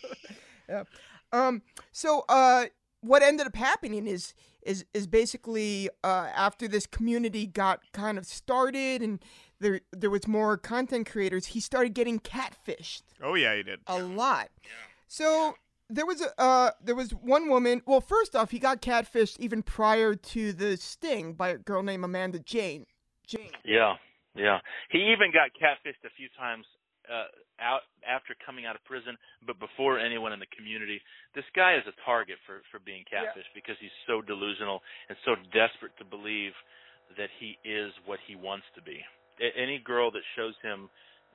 yeah. 0.69 0.85
Um. 1.33 1.63
So, 1.93 2.25
uh, 2.29 2.67
what 3.01 3.23
ended 3.23 3.47
up 3.47 3.57
happening 3.57 4.07
is 4.07 4.35
is 4.63 4.85
is 4.95 5.07
basically 5.07 5.89
uh, 6.05 6.29
after 6.35 6.69
this 6.69 6.87
community 6.87 7.47
got 7.47 7.81
kind 7.93 8.19
of 8.19 8.27
started 8.27 9.03
and 9.03 9.23
there 9.61 9.81
there 9.93 10.11
was 10.11 10.27
more 10.27 10.57
content 10.57 11.11
creators, 11.11 11.47
he 11.47 11.61
started 11.61 11.95
getting 11.95 12.19
catfished 12.21 13.03
Oh 13.23 13.35
yeah, 13.35 13.57
he 13.57 13.63
did. 13.63 13.81
a 13.87 14.03
lot. 14.03 14.49
Yeah. 14.63 14.71
So 15.07 15.55
there 15.89 16.07
was 16.07 16.21
a 16.21 16.41
uh, 16.41 16.71
there 16.83 16.95
was 16.95 17.13
one 17.13 17.49
woman. 17.49 17.83
Well, 17.87 18.01
first 18.01 18.35
off, 18.35 18.51
he 18.51 18.59
got 18.59 18.83
catfished 18.83 19.39
even 19.39 19.63
prior 19.63 20.15
to 20.15 20.53
the 20.53 20.77
sting 20.77 21.35
by 21.35 21.51
a 21.51 21.59
girl 21.59 21.83
named 21.83 22.05
Amanda 22.05 22.39
Jane. 22.39 22.87
Jane. 23.33 23.51
Yeah, 23.65 23.95
yeah. 24.35 24.59
He 24.91 25.13
even 25.13 25.33
got 25.33 25.51
catfished 25.57 26.05
a 26.05 26.13
few 26.17 26.29
times 26.39 26.65
uh, 27.11 27.27
out 27.61 27.83
after 28.07 28.35
coming 28.45 28.67
out 28.67 28.77
of 28.77 28.85
prison, 28.85 29.17
but 29.47 29.59
before 29.59 29.99
anyone 29.99 30.33
in 30.33 30.39
the 30.39 30.51
community. 30.57 31.01
This 31.35 31.45
guy 31.57 31.75
is 31.75 31.83
a 31.89 31.97
target 32.05 32.39
for 32.47 32.63
for 32.71 32.79
being 32.79 33.05
Yeah. 33.11 33.27
catfished 33.27 33.53
because 33.55 33.77
he's 33.81 33.95
so 34.07 34.23
delusional 34.23 34.81
and 35.09 35.17
so 35.25 35.35
desperate 35.53 35.97
to 35.99 36.05
believe 36.05 36.53
that 37.17 37.29
he 37.41 37.59
is 37.65 37.93
what 38.07 38.21
he 38.27 38.37
wants 38.37 38.67
to 38.75 38.83
be. 38.83 39.03
A- 39.41 39.57
any 39.59 39.79
girl 39.79 40.11
that 40.13 40.23
shows 40.37 40.55
him 40.63 40.89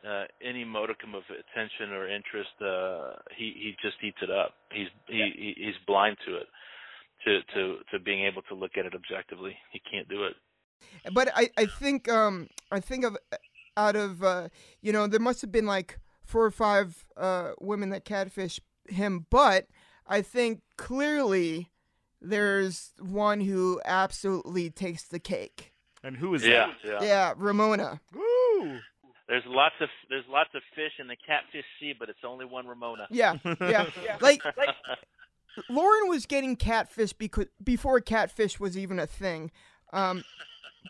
uh, 0.07 0.25
any 0.41 0.63
modicum 0.63 1.15
of 1.15 1.23
attention 1.29 1.91
or 1.91 2.07
interest, 2.07 2.53
uh, 2.61 3.19
he 3.35 3.51
he 3.57 3.75
just 3.81 3.97
eats 4.03 4.21
it 4.21 4.29
up. 4.31 4.53
He's 4.71 4.87
he, 5.07 5.19
he 5.35 5.65
he's 5.65 5.77
blind 5.85 6.17
to 6.25 6.37
it, 6.37 6.47
to 7.25 7.41
to 7.53 7.61
to 7.91 7.99
being 7.99 8.25
able 8.25 8.41
to 8.43 8.55
look 8.55 8.77
at 8.77 8.85
it 8.85 8.93
objectively. 8.95 9.57
He 9.73 9.81
can't 9.91 10.07
do 10.07 10.23
it. 10.25 10.33
But 11.13 11.29
I, 11.35 11.49
I 11.57 11.65
think 11.65 12.09
um 12.09 12.49
I 12.71 12.79
think 12.79 13.05
of 13.05 13.17
out 13.75 13.95
of 13.95 14.23
uh 14.23 14.49
you 14.81 14.91
know 14.91 15.07
there 15.07 15.19
must 15.19 15.41
have 15.41 15.51
been 15.51 15.65
like 15.65 15.99
four 16.23 16.43
or 16.45 16.51
five 16.51 17.05
uh 17.15 17.51
women 17.61 17.89
that 17.91 18.05
catfish 18.05 18.59
him, 18.89 19.25
but 19.29 19.67
I 20.07 20.21
think 20.21 20.61
clearly 20.77 21.71
there's 22.21 22.93
one 22.99 23.41
who 23.41 23.81
absolutely 23.85 24.69
takes 24.69 25.03
the 25.03 25.19
cake. 25.19 25.73
And 26.03 26.15
who 26.17 26.33
is 26.35 26.43
Yeah, 26.45 26.67
that? 26.83 27.01
yeah. 27.01 27.03
Yeah, 27.07 27.33
Ramona. 27.37 27.99
Woo! 28.13 28.79
There's 29.27 29.43
lots 29.45 29.75
of 29.81 29.89
there's 30.09 30.23
lots 30.29 30.49
of 30.55 30.61
fish 30.73 30.93
in 30.99 31.07
the 31.07 31.17
catfish 31.27 31.65
sea, 31.79 31.93
but 31.97 32.07
it's 32.09 32.23
only 32.23 32.45
one 32.45 32.65
Ramona. 32.65 33.07
Yeah, 33.11 33.35
yeah. 33.61 33.87
Like 34.21 34.41
Lorne 35.69 36.07
was 36.07 36.25
getting 36.25 36.55
catfish 36.55 37.13
because 37.13 37.47
before 37.63 37.99
catfish 37.99 38.59
was 38.59 38.77
even 38.77 38.99
a 38.99 39.07
thing. 39.07 39.51
Um 39.91 40.23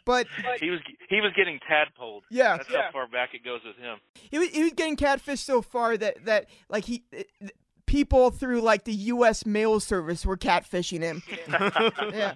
but 0.05 0.27
he 0.59 0.69
was 0.69 0.79
he 1.09 1.21
was 1.21 1.31
getting 1.35 1.59
tadpoled. 1.67 2.23
yeah, 2.29 2.57
That's 2.57 2.69
how 2.69 2.91
far 2.91 3.07
back 3.07 3.33
it 3.33 3.43
goes 3.43 3.61
with 3.65 3.77
him. 3.77 3.97
he 4.31 4.37
was, 4.39 4.49
he 4.49 4.63
was 4.63 4.73
getting 4.73 4.95
catfish 4.95 5.41
so 5.41 5.61
far 5.61 5.97
that 5.97 6.25
that 6.25 6.47
like 6.69 6.85
he 6.85 7.03
uh, 7.17 7.47
people 7.85 8.31
through 8.31 8.61
like 8.61 8.83
the 8.83 8.93
U.S. 8.93 9.45
mail 9.45 9.79
service 9.79 10.25
were 10.25 10.37
catfishing 10.37 11.01
him. 11.01 11.23
Yeah. 12.13 12.35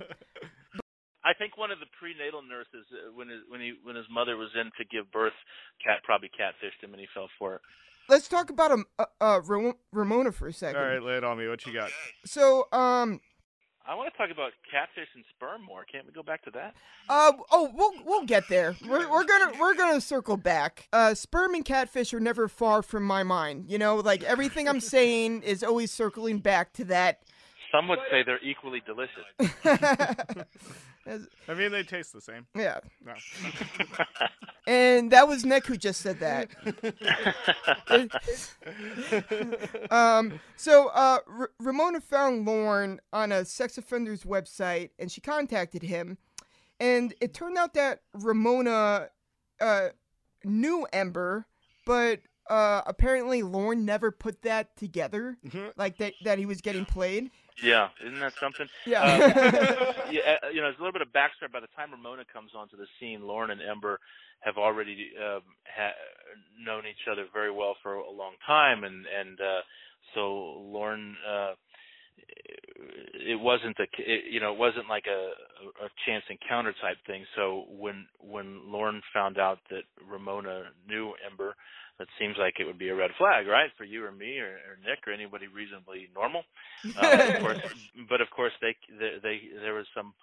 I 1.24 1.34
think 1.38 1.56
one 1.56 1.70
of 1.70 1.80
the 1.80 1.86
prenatal 2.00 2.42
nurses, 2.42 2.84
uh, 2.92 3.12
when 3.14 3.30
his 3.30 3.42
when 3.48 3.62
he 3.62 3.74
when 3.84 3.96
his 3.96 4.06
mother 4.10 4.38
was 4.38 4.50
in 4.56 4.72
to 4.80 4.86
give 4.90 5.12
birth, 5.12 5.34
cat 5.84 6.00
probably 6.04 6.30
catfished 6.30 6.84
him 6.84 6.94
and 6.94 7.00
he 7.00 7.08
fell 7.14 7.30
for 7.38 7.56
it. 7.56 7.62
Let's 8.10 8.28
talk 8.28 8.50
about 8.50 8.72
um, 8.72 8.86
uh, 8.98 9.06
uh, 9.22 9.40
Ramona 9.92 10.32
for 10.32 10.48
a 10.48 10.54
second. 10.54 10.82
All 10.82 10.88
right, 10.88 11.02
lay 11.02 11.18
it 11.18 11.24
on 11.24 11.38
me. 11.38 11.48
What 11.48 11.66
you 11.68 11.74
got? 11.74 11.92
So, 12.26 12.68
um, 12.74 13.22
I 13.92 13.96
want 13.96 14.10
to 14.10 14.18
talk 14.18 14.32
about 14.32 14.54
catfish 14.72 15.10
and 15.16 15.26
sperm 15.36 15.66
more. 15.66 15.84
Can't 15.84 16.06
we 16.06 16.14
go 16.14 16.24
back 16.24 16.42
to 16.46 16.52
that? 16.52 16.76
uh, 17.10 17.34
oh, 17.52 17.70
we'll 17.76 17.92
we'll 18.06 18.26
get 18.26 18.48
there. 18.48 18.74
We're, 18.88 19.12
we're 19.12 19.26
gonna 19.26 19.52
we're 19.60 19.76
gonna 19.76 20.00
circle 20.00 20.38
back. 20.38 20.88
Uh, 20.94 21.14
sperm 21.14 21.56
and 21.56 21.66
catfish 21.66 22.14
are 22.14 22.22
never 22.22 22.48
far 22.48 22.84
from 22.84 23.04
my 23.04 23.24
mind. 23.24 23.66
You 23.68 23.78
know, 23.78 23.98
like 23.98 24.24
everything 24.24 24.70
I'm 24.70 24.80
saying 24.80 25.44
is 25.44 25.62
always 25.62 25.92
circling 25.92 26.38
back 26.40 26.72
to 26.74 26.86
that. 26.86 27.24
Some 27.70 27.90
would 27.90 28.00
say 28.10 28.24
they're 28.24 28.40
equally 28.42 28.82
delicious. 28.86 29.26
As- 31.06 31.28
I 31.48 31.54
mean, 31.56 31.72
they 31.72 31.84
taste 31.84 32.14
the 32.14 32.22
same. 32.22 32.46
yeah, 32.56 32.80
No. 33.04 33.14
and 34.68 35.12
that 35.12 35.28
was 35.28 35.44
Nick 35.44 35.66
who 35.66 35.76
just 35.78 36.02
said 36.02 36.20
that. 36.20 36.50
um, 39.92 40.40
so 40.56 40.88
uh, 40.90 41.20
R- 41.28 41.52
Ramona 41.60 42.02
found 42.02 42.46
Lorne 42.46 43.00
on 43.12 43.32
a 43.32 43.46
sex 43.46 43.78
offender's 43.78 44.24
website, 44.24 44.92
and 45.00 45.12
she 45.12 45.22
contacted 45.22 45.84
him. 45.84 46.18
And 46.80 47.14
it 47.22 47.34
turned 47.34 47.58
out 47.58 47.74
that 47.76 48.02
Ramona 48.14 49.10
uh, 49.60 49.90
knew 50.44 50.88
Ember, 50.92 51.46
but 51.86 52.22
uh, 52.50 52.82
apparently 52.86 53.44
Lorne 53.44 53.86
never 53.86 54.12
put 54.12 54.42
that 54.42 54.76
together, 54.78 55.38
like 55.78 55.98
that 55.98 56.14
that 56.24 56.40
he 56.40 56.46
was 56.46 56.60
getting 56.62 56.86
played. 56.86 57.30
Yeah, 57.64 57.90
isn't 58.06 58.20
that 58.20 58.34
something? 58.40 58.68
Yeah. 58.86 59.18
yeah, 60.12 60.38
uh, 60.44 60.50
you 60.50 60.62
know, 60.62 60.68
there's 60.68 60.80
a 60.80 60.84
little 60.84 60.94
bit 60.94 61.02
of 61.02 61.10
backstory. 61.10 61.52
By 61.52 61.60
the 61.60 61.72
time 61.76 61.92
Ramona 61.92 62.24
comes 62.32 62.52
onto 62.56 62.78
the 62.78 62.88
scene, 63.00 63.22
Lorne 63.22 63.52
and 63.52 63.62
Ember 63.62 64.00
have 64.42 64.58
already 64.58 65.12
um, 65.20 65.42
ha- 65.66 65.98
known 66.60 66.84
each 66.88 67.08
other 67.12 67.26
very 67.34 67.52
well 67.52 67.76
for 67.84 67.96
a 67.96 68.12
long 68.12 68.34
time, 68.46 68.84
and 68.84 69.06
and 69.06 69.40
uh, 69.40 69.62
so 70.16 70.60
Lorne, 70.60 71.16
uh, 71.28 71.54
it 73.14 73.40
wasn't 73.40 73.78
a, 73.80 73.84
it, 74.00 74.32
you 74.32 74.40
know, 74.40 74.54
it 74.54 74.60
wasn't 74.60 74.90
like 74.90 75.06
a, 75.08 75.86
a 75.86 75.90
chance 76.06 76.24
encounter 76.30 76.74
type 76.82 76.98
thing. 77.06 77.26
So 77.36 77.66
when 77.70 78.08
when 78.20 78.72
Lorne 78.72 79.02
found 79.14 79.38
out 79.38 79.60
that 79.70 79.84
Ramona 80.10 80.64
knew 80.88 81.14
Ember, 81.30 81.56
that 82.00 82.08
seems 82.20 82.36
like 82.40 82.56
it 82.60 82.66
would 82.66 82.80
be 82.80 82.90
a 82.90 82.96
red 82.96 83.12
flag, 83.18 83.48
right, 83.48 83.70
for 83.78 83.84
you 83.84 84.04
or 84.06 84.12
me 84.12 84.40
or, 84.40 84.58
or 84.70 84.78
Nick 84.84 85.00
or 85.08 85.14
anybody 85.14 85.48
reasonably 85.48 86.10
normal. 86.14 86.44
Uh, 86.98 87.28
of 87.28 87.42
course, 87.42 87.58
but 88.10 88.22
of 88.22 88.30
course 88.32 88.54
they, 88.62 88.76
they 89.00 89.18
they 89.24 89.42
there 89.62 89.74
was 89.76 89.86
some 89.96 90.14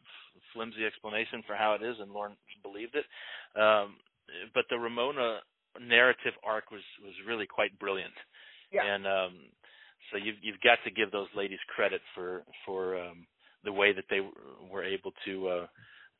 flimsy 0.52 0.84
explanation 0.84 1.42
for 1.46 1.54
how 1.56 1.74
it 1.74 1.82
is, 1.82 1.96
and 2.00 2.10
Lorne 2.12 2.36
believed 2.62 2.94
it. 2.94 3.06
Um, 3.60 3.96
but 4.54 4.64
the 4.70 4.78
Ramona 4.78 5.40
narrative 5.80 6.34
arc 6.44 6.70
was 6.70 6.82
was 7.04 7.14
really 7.26 7.46
quite 7.46 7.78
brilliant, 7.78 8.14
Yeah. 8.72 8.84
and 8.84 9.06
um, 9.06 9.34
so 10.10 10.18
you've 10.18 10.36
you've 10.42 10.60
got 10.60 10.78
to 10.84 10.90
give 10.90 11.10
those 11.12 11.28
ladies 11.36 11.58
credit 11.74 12.00
for 12.14 12.42
for 12.66 12.98
um, 13.00 13.26
the 13.64 13.72
way 13.72 13.92
that 13.92 14.04
they 14.10 14.20
were 14.70 14.84
able 14.84 15.12
to 15.24 15.48
uh, 15.48 15.66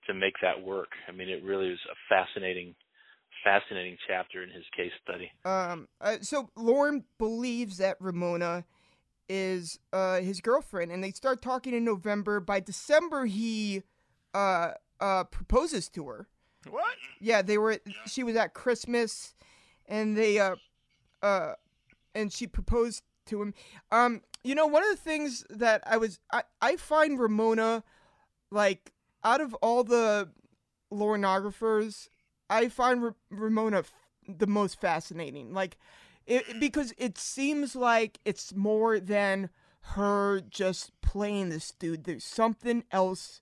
to 0.07 0.15
make 0.15 0.35
that 0.43 0.61
work. 0.63 0.89
I 1.09 1.13
mean, 1.13 1.29
it 1.29 1.43
really 1.45 1.71
was 1.71 1.79
a 1.91 1.97
fascinating 2.09 2.75
fascinating 3.45 3.97
chapter 4.07 4.43
in 4.43 4.51
his 4.51 4.65
case 4.77 4.93
study. 5.03 5.31
Um, 5.45 5.89
uh, 6.01 6.17
so 6.21 6.51
Lorne 6.57 7.05
believes 7.19 7.79
that 7.79 7.97
Ramona 8.01 8.65
is 9.29 9.79
uh 9.93 10.21
his 10.21 10.41
girlfriend, 10.41 10.91
and 10.91 11.05
they 11.05 11.11
start 11.11 11.43
talking 11.43 11.75
in 11.75 11.85
November. 11.85 12.41
By 12.41 12.61
December, 12.61 13.27
he 13.27 13.83
uh 14.35 14.73
uh 15.01 15.25
proposes 15.25 15.89
to 15.91 16.07
her. 16.09 16.29
What? 16.71 16.97
Yeah, 17.21 17.43
they 17.43 17.59
were. 17.59 17.79
She 18.07 18.23
was 18.23 18.37
at 18.37 18.55
Christmas, 18.55 19.35
and 19.87 20.17
they 20.17 20.39
uh 20.39 20.57
uh 21.23 21.53
and 22.15 22.33
she 22.33 22.47
proposed 22.47 23.03
to 23.27 23.43
him. 23.43 23.55
Um, 23.93 24.23
you 24.43 24.55
know, 24.55 24.67
one 24.67 24.83
of 24.83 24.91
the 24.91 24.97
things 24.97 25.45
that 25.51 25.83
I 25.87 25.99
was 25.99 26.21
I 26.33 26.43
I 26.61 26.77
find 26.77 27.19
Ramona 27.19 27.85
like 28.51 28.93
out 29.25 29.41
of 29.41 29.55
all 29.55 29.85
the 29.85 30.31
lornographers, 30.93 32.09
I 32.51 32.69
find 32.69 33.03
R- 33.05 33.15
Ramona 33.31 33.79
f- 33.81 33.93
the 34.29 34.47
most 34.47 34.81
fascinating. 34.81 35.53
Like, 35.53 35.77
it, 36.27 36.61
because 36.61 36.93
it 36.99 37.19
seems 37.19 37.75
like 37.75 38.19
it's 38.25 38.55
more 38.55 39.01
than 39.01 39.51
her 39.81 40.41
just 40.41 40.93
playing 41.01 41.49
this 41.49 41.73
dude. 41.73 42.05
There's 42.05 42.25
something 42.25 42.85
else 42.93 43.41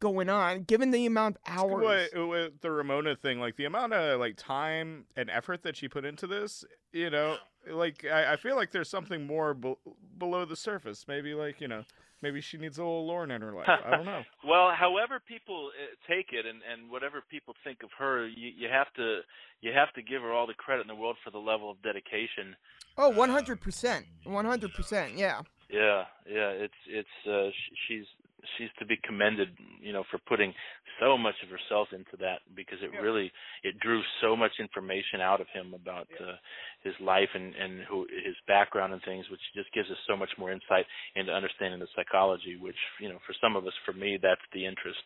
going 0.00 0.28
on, 0.28 0.64
given 0.64 0.90
the 0.90 1.06
amount 1.06 1.36
of 1.36 1.42
hours. 1.58 1.82
What, 2.12 2.16
uh, 2.20 2.26
with 2.26 2.60
the 2.60 2.70
Ramona 2.70 3.16
thing, 3.16 3.40
like 3.40 3.56
the 3.56 3.64
amount 3.64 3.92
of 3.92 4.18
like 4.20 4.36
time 4.36 5.04
and 5.16 5.30
effort 5.30 5.62
that 5.62 5.76
she 5.76 5.88
put 5.88 6.04
into 6.04 6.26
this, 6.26 6.64
you 6.92 7.10
know, 7.10 7.36
like 7.70 8.04
I, 8.04 8.32
I 8.32 8.36
feel 8.36 8.56
like 8.56 8.70
there's 8.72 8.90
something 8.90 9.26
more 9.26 9.54
be- 9.54 9.76
below 10.18 10.44
the 10.44 10.56
surface. 10.56 11.06
Maybe 11.08 11.34
like 11.34 11.60
you 11.60 11.68
know, 11.68 11.84
maybe 12.24 12.40
she 12.40 12.56
needs 12.56 12.78
a 12.78 12.80
little 12.80 13.06
Lorne 13.06 13.30
in 13.30 13.42
her 13.42 13.52
life. 13.52 13.68
I 13.68 13.90
don't 13.90 14.06
know. 14.06 14.22
well, 14.48 14.72
however 14.74 15.20
people 15.28 15.70
uh, 15.70 16.12
take 16.12 16.32
it, 16.32 16.46
and 16.46 16.60
and 16.64 16.90
whatever 16.90 17.22
people 17.30 17.54
think 17.62 17.84
of 17.84 17.90
her, 17.98 18.26
you 18.26 18.50
you 18.56 18.68
have 18.72 18.92
to 18.94 19.20
you 19.60 19.70
have 19.72 19.92
to 19.92 20.02
give 20.02 20.22
her 20.22 20.32
all 20.32 20.46
the 20.46 20.54
credit 20.54 20.82
in 20.82 20.88
the 20.88 20.94
world 20.94 21.16
for 21.22 21.30
the 21.30 21.38
level 21.38 21.70
of 21.70 21.80
dedication. 21.82 22.56
Oh, 22.96 23.10
100%. 23.10 24.04
100%, 24.26 25.18
yeah. 25.18 25.40
Yeah, 25.68 26.04
yeah, 26.26 26.50
it's 26.50 26.80
it's 26.86 27.26
uh, 27.26 27.50
she's 27.88 28.04
she's 28.56 28.70
to 28.78 28.86
be 28.86 28.96
commended, 29.04 29.48
you 29.80 29.92
know, 29.92 30.04
for 30.10 30.18
putting 30.26 30.54
so 31.00 31.18
much 31.18 31.34
of 31.42 31.48
herself 31.50 31.88
into 31.92 32.16
that 32.18 32.40
because 32.54 32.78
it 32.82 32.92
Yeah. 32.92 33.00
really 33.00 33.32
it 33.62 33.78
drew 33.80 34.02
so 34.20 34.36
much 34.36 34.52
information 34.60 35.20
out 35.20 35.40
of 35.40 35.48
him 35.48 35.74
about 35.74 36.08
uh, 36.20 36.36
his 36.82 36.94
life 37.00 37.30
and 37.34 37.54
and 37.54 37.82
who 37.84 38.06
his 38.24 38.36
background 38.46 38.92
and 38.92 39.02
things, 39.02 39.28
which 39.30 39.40
just 39.54 39.72
gives 39.72 39.90
us 39.90 39.98
so 40.06 40.16
much 40.16 40.30
more 40.38 40.52
insight 40.52 40.86
into 41.16 41.32
understanding 41.32 41.80
the 41.80 41.88
psychology. 41.96 42.56
Which 42.56 42.78
you 43.00 43.08
know, 43.08 43.18
for 43.26 43.34
some 43.40 43.56
of 43.56 43.66
us, 43.66 43.74
for 43.84 43.92
me, 43.92 44.18
that's 44.20 44.44
the 44.52 44.64
interest. 44.66 45.02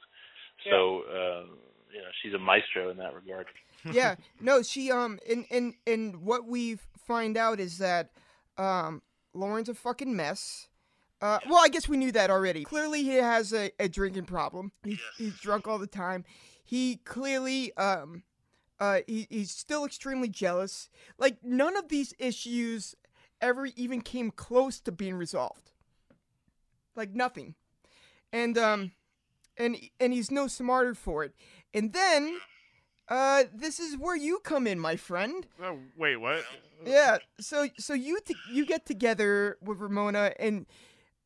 So 0.70 1.03
uh, 1.09 1.45
you 1.93 2.01
know, 2.01 2.11
she's 2.22 2.34
a 2.34 2.39
maestro 2.39 2.91
in 2.91 2.97
that 2.99 3.14
regard. 3.14 3.47
yeah 3.93 4.16
no 4.41 4.61
she 4.61 4.91
um 4.91 5.18
and 5.28 5.47
and 5.51 5.74
and 5.86 6.22
what 6.22 6.47
we 6.47 6.76
find 7.07 7.36
out 7.36 7.61
is 7.61 7.78
that 7.78 8.11
um 8.59 9.01
lorne's 9.34 9.68
a 9.68 9.74
fucking 9.74 10.14
mess 10.16 10.66
uh 11.20 11.38
well 11.48 11.62
i 11.62 11.68
guess 11.68 11.88
we 11.88 11.96
knew 11.96 12.12
that 12.12 12.30
already. 12.30 12.64
Clearly 12.64 13.02
he 13.02 13.14
has 13.16 13.52
a, 13.52 13.70
a 13.78 13.88
drinking 13.88 14.24
problem. 14.24 14.72
He's, 14.84 15.00
he's 15.16 15.38
drunk 15.40 15.66
all 15.66 15.78
the 15.78 15.86
time. 15.86 16.24
He 16.64 16.96
clearly 17.04 17.76
um 17.76 18.22
uh 18.80 19.00
he, 19.06 19.26
he's 19.30 19.50
still 19.50 19.84
extremely 19.84 20.28
jealous. 20.28 20.88
Like 21.18 21.38
none 21.42 21.76
of 21.76 21.88
these 21.88 22.14
issues 22.18 22.94
ever 23.40 23.66
even 23.76 24.00
came 24.00 24.30
close 24.30 24.80
to 24.80 24.92
being 24.92 25.14
resolved. 25.14 25.70
Like 26.94 27.14
nothing. 27.14 27.54
And 28.32 28.56
um 28.58 28.92
and 29.56 29.76
and 29.98 30.12
he's 30.12 30.30
no 30.30 30.46
smarter 30.46 30.94
for 30.94 31.24
it. 31.24 31.34
And 31.74 31.92
then 31.92 32.38
uh, 33.08 33.44
this 33.54 33.80
is 33.80 33.96
where 33.96 34.16
you 34.16 34.38
come 34.40 34.66
in, 34.66 34.78
my 34.78 34.94
friend. 34.96 35.46
Oh, 35.62 35.78
wait, 35.96 36.16
what? 36.16 36.44
Yeah. 36.84 37.18
So 37.40 37.68
so 37.78 37.94
you 37.94 38.18
t- 38.24 38.36
you 38.52 38.66
get 38.66 38.84
together 38.86 39.56
with 39.62 39.78
Ramona 39.78 40.32
and 40.38 40.66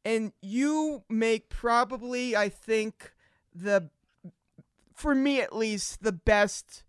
and 0.05 0.33
you 0.41 1.03
make 1.09 1.49
probably 1.49 2.37
I 2.37 2.49
think 2.49 3.13
the 3.55 3.91
for 4.95 5.15
me 5.15 5.41
at 5.41 5.55
least 5.55 6.03
the 6.03 6.13
best 6.13 6.85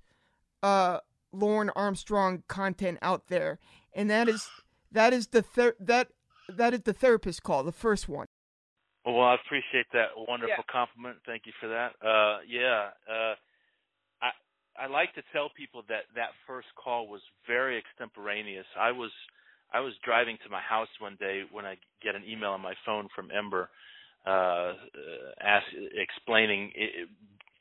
uh 0.62 1.00
Lorne 1.34 1.72
Armstrong 1.76 2.44
content 2.48 3.00
out 3.02 3.28
there. 3.28 3.60
And 3.94 4.10
that 4.10 4.30
is 4.30 4.48
that 4.92 5.12
is 5.12 5.28
the 5.28 5.42
ther- 5.42 5.76
that 5.80 6.10
that 6.48 6.74
is 6.74 6.82
the 6.82 6.94
therapist 6.94 7.44
call, 7.44 7.64
the 7.64 7.72
first 7.72 8.08
one. 8.08 8.28
Well, 9.06 9.22
I 9.22 9.36
appreciate 9.36 9.88
that 9.92 10.10
wonderful 10.16 10.64
compliment. 10.72 11.18
Thank 11.26 11.44
you 11.46 11.52
for 11.60 11.68
that. 11.68 11.92
Uh, 12.02 12.40
yeah, 12.48 12.90
uh, 13.10 13.36
I 14.22 14.32
I 14.78 14.88
like 14.88 15.14
to 15.16 15.24
tell 15.34 15.50
people 15.56 15.84
that 15.90 16.04
that 16.16 16.30
first 16.48 16.68
call 16.82 17.08
was 17.08 17.22
very 17.46 17.78
extemporaneous. 17.78 18.66
I 18.80 18.92
was 18.92 19.12
I 19.74 19.80
was 19.80 19.94
driving 20.06 20.38
to 20.44 20.50
my 20.52 20.62
house 20.62 20.90
one 21.00 21.18
day 21.20 21.44
when 21.52 21.66
I 21.66 21.78
get 22.04 22.16
an 22.16 22.24
email 22.30 22.52
on 22.52 22.62
my 22.62 22.74
phone 22.86 23.08
from 23.16 23.30
Ember, 23.36 23.70
uh, 24.26 24.74
ask, 25.42 25.66
explaining 25.96 26.72
i 26.78 27.06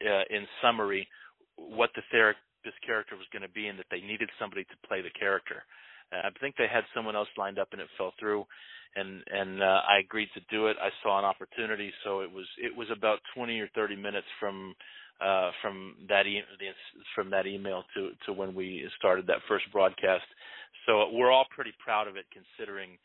uh, 0.05 0.25
in 0.31 0.47
summary 0.61 1.07
what 1.57 1.91
the 1.95 2.03
therapist 2.11 2.79
character 2.85 3.15
was 3.17 3.27
going 3.33 3.43
to 3.43 3.49
be 3.49 3.69
and 3.69 3.79
that 3.79 3.87
they 3.91 4.01
needed 4.01 4.29
somebody 4.39 4.65
to 4.65 4.89
play 4.89 5.01
the 5.01 5.11
character. 5.19 5.63
Uh, 6.13 6.27
I 6.27 6.31
think 6.41 6.57
they 6.57 6.67
had 6.67 6.83
someone 6.95 7.15
else 7.15 7.29
lined 7.39 7.59
up 7.59 7.69
and 7.73 7.81
it 7.81 7.87
fell 7.97 8.13
through 8.19 8.45
and 8.97 9.23
and 9.31 9.63
uh, 9.63 9.81
I 9.89 9.99
agreed 9.99 10.29
to 10.35 10.41
do 10.51 10.67
it. 10.67 10.77
I 10.81 10.91
saw 11.03 11.19
an 11.19 11.25
opportunity, 11.25 11.93
so 12.05 12.21
it 12.21 12.31
was 12.31 12.47
it 12.59 12.75
was 12.77 12.89
about 12.95 13.21
20 13.35 13.59
or 13.61 13.69
30 13.75 13.97
minutes 13.97 14.27
from 14.39 14.75
uh, 15.23 15.51
from 15.61 15.97
that 16.09 16.27
e- 16.27 16.43
from 17.15 17.31
that 17.31 17.47
email 17.47 17.85
to 17.95 18.11
to 18.27 18.33
when 18.33 18.55
we 18.55 18.89
started 18.99 19.27
that 19.27 19.39
first 19.49 19.65
broadcast. 19.73 20.25
So 20.87 21.11
we're 21.13 21.31
all 21.31 21.47
pretty 21.55 21.73
proud 21.79 22.09
of 22.09 22.17
it, 22.17 22.27
considering 22.33 22.99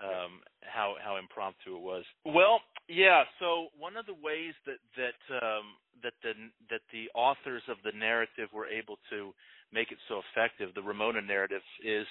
um, 0.00 0.40
how 0.62 0.94
how 1.02 1.16
impromptu 1.16 1.76
it 1.76 1.82
was. 1.82 2.04
Well, 2.24 2.60
yeah. 2.88 3.24
So 3.40 3.68
one 3.78 3.96
of 3.96 4.06
the 4.06 4.14
ways 4.14 4.54
that 4.66 4.78
that 4.96 5.18
um, 5.34 5.76
that 6.02 6.14
the 6.22 6.32
that 6.70 6.82
the 6.92 7.08
authors 7.14 7.62
of 7.68 7.76
the 7.84 7.96
narrative 7.96 8.48
were 8.52 8.66
able 8.66 8.98
to 9.10 9.32
make 9.72 9.90
it 9.90 9.98
so 10.08 10.22
effective, 10.30 10.70
the 10.74 10.82
Ramona 10.82 11.22
narrative, 11.22 11.62
is 11.84 12.06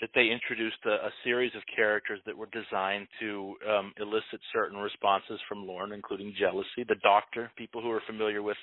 that 0.00 0.10
they 0.14 0.28
introduced 0.28 0.76
a, 0.84 1.06
a 1.06 1.10
series 1.24 1.52
of 1.54 1.62
characters 1.74 2.20
that 2.26 2.36
were 2.36 2.48
designed 2.52 3.08
to 3.20 3.54
um, 3.68 3.92
elicit 3.98 4.40
certain 4.52 4.78
responses 4.78 5.40
from 5.48 5.66
Lorne, 5.66 5.92
including 5.92 6.34
jealousy. 6.38 6.84
The 6.86 7.00
Doctor, 7.02 7.50
people 7.56 7.80
who 7.80 7.90
are 7.90 8.02
familiar 8.06 8.42
with 8.42 8.58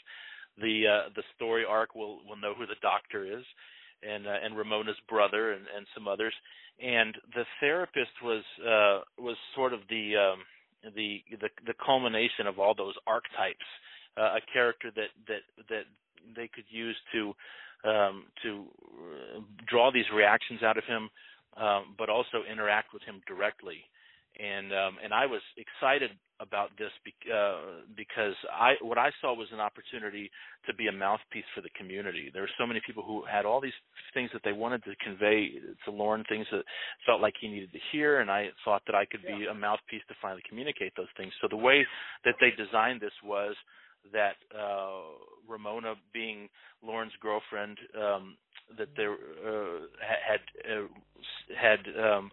the 0.57 0.83
uh, 0.87 1.09
the 1.15 1.23
story 1.35 1.63
arc 1.67 1.95
will 1.95 2.19
will 2.27 2.37
know 2.37 2.53
who 2.53 2.65
the 2.65 2.75
Doctor 2.81 3.25
is, 3.25 3.43
and 4.07 4.27
uh, 4.27 4.37
and 4.43 4.57
Ramona's 4.57 4.99
brother, 5.09 5.53
and, 5.53 5.65
and 5.75 5.85
some 5.93 6.07
others. 6.07 6.33
And 6.81 7.15
the 7.33 7.45
therapist 7.59 8.11
was 8.23 8.43
uh, 8.61 9.01
was 9.21 9.37
sort 9.55 9.73
of 9.73 9.81
the 9.89 10.15
um, 10.15 10.39
the 10.95 11.23
the 11.31 11.49
the 11.65 11.73
culmination 11.83 12.47
of 12.47 12.59
all 12.59 12.75
those 12.75 12.95
archetypes. 13.07 13.65
Uh, 14.15 14.37
a 14.37 14.41
character 14.51 14.91
that 14.95 15.09
that 15.27 15.41
that 15.69 15.83
they 16.35 16.47
could 16.47 16.65
use 16.69 16.95
to 17.13 17.33
um, 17.89 18.25
to 18.43 18.65
uh, 19.35 19.39
draw 19.67 19.91
these 19.91 20.05
reactions 20.13 20.63
out 20.63 20.77
of 20.77 20.83
him, 20.85 21.09
um, 21.57 21.95
but 21.97 22.09
also 22.09 22.43
interact 22.49 22.93
with 22.93 23.01
him 23.03 23.21
directly. 23.27 23.83
And 24.39 24.71
um, 24.73 24.97
and 25.03 25.13
I 25.13 25.25
was 25.25 25.41
excited 25.57 26.11
about 26.43 26.69
this 26.77 26.91
uh, 27.33 27.81
because 27.95 28.35
I 28.51 28.73
what 28.81 28.97
I 28.97 29.09
saw 29.21 29.33
was 29.33 29.47
an 29.51 29.59
opportunity 29.59 30.29
to 30.67 30.73
be 30.75 30.87
a 30.87 30.91
mouthpiece 30.91 31.47
for 31.55 31.61
the 31.61 31.69
community. 31.77 32.29
There 32.31 32.43
were 32.43 32.57
so 32.59 32.67
many 32.67 32.81
people 32.85 33.03
who 33.03 33.23
had 33.25 33.45
all 33.45 33.61
these 33.61 33.79
things 34.13 34.29
that 34.33 34.41
they 34.43 34.51
wanted 34.51 34.83
to 34.83 34.93
convey 35.03 35.53
to 35.85 35.91
Lorne, 35.91 36.23
things 36.27 36.45
that 36.51 36.63
felt 37.05 37.21
like 37.21 37.33
he 37.39 37.47
needed 37.47 37.71
to 37.71 37.79
hear, 37.91 38.19
and 38.19 38.29
I 38.29 38.49
thought 38.65 38.83
that 38.85 38.95
I 38.95 39.05
could 39.05 39.23
be 39.23 39.47
a 39.49 39.53
mouthpiece 39.53 40.03
to 40.09 40.15
finally 40.21 40.43
communicate 40.47 40.93
those 40.95 41.11
things. 41.17 41.31
So 41.41 41.47
the 41.49 41.57
way 41.57 41.85
that 42.25 42.35
they 42.39 42.51
designed 42.51 43.01
this 43.01 43.15
was 43.23 43.55
that 44.11 44.35
uh, 44.53 44.99
Ramona, 45.47 45.95
being 46.13 46.49
Lorne's 46.83 47.13
girlfriend, 47.21 47.77
um, 47.97 48.35
that 48.77 48.89
there 48.97 49.13
uh, 49.13 49.79
had 50.27 50.41
uh, 50.69 50.87
had 51.55 51.79
um, 51.97 52.31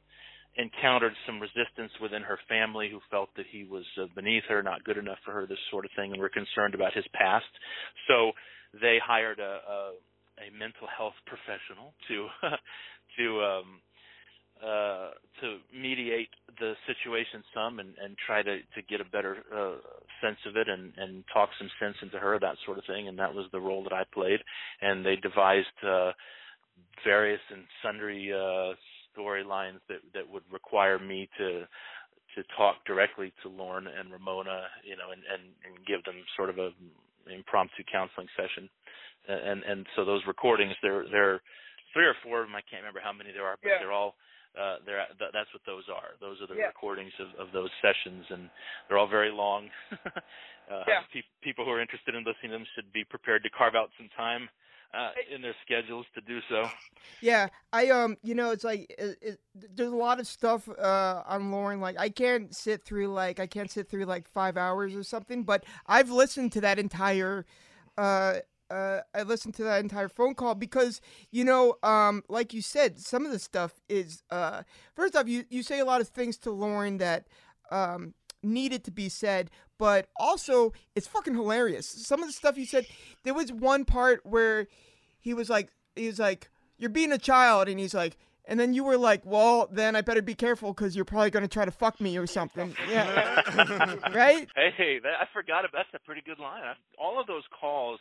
encountered 0.61 1.13
some 1.27 1.41
resistance 1.41 1.93
within 2.01 2.23
her 2.23 2.39
family, 2.49 2.89
who 2.91 3.01
felt 3.11 3.31
that 3.37 3.47
he 3.51 3.65
was 3.65 3.85
uh, 4.01 4.07
beneath 4.15 4.45
her, 4.49 4.63
not 4.63 4.85
good 4.85 4.99
enough 4.99 5.19
for 5.25 5.33
her, 5.33 5.47
this 5.47 5.59
sort 5.71 5.85
of 5.85 5.91
thing, 5.97 6.13
and 6.13 6.21
were 6.21 6.29
concerned 6.29 6.75
about 6.75 6.93
his 6.93 7.05
past. 7.15 7.51
So 8.09 8.33
they 8.81 8.99
hired 9.05 9.39
a, 9.39 9.43
a, 9.43 9.79
a 10.47 10.59
mental 10.59 10.87
health 10.97 11.15
professional 11.27 11.95
to 12.09 12.29
to 13.19 13.41
um, 13.43 13.81
uh, 14.63 15.11
to 15.41 15.57
mediate 15.73 16.29
the 16.59 16.75
situation 16.87 17.43
some 17.55 17.79
and, 17.79 17.95
and 18.03 18.15
try 18.27 18.43
to, 18.43 18.59
to 18.59 18.83
get 18.91 19.01
a 19.01 19.05
better 19.11 19.39
uh, 19.55 19.77
sense 20.21 20.37
of 20.47 20.57
it 20.57 20.69
and, 20.69 20.93
and 20.99 21.25
talk 21.33 21.49
some 21.59 21.71
sense 21.81 21.97
into 22.03 22.19
her, 22.19 22.39
that 22.39 22.57
sort 22.67 22.77
of 22.77 22.85
thing. 22.85 23.09
And 23.09 23.19
that 23.19 23.33
was 23.33 23.47
the 23.53 23.61
role 23.61 23.83
that 23.85 23.95
I 23.95 24.05
played. 24.13 24.41
And 24.83 25.05
they 25.05 25.17
devised 25.17 25.67
uh, 25.83 26.13
various 27.05 27.41
and 27.51 27.63
sundry 27.83 28.31
uh, 28.35 28.75
storylines 29.17 29.81
that 29.89 30.01
that 30.15 30.29
would 30.29 30.45
require 30.53 30.99
me 30.99 31.29
to 31.39 31.67
to 32.37 32.43
talk 32.57 32.77
directly 32.87 33.33
to 33.43 33.49
Lorne 33.49 33.89
and 33.89 34.13
Ramona, 34.13 34.69
you 34.85 34.97
know, 34.97 35.11
and 35.13 35.23
and, 35.33 35.43
and 35.67 35.87
give 35.87 36.05
them 36.05 36.17
sort 36.37 36.51
of 36.51 36.59
a 36.59 36.71
impromptu 37.33 37.83
counseling 37.91 38.29
session. 38.37 38.69
And 39.29 39.63
and 39.65 39.87
so 39.97 40.05
those 40.05 40.23
recordings, 40.27 40.75
they're 40.83 41.05
they're 41.11 41.41
three 41.93 42.07
or 42.07 42.15
four 42.23 42.43
of 42.43 42.47
them. 42.49 42.57
I 42.57 42.63
can't 42.63 42.83
remember 42.83 43.01
how 43.03 43.13
many 43.13 43.33
there 43.33 43.45
are, 43.47 43.57
but 43.63 43.69
Yeah. 43.69 43.79
they're 43.81 43.93
all 43.93 44.15
uh, 44.59 44.77
they're 44.85 45.07
th- 45.19 45.31
that's 45.33 45.53
what 45.55 45.63
those 45.67 45.85
are. 45.89 46.19
Those 46.21 46.41
are 46.43 46.47
the 46.47 46.59
Yeah. 46.59 46.75
recordings 46.75 47.13
of, 47.21 47.29
of 47.39 47.53
those 47.53 47.71
sessions, 47.83 48.27
and 48.31 48.51
they're 48.89 48.99
all 48.99 49.07
very 49.07 49.31
long. 49.31 49.71
uh, 50.71 50.85
Yeah. 50.89 51.03
pe- 51.13 51.23
people 51.43 51.65
who 51.65 51.71
are 51.71 51.81
interested 51.81 52.15
in 52.15 52.25
listening 52.25 52.51
to 52.51 52.59
them 52.59 52.67
should 52.75 52.93
be 52.93 53.05
prepared 53.05 53.43
to 53.45 53.51
carve 53.51 53.75
out 53.77 53.91
some 53.99 54.09
time 54.17 54.49
uh, 54.93 55.11
in 55.33 55.43
their 55.43 55.55
schedules 55.65 56.07
to 56.15 56.21
do 56.21 56.41
so. 56.49 56.69
Yeah, 57.21 57.49
I 57.73 57.91
um, 57.91 58.17
you 58.23 58.35
know, 58.35 58.51
it's 58.51 58.65
like 58.65 58.95
it, 58.99 59.19
it, 59.21 59.41
there's 59.55 59.93
a 59.93 59.97
lot 59.97 60.21
of 60.21 60.27
stuff 60.27 60.69
uh 60.69 61.23
on 61.27 61.51
Lorne. 61.51 61.81
Like 61.81 61.99
I 61.99 62.09
can't 62.09 62.55
sit 62.55 62.85
through 62.85 63.09
like 63.09 63.39
I 63.39 63.47
can't 63.47 63.71
sit 63.71 63.89
through 63.89 64.05
like 64.07 64.29
five 64.29 64.57
hours 64.57 64.95
or 64.95 65.03
something. 65.03 65.45
But 65.45 65.65
I've 65.87 66.11
listened 66.11 66.53
to 66.53 66.61
that 66.63 66.79
entire. 66.79 67.47
Uh, 67.99 68.37
uh, 68.71 69.01
I 69.15 69.23
listened 69.23 69.55
to 69.55 69.65
that 69.65 69.81
entire 69.81 70.09
phone 70.09 70.35
call 70.35 70.55
because 70.55 71.01
you 71.31 71.45
know, 71.45 71.77
um, 71.83 72.23
like 72.29 72.55
you 72.55 72.63
said, 72.63 72.99
some 72.99 73.27
of 73.27 73.33
the 73.33 73.39
stuff 73.39 73.81
is 73.89 74.23
uh, 74.31 74.63
first 74.95 75.15
off, 75.17 75.29
you 75.29 75.45
you 75.51 75.63
say 75.63 75.79
a 75.79 75.85
lot 75.85 76.01
of 76.01 76.09
things 76.09 76.39
to 76.39 76.51
Lorne 76.51 76.99
that 76.99 77.27
um 77.71 78.15
needed 78.43 78.85
to 78.85 78.91
be 78.91 79.09
said, 79.09 79.51
but 79.81 80.09
also 80.17 80.75
it's 80.95 81.09
fucking 81.09 81.35
hilarious. 81.35 81.89
Some 81.89 82.23
of 82.23 82.29
the 82.29 82.35
stuff 82.35 82.59
you 82.59 82.67
said, 82.67 82.85
there 83.25 83.33
was 83.33 83.51
one 83.51 83.87
part 83.87 84.21
where 84.27 84.69
he 85.19 85.33
was 85.33 85.49
like, 85.49 85.71
he 85.97 86.07
was 86.07 86.19
like, 86.19 86.51
"You're 86.77 86.91
being 86.91 87.11
a 87.11 87.19
child," 87.19 87.67
and 87.69 87.81
he's 87.81 87.95
like. 87.95 88.17
And 88.47 88.59
then 88.59 88.75
you 88.75 88.83
were 88.83 88.97
like, 88.97 89.23
"Well, 89.25 89.69
then 89.71 89.95
I 89.95 90.01
better 90.01 90.23
be 90.23 90.35
careful 90.35 90.73
because 90.73 90.97
you're 90.97 91.05
probably 91.05 91.31
going 91.31 91.45
to 91.45 91.49
try 91.49 91.65
to 91.65 91.71
fuck 91.71 92.01
me 92.01 92.19
or 92.19 92.27
something." 92.27 92.75
Yeah, 92.89 93.95
right. 94.13 94.49
Hey, 94.57 94.99
that, 94.99 95.15
I 95.21 95.27
forgot 95.33 95.65
about. 95.65 95.85
That's 95.85 96.03
a 96.03 96.05
pretty 96.05 96.23
good 96.27 96.41
line. 96.41 96.63
I, 96.65 96.75
all 96.99 97.21
of 97.21 97.29
those 97.29 97.45
calls. 97.61 98.01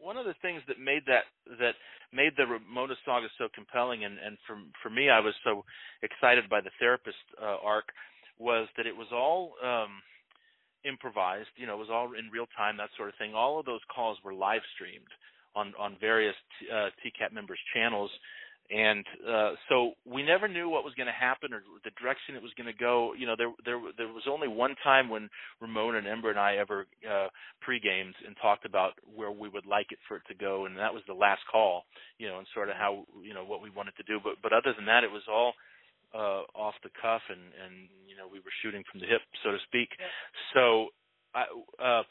One 0.00 0.16
of 0.16 0.24
the 0.24 0.34
things 0.42 0.62
that 0.66 0.80
made 0.80 1.04
that 1.06 1.24
that 1.60 1.74
made 2.12 2.32
the 2.36 2.46
Ramona 2.46 2.94
saga 3.04 3.28
so 3.38 3.46
compelling, 3.54 4.04
and 4.04 4.18
and 4.18 4.38
for 4.46 4.56
for 4.82 4.90
me, 4.90 5.08
I 5.08 5.20
was 5.20 5.34
so 5.44 5.64
excited 6.02 6.48
by 6.48 6.60
the 6.62 6.70
therapist 6.80 7.22
uh, 7.40 7.58
arc, 7.62 7.92
was 8.38 8.66
that 8.76 8.86
it 8.86 8.96
was 8.96 9.08
all 9.12 9.54
um, 9.62 10.02
improvised. 10.86 11.48
You 11.56 11.66
know, 11.66 11.74
it 11.74 11.78
was 11.78 11.90
all 11.90 12.12
in 12.18 12.30
real 12.30 12.46
time, 12.56 12.76
that 12.78 12.90
sort 12.96 13.08
of 13.08 13.14
thing. 13.16 13.34
All 13.34 13.58
of 13.58 13.66
those 13.66 13.80
calls 13.94 14.18
were 14.24 14.34
live 14.34 14.62
streamed 14.74 15.10
on 15.54 15.72
on 15.78 15.96
various 16.00 16.36
t- 16.60 16.68
uh, 16.70 16.90
TCAP 17.02 17.32
members' 17.32 17.60
channels 17.74 18.10
and 18.70 19.04
uh, 19.28 19.52
so 19.68 19.92
we 20.04 20.22
never 20.22 20.48
knew 20.48 20.68
what 20.68 20.84
was 20.84 20.94
going 20.94 21.06
to 21.06 21.12
happen 21.12 21.52
or 21.52 21.62
the 21.84 21.90
direction 22.00 22.34
it 22.34 22.42
was 22.42 22.52
going 22.56 22.66
to 22.66 22.76
go. 22.78 23.12
You 23.16 23.26
know, 23.26 23.34
there 23.36 23.52
there 23.64 23.80
there 23.96 24.08
was 24.08 24.24
only 24.28 24.48
one 24.48 24.74
time 24.82 25.08
when 25.08 25.28
Ramona 25.60 25.98
and 25.98 26.06
Ember 26.06 26.30
and 26.30 26.38
I 26.38 26.56
ever 26.56 26.86
uh, 27.08 27.28
pre-gamed 27.60 28.14
and 28.26 28.36
talked 28.42 28.64
about 28.64 28.92
where 29.14 29.30
we 29.30 29.48
would 29.48 29.66
like 29.66 29.92
it 29.92 29.98
for 30.08 30.16
it 30.16 30.22
to 30.28 30.34
go, 30.34 30.66
and 30.66 30.76
that 30.78 30.92
was 30.92 31.02
the 31.06 31.14
last 31.14 31.42
call. 31.50 31.84
You 32.18 32.28
know, 32.28 32.38
and 32.38 32.46
sort 32.54 32.68
of 32.68 32.76
how 32.76 33.04
you 33.22 33.34
know 33.34 33.44
what 33.44 33.62
we 33.62 33.70
wanted 33.70 33.96
to 33.96 34.02
do. 34.02 34.18
But 34.22 34.34
but 34.42 34.52
other 34.52 34.74
than 34.74 34.86
that, 34.86 35.04
it 35.04 35.12
was 35.12 35.22
all 35.30 35.52
uh, 36.14 36.42
off 36.54 36.74
the 36.82 36.90
cuff, 37.00 37.22
and 37.28 37.40
and 37.64 37.88
you 38.06 38.16
know 38.16 38.28
we 38.30 38.40
were 38.40 38.52
shooting 38.62 38.84
from 38.90 39.00
the 39.00 39.06
hip, 39.06 39.22
so 39.44 39.52
to 39.52 39.58
speak. 39.66 39.88
Yeah. 39.98 40.06
So 40.54 40.88
I, 41.34 41.44
uh, 41.82 42.02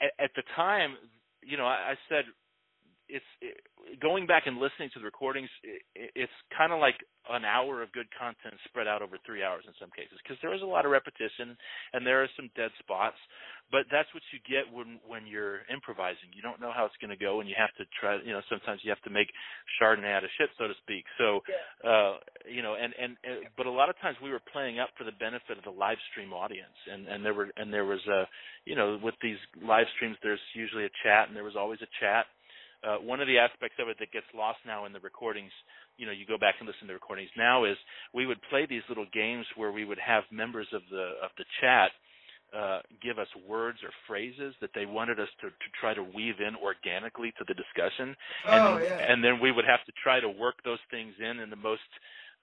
at, 0.00 0.12
at 0.18 0.30
the 0.36 0.42
time, 0.56 0.96
you 1.42 1.56
know, 1.56 1.66
I, 1.66 1.92
I 1.92 1.94
said 2.08 2.24
it's 3.08 3.30
it, 3.40 3.56
going 4.00 4.26
back 4.26 4.44
and 4.46 4.56
listening 4.58 4.90
to 4.94 4.98
the 5.00 5.04
recordings. 5.04 5.48
It, 5.64 6.12
it's 6.14 6.38
kind 6.56 6.72
of 6.72 6.80
like 6.80 6.96
an 7.28 7.44
hour 7.44 7.82
of 7.82 7.92
good 7.92 8.08
content 8.16 8.56
spread 8.64 8.88
out 8.88 9.02
over 9.02 9.18
three 9.24 9.44
hours 9.44 9.64
in 9.66 9.74
some 9.80 9.92
cases 9.92 10.16
because 10.22 10.40
there 10.40 10.54
is 10.54 10.62
a 10.62 10.68
lot 10.68 10.84
of 10.84 10.92
repetition 10.92 11.56
and 11.92 12.06
there 12.06 12.22
are 12.22 12.30
some 12.36 12.48
dead 12.56 12.70
spots. 12.80 13.16
But 13.68 13.84
that's 13.92 14.08
what 14.16 14.24
you 14.32 14.40
get 14.48 14.64
when 14.72 14.96
when 15.04 15.28
you're 15.28 15.68
improvising. 15.68 16.32
You 16.32 16.40
don't 16.40 16.56
know 16.56 16.72
how 16.72 16.88
it's 16.88 16.96
going 17.04 17.12
to 17.12 17.20
go, 17.20 17.44
and 17.44 17.48
you 17.48 17.54
have 17.60 17.72
to 17.76 17.84
try. 18.00 18.16
You 18.16 18.32
know, 18.32 18.40
sometimes 18.48 18.80
you 18.80 18.88
have 18.88 19.04
to 19.04 19.12
make 19.12 19.28
Chardonnay 19.76 20.08
out 20.08 20.24
of 20.24 20.32
shit, 20.40 20.48
so 20.56 20.72
to 20.72 20.76
speak. 20.80 21.04
So, 21.20 21.44
uh, 21.84 22.16
you 22.48 22.64
know, 22.64 22.80
and 22.80 22.96
and 22.96 23.12
uh, 23.28 23.44
but 23.60 23.68
a 23.68 23.70
lot 23.70 23.92
of 23.92 24.00
times 24.00 24.16
we 24.24 24.32
were 24.32 24.40
playing 24.40 24.80
up 24.80 24.88
for 24.96 25.04
the 25.04 25.12
benefit 25.20 25.60
of 25.60 25.64
the 25.68 25.76
live 25.76 26.00
stream 26.08 26.32
audience, 26.32 26.72
and 26.88 27.12
and 27.12 27.20
there 27.20 27.36
were 27.36 27.52
and 27.60 27.68
there 27.68 27.84
was 27.84 28.00
a, 28.08 28.24
you 28.64 28.72
know, 28.72 28.96
with 29.04 29.20
these 29.20 29.36
live 29.60 29.84
streams, 29.96 30.16
there's 30.22 30.40
usually 30.56 30.88
a 30.88 30.94
chat, 31.04 31.28
and 31.28 31.36
there 31.36 31.44
was 31.44 31.56
always 31.56 31.84
a 31.84 31.92
chat 32.00 32.24
uh, 32.86 32.96
one 33.02 33.20
of 33.20 33.26
the 33.26 33.38
aspects 33.38 33.76
of 33.80 33.88
it 33.88 33.96
that 33.98 34.12
gets 34.12 34.26
lost 34.34 34.58
now 34.66 34.86
in 34.86 34.92
the 34.92 35.00
recordings, 35.00 35.50
you 35.96 36.06
know, 36.06 36.12
you 36.12 36.26
go 36.26 36.38
back 36.38 36.56
and 36.60 36.66
listen 36.66 36.82
to 36.82 36.86
the 36.88 36.94
recordings 36.94 37.30
now 37.36 37.64
is 37.64 37.76
we 38.14 38.26
would 38.26 38.38
play 38.50 38.66
these 38.66 38.86
little 38.88 39.06
games 39.12 39.46
where 39.56 39.72
we 39.72 39.84
would 39.84 39.98
have 39.98 40.24
members 40.30 40.68
of 40.72 40.82
the 40.90 41.18
of 41.22 41.30
the 41.38 41.44
chat 41.60 41.90
uh, 42.56 42.80
give 43.02 43.18
us 43.18 43.28
words 43.46 43.78
or 43.84 43.90
phrases 44.06 44.54
that 44.60 44.70
they 44.74 44.86
wanted 44.86 45.20
us 45.20 45.28
to, 45.40 45.48
to 45.48 45.68
try 45.78 45.92
to 45.92 46.02
weave 46.02 46.40
in 46.40 46.56
organically 46.56 47.32
to 47.36 47.44
the 47.46 47.54
discussion, 47.54 48.16
and 48.48 48.62
oh, 48.64 48.78
yeah. 48.78 49.04
and 49.04 49.22
then 49.22 49.38
we 49.40 49.52
would 49.52 49.66
have 49.66 49.84
to 49.84 49.92
try 50.02 50.18
to 50.18 50.28
work 50.28 50.56
those 50.64 50.80
things 50.90 51.12
in 51.20 51.40
in 51.40 51.50
the 51.50 51.60
most 51.60 51.84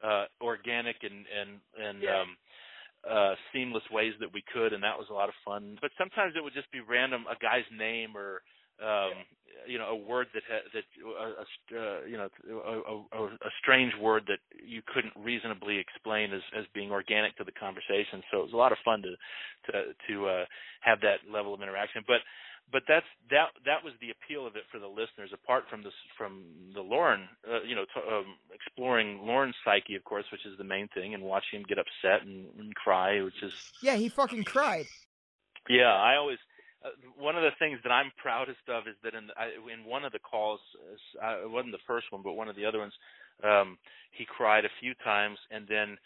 uh, 0.03 0.25
organic 0.41 0.97
and 1.01 1.25
and 1.25 1.49
and 1.81 2.03
yeah. 2.03 2.21
um, 2.21 2.37
uh, 3.09 3.33
seamless 3.53 3.83
ways 3.89 4.13
that 4.19 4.29
we 4.33 4.43
could, 4.53 4.73
and 4.73 4.83
that 4.83 4.97
was 4.97 5.07
a 5.09 5.13
lot 5.13 5.29
of 5.29 5.35
fun. 5.43 5.77
But 5.81 5.91
sometimes 5.97 6.33
it 6.37 6.43
would 6.43 6.53
just 6.53 6.71
be 6.71 6.81
random, 6.81 7.25
a 7.25 7.35
guy's 7.41 7.65
name 7.73 8.15
or 8.15 8.41
um, 8.81 9.25
you 9.67 9.77
know, 9.77 9.87
a 9.89 9.95
word 9.95 10.27
that 10.33 10.43
ha- 10.49 10.67
that 10.73 10.83
uh, 11.03 11.79
uh, 11.79 12.05
you 12.05 12.17
know 12.17 12.29
a, 12.49 13.17
a, 13.17 13.25
a 13.25 13.51
strange 13.61 13.93
word 13.99 14.23
that 14.27 14.39
you 14.65 14.81
couldn't 14.93 15.13
reasonably 15.15 15.77
explain 15.77 16.33
as 16.33 16.41
as 16.57 16.65
being 16.73 16.91
organic 16.91 17.35
to 17.37 17.43
the 17.43 17.51
conversation. 17.51 18.23
So 18.31 18.39
it 18.39 18.43
was 18.43 18.53
a 18.53 18.57
lot 18.57 18.71
of 18.71 18.77
fun 18.83 19.01
to 19.03 19.71
to 19.71 19.93
to 20.07 20.27
uh, 20.27 20.45
have 20.81 21.01
that 21.01 21.25
level 21.31 21.53
of 21.53 21.61
interaction. 21.61 22.03
But 22.07 22.21
but 22.71 22.83
that's 22.87 23.05
that 23.29 23.49
that 23.65 23.83
was 23.83 23.93
the 24.01 24.09
appeal 24.09 24.47
of 24.47 24.55
it 24.55 24.63
for 24.71 24.79
the 24.79 24.87
listeners. 24.87 25.31
Apart 25.33 25.65
from 25.69 25.83
this 25.83 25.93
from 26.17 26.43
the 26.73 26.81
Lorne, 26.81 27.27
uh, 27.47 27.61
you 27.63 27.75
know, 27.75 27.85
to, 27.93 27.99
um, 28.15 28.35
exploring 28.53 29.19
Lorne's 29.21 29.55
psyche, 29.63 29.95
of 29.95 30.03
course, 30.03 30.25
which 30.31 30.45
is 30.45 30.57
the 30.57 30.63
main 30.63 30.87
thing, 30.93 31.13
and 31.13 31.23
watching 31.23 31.59
him 31.59 31.65
get 31.67 31.77
upset 31.77 32.25
and, 32.25 32.47
and 32.57 32.73
cry, 32.75 33.21
which 33.21 33.41
is 33.43 33.53
yeah, 33.81 33.95
he 33.95 34.09
fucking 34.09 34.43
cried. 34.43 34.85
Yeah, 35.69 35.93
I 35.93 36.15
always 36.17 36.37
uh, 36.85 36.89
one 37.17 37.35
of 37.35 37.43
the 37.43 37.51
things 37.57 37.79
that 37.83 37.91
I'm 37.91 38.11
proudest 38.21 38.61
of 38.69 38.87
is 38.87 38.95
that 39.03 39.13
in 39.13 39.29
I, 39.37 39.57
in 39.73 39.85
one 39.89 40.05
of 40.05 40.11
the 40.11 40.19
calls, 40.19 40.59
uh, 41.21 41.43
it 41.43 41.49
wasn't 41.49 41.73
the 41.73 41.85
first 41.87 42.11
one, 42.11 42.21
but 42.21 42.33
one 42.33 42.47
of 42.47 42.55
the 42.55 42.65
other 42.65 42.79
ones, 42.79 42.93
um, 43.43 43.77
he 44.11 44.25
cried 44.25 44.65
a 44.65 44.69
few 44.79 44.93
times 45.03 45.37
and 45.49 45.67
then 45.67 45.97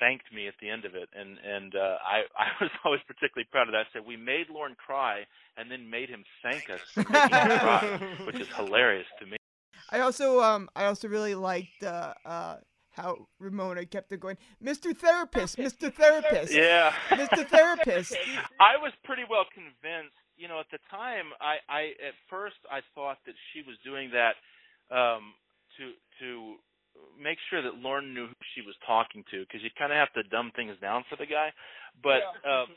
thanked 0.00 0.32
me 0.32 0.48
at 0.48 0.54
the 0.60 0.68
end 0.68 0.84
of 0.84 0.94
it, 0.94 1.08
and 1.14 1.38
and 1.44 1.74
uh, 1.74 1.96
I 2.02 2.24
I 2.38 2.48
was 2.60 2.70
always 2.84 3.02
particularly 3.06 3.46
proud 3.52 3.68
of 3.68 3.72
that. 3.72 3.86
I 3.86 3.92
said 3.92 4.02
we 4.06 4.16
made 4.16 4.48
Lorne 4.48 4.74
cry 4.74 5.26
and 5.56 5.70
then 5.70 5.88
made 5.88 6.08
him 6.08 6.24
thank 6.42 6.64
us 6.70 6.80
for 6.94 7.04
making 7.10 7.36
him 7.36 7.58
cry, 7.58 8.00
which 8.26 8.40
is 8.40 8.48
hilarious 8.56 9.06
to 9.20 9.26
me. 9.26 9.36
I 9.90 10.00
also 10.00 10.40
um 10.40 10.68
I 10.74 10.86
also 10.86 11.08
really 11.08 11.34
liked 11.34 11.82
uh, 11.82 12.14
uh 12.24 12.56
how 12.92 13.26
Ramona 13.38 13.86
kept 13.86 14.12
it 14.12 14.20
going, 14.20 14.36
Mr. 14.62 14.96
Therapist, 14.96 15.56
Mr. 15.56 15.92
Therapist. 15.92 16.52
Yeah. 16.52 16.92
Mr. 17.10 17.46
Therapist. 17.46 18.16
I 18.60 18.76
was 18.80 18.92
pretty 19.04 19.22
well 19.28 19.44
convinced, 19.52 20.16
you 20.36 20.48
know, 20.48 20.60
at 20.60 20.70
the 20.72 20.78
time 20.90 21.26
I, 21.40 21.56
I 21.68 21.82
at 22.02 22.14
first 22.28 22.56
I 22.70 22.80
thought 22.94 23.18
that 23.26 23.34
she 23.52 23.62
was 23.62 23.76
doing 23.84 24.10
that 24.10 24.34
um 24.90 25.34
to 25.78 25.92
to 26.18 26.56
make 27.20 27.38
sure 27.48 27.62
that 27.62 27.78
Lorne 27.78 28.14
knew 28.14 28.26
who 28.26 28.40
she 28.54 28.62
was 28.64 28.74
talking 28.86 29.22
to 29.30 29.44
because 29.44 29.62
you 29.62 29.70
kind 29.76 29.92
of 29.92 29.98
have 30.00 30.12
to 30.16 30.22
dumb 30.28 30.50
things 30.56 30.74
down 30.80 31.04
for 31.08 31.16
the 31.16 31.26
guy. 31.26 31.52
But 32.02 32.24
yeah. 32.24 32.64
um, 32.64 32.68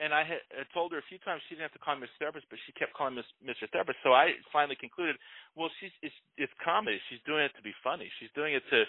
and 0.00 0.12
I 0.12 0.24
had 0.24 0.42
I 0.52 0.66
told 0.74 0.92
her 0.92 0.98
a 0.98 1.08
few 1.08 1.18
times 1.22 1.42
she 1.46 1.54
didn't 1.54 1.70
have 1.70 1.76
to 1.78 1.82
call 1.82 1.94
him 1.94 2.02
Mr. 2.02 2.18
Therapist, 2.18 2.46
but 2.50 2.58
she 2.66 2.72
kept 2.74 2.92
calling 2.94 3.14
him 3.14 3.24
Mr. 3.44 3.70
Therapist. 3.70 4.02
So 4.02 4.12
I 4.12 4.34
finally 4.50 4.76
concluded, 4.76 5.16
well, 5.54 5.70
she's 5.78 5.94
it's, 6.02 6.16
it's 6.36 6.52
comedy. 6.58 6.98
She's 7.08 7.22
doing 7.24 7.46
it 7.46 7.54
to 7.54 7.62
be 7.62 7.74
funny. 7.84 8.10
She's 8.18 8.32
doing 8.34 8.54
it 8.54 8.64
to 8.70 8.84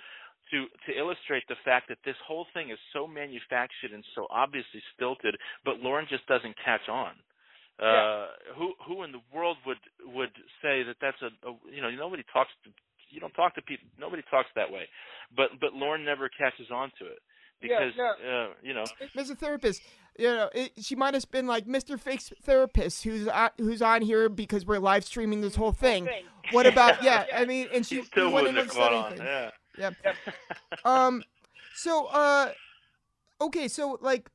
to 0.51 0.67
to 0.85 0.97
illustrate 0.97 1.43
the 1.47 1.59
fact 1.63 1.89
that 1.89 1.97
this 2.05 2.17
whole 2.25 2.45
thing 2.53 2.69
is 2.69 2.79
so 2.91 3.07
manufactured 3.07 3.91
and 3.93 4.03
so 4.15 4.27
obviously 4.29 4.81
stilted, 4.95 5.35
but 5.65 5.79
Lorne 5.79 6.07
just 6.09 6.25
doesn't 6.27 6.55
catch 6.63 6.87
on. 6.89 7.13
Uh, 7.81 7.85
yeah. 7.85 8.25
who 8.55 8.73
who 8.85 9.03
in 9.03 9.11
the 9.11 9.21
world 9.33 9.57
would 9.65 9.81
would 10.05 10.29
say 10.61 10.83
that 10.83 10.95
that's 11.01 11.17
a, 11.21 11.31
a 11.47 11.55
you 11.73 11.81
know 11.81 11.89
nobody 11.89 12.23
talks 12.31 12.51
to 12.63 12.69
you 13.09 13.19
don't 13.19 13.33
talk 13.33 13.55
to 13.55 13.61
people 13.61 13.87
nobody 13.99 14.21
talks 14.29 14.49
that 14.55 14.71
way, 14.71 14.83
but 15.35 15.49
but 15.59 15.73
Lorne 15.73 16.05
never 16.05 16.29
catches 16.29 16.69
on 16.71 16.91
to 16.99 17.05
it 17.05 17.19
because 17.61 17.93
yeah, 17.97 18.11
uh, 18.29 18.47
you 18.61 18.73
know 18.73 18.83
Mr. 19.15 19.35
Therapist, 19.35 19.81
you 20.19 20.27
know 20.27 20.49
it, 20.53 20.73
she 20.81 20.95
might 20.95 21.15
have 21.15 21.29
been 21.31 21.47
like 21.47 21.65
Mr. 21.65 21.99
Fake 21.99 22.21
Therapist 22.21 23.03
who's 23.03 23.27
on, 23.27 23.49
who's 23.57 23.81
on 23.81 24.03
here 24.03 24.29
because 24.29 24.65
we're 24.67 24.79
live 24.79 25.03
streaming 25.03 25.41
this 25.41 25.55
whole 25.55 25.71
thing. 25.71 26.07
What 26.51 26.67
about 26.67 27.01
yeah? 27.03 27.25
I 27.33 27.45
mean, 27.45 27.69
and 27.73 27.85
she, 27.85 28.01
she 28.01 28.03
still 28.03 28.31
wouldn't 28.31 28.55
have 28.55 28.67
have 28.67 28.75
caught 28.75 28.93
on. 28.93 29.17
Yeah. 29.17 29.49
Yeah. 29.77 29.91
um. 30.85 31.23
So 31.75 32.05
uh, 32.07 32.51
okay. 33.41 33.67
So 33.67 33.97
like, 34.01 34.29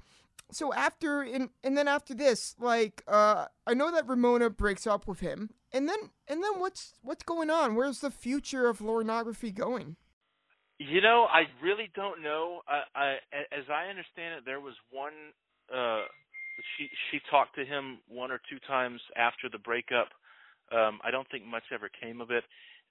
so 0.51 0.73
after 0.73 1.23
and 1.23 1.51
and 1.63 1.77
then 1.77 1.89
after 1.89 2.15
this, 2.15 2.57
like 2.59 3.03
uh, 3.07 3.47
I 3.67 3.75
know 3.75 3.91
that 3.93 4.09
Ramona 4.09 4.51
breaks 4.51 4.87
up 4.87 5.07
with 5.07 5.21
him, 5.21 5.51
and 5.73 5.89
then 5.89 5.99
and 6.27 6.43
then 6.43 6.59
what's 6.59 6.95
what's 7.03 7.23
going 7.23 7.51
on? 7.51 7.75
Where's 7.75 8.01
the 8.01 8.11
future 8.11 8.69
of 8.69 8.79
Lornography 8.79 9.55
going? 9.55 9.97
You 10.79 11.01
know, 11.01 11.27
I 11.29 11.43
really 11.61 11.91
don't 11.97 12.23
know. 12.23 12.61
I, 12.69 12.85
I, 12.95 13.13
as 13.51 13.65
I 13.69 13.91
understand 13.91 14.39
it, 14.39 14.45
there 14.45 14.61
was 14.61 14.75
one. 14.91 15.13
Uh, 15.75 16.03
she 16.77 16.89
she 17.11 17.21
talked 17.31 17.57
to 17.57 17.65
him 17.65 17.99
one 18.09 18.31
or 18.31 18.41
two 18.49 18.59
times 18.67 19.01
after 19.17 19.49
the 19.51 19.59
breakup. 19.59 20.09
Um, 20.71 21.01
I 21.03 21.11
don't 21.11 21.29
think 21.31 21.45
much 21.45 21.65
ever 21.73 21.89
came 21.89 22.21
of 22.21 22.31
it, 22.31 22.45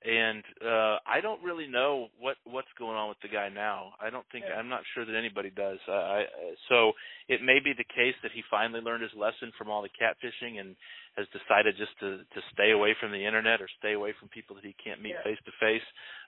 and 0.05 0.43
uh 0.61 0.97
I 1.07 1.21
don't 1.21 1.41
really 1.43 1.67
know 1.67 2.07
what 2.19 2.37
what's 2.45 2.67
going 2.77 2.95
on 2.95 3.09
with 3.09 3.17
the 3.21 3.29
guy 3.29 3.49
now. 3.49 3.93
I 3.99 4.09
don't 4.09 4.25
think 4.31 4.45
I'm 4.45 4.69
not 4.69 4.81
sure 4.93 5.05
that 5.05 5.15
anybody 5.15 5.49
does. 5.49 5.79
Uh, 5.87 5.91
I 6.21 6.25
so 6.69 6.93
it 7.27 7.41
may 7.41 7.59
be 7.59 7.73
the 7.73 7.83
case 7.83 8.13
that 8.21 8.31
he 8.31 8.43
finally 8.49 8.81
learned 8.81 9.01
his 9.03 9.13
lesson 9.17 9.51
from 9.57 9.69
all 9.71 9.81
the 9.81 9.89
catfishing 9.89 10.59
and 10.59 10.75
has 11.17 11.25
decided 11.33 11.75
just 11.77 11.97
to 11.99 12.17
to 12.19 12.41
stay 12.53 12.71
away 12.71 12.95
from 12.99 13.11
the 13.11 13.25
internet 13.25 13.59
or 13.61 13.67
stay 13.79 13.93
away 13.93 14.13
from 14.19 14.29
people 14.29 14.55
that 14.55 14.65
he 14.65 14.75
can't 14.83 15.01
meet 15.01 15.15
face 15.23 15.39
to 15.45 15.51
face. 15.59 15.85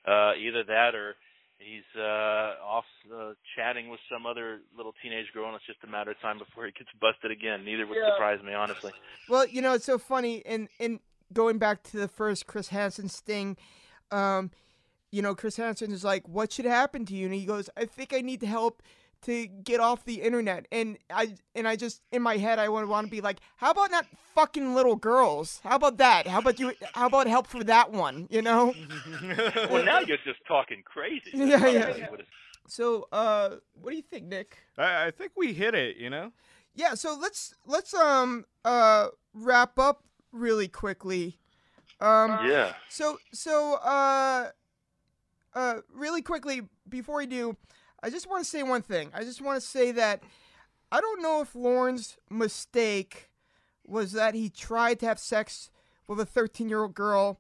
Uh 0.08 0.34
either 0.36 0.64
that 0.64 0.96
or 0.96 1.16
he's 1.60 1.86
uh 1.96 2.58
off 2.66 2.86
uh, 3.14 3.34
chatting 3.56 3.90
with 3.90 4.00
some 4.12 4.26
other 4.26 4.62
little 4.76 4.94
teenage 5.04 5.28
girl 5.34 5.46
and 5.46 5.56
it's 5.56 5.66
just 5.68 5.84
a 5.84 5.88
matter 5.88 6.10
of 6.12 6.20
time 6.22 6.40
before 6.40 6.66
he 6.66 6.72
gets 6.72 6.90
busted 7.00 7.30
again. 7.30 7.64
Neither 7.64 7.86
would 7.86 7.98
Yeah. 7.98 8.16
surprise 8.16 8.42
me 8.44 8.54
honestly. 8.54 8.94
Well, 9.28 9.46
you 9.46 9.62
know, 9.62 9.74
it's 9.74 9.86
so 9.86 10.00
funny. 10.00 10.42
And 10.46 10.70
and 10.80 11.00
going 11.34 11.58
back 11.58 11.84
to 11.84 11.98
the 11.98 12.08
first 12.08 12.48
Chris 12.48 12.70
Hansen 12.70 13.10
sting, 13.10 13.58
um, 14.12 14.52
you 15.12 15.22
know, 15.22 15.36
Chris 15.36 15.58
Hansen 15.58 15.92
is 15.92 16.04
like, 16.04 16.28
"What 16.28 16.52
should 16.52 16.66
happen 16.66 17.06
to 17.08 17.16
you?" 17.16 17.26
And 17.26 17.34
he 17.34 17.46
goes, 17.46 17.70
"I 17.76 17.86
think 17.86 18.14
I 18.14 18.22
need 18.22 18.42
help 18.44 18.84
to 19.24 19.48
get 19.48 19.80
off 19.80 20.06
the 20.06 20.22
internet." 20.22 20.68
And 20.72 20.98
I 21.10 21.36
and 21.56 21.68
I 21.68 21.76
just 21.76 22.02
in 22.12 22.22
my 22.22 22.38
head, 22.38 22.60
I 22.60 22.70
would 22.70 22.88
want 22.88 23.08
to 23.08 23.12
be 23.12 23.22
like, 23.22 23.40
"How 23.58 23.72
about 23.72 23.92
not 23.92 24.06
fucking 24.36 24.76
little 24.76 24.96
girls? 24.96 25.62
How 25.64 25.76
about 25.76 25.98
that? 25.98 26.28
How 26.28 26.40
about 26.40 26.60
you? 26.60 26.74
How 26.94 27.08
about 27.08 27.28
help 27.28 27.48
for 27.48 27.64
that 27.64 27.92
one? 27.92 28.28
You 28.30 28.42
know?" 28.42 28.74
well, 29.70 29.84
now 29.84 30.00
you're 30.00 30.18
just 30.18 30.40
talking 30.48 30.84
crazy. 30.86 31.32
Yeah, 31.34 31.58
That's 31.58 31.74
yeah. 31.98 32.06
probably 32.08 32.26
So, 32.68 33.08
uh, 33.12 33.56
what 33.74 33.92
do 33.92 33.98
you 33.98 34.04
think, 34.04 34.26
Nick? 34.28 34.58
I, 34.78 35.08
I 35.08 35.12
think 35.12 35.32
we 35.36 35.54
hit 35.54 35.74
it. 35.74 35.98
You 35.98 36.10
know. 36.12 36.32
Yeah, 36.76 36.94
so 36.94 37.18
let's 37.20 37.56
let's 37.66 37.94
um 37.96 38.46
uh 38.64 39.08
wrap 39.34 39.78
up 39.80 40.04
really 40.32 40.68
quickly. 40.68 41.40
Um 42.00 42.32
Yeah. 42.48 42.74
so 42.90 43.18
so 43.34 43.76
uh 43.76 44.50
uh 45.54 45.76
really 45.94 46.22
quickly 46.22 46.62
before 46.88 47.18
we 47.18 47.26
do, 47.26 47.58
I 48.02 48.10
just 48.10 48.30
want 48.30 48.44
to 48.44 48.50
say 48.50 48.64
one 48.64 48.82
thing. 48.82 49.12
I 49.14 49.24
just 49.24 49.42
want 49.42 49.60
to 49.62 49.68
say 49.68 49.92
that 49.92 50.24
I 50.92 51.02
don't 51.02 51.22
know 51.22 51.42
if 51.42 51.56
Lorne's 51.56 52.18
mistake 52.30 53.30
was 53.86 54.12
that 54.14 54.34
he 54.36 54.50
tried 54.50 55.00
to 55.00 55.06
have 55.08 55.20
sex 55.20 55.70
with 56.08 56.20
a 56.20 56.26
13-year-old 56.26 56.94
girl. 56.94 57.40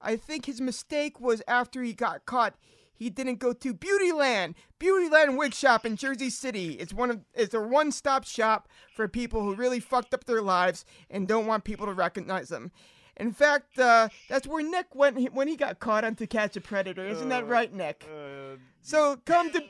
I 0.00 0.16
think 0.16 0.46
his 0.46 0.60
mistake 0.60 1.20
was 1.20 1.42
after 1.46 1.82
he 1.82 1.92
got 1.92 2.24
caught 2.26 2.54
he 3.00 3.08
didn't 3.10 3.38
go 3.38 3.52
to 3.54 3.72
Beautyland, 3.74 4.54
Beautyland 4.78 5.38
Wig 5.38 5.54
Shop 5.54 5.86
in 5.86 5.96
Jersey 5.96 6.28
City. 6.30 6.74
It's 6.74 6.92
one 6.92 7.10
of 7.10 7.20
it's 7.34 7.54
a 7.54 7.60
one-stop 7.60 8.24
shop 8.24 8.68
for 8.94 9.08
people 9.08 9.42
who 9.42 9.54
really 9.54 9.80
fucked 9.80 10.12
up 10.14 10.24
their 10.24 10.42
lives 10.42 10.84
and 11.10 11.26
don't 11.26 11.46
want 11.46 11.64
people 11.64 11.86
to 11.86 11.94
recognize 11.94 12.50
them. 12.50 12.70
In 13.16 13.32
fact, 13.32 13.78
uh, 13.78 14.08
that's 14.28 14.46
where 14.46 14.62
Nick 14.62 14.94
went 14.94 15.32
when 15.32 15.48
he 15.48 15.56
got 15.56 15.80
caught 15.80 16.04
on 16.04 16.14
To 16.16 16.26
Catch 16.26 16.56
a 16.56 16.60
Predator. 16.60 17.04
Isn't 17.06 17.30
that 17.30 17.44
Uh, 17.44 17.46
right, 17.46 17.72
Nick? 17.72 18.06
Uh, 18.06 18.56
So 18.82 19.16
come 19.24 19.50
to 19.52 19.64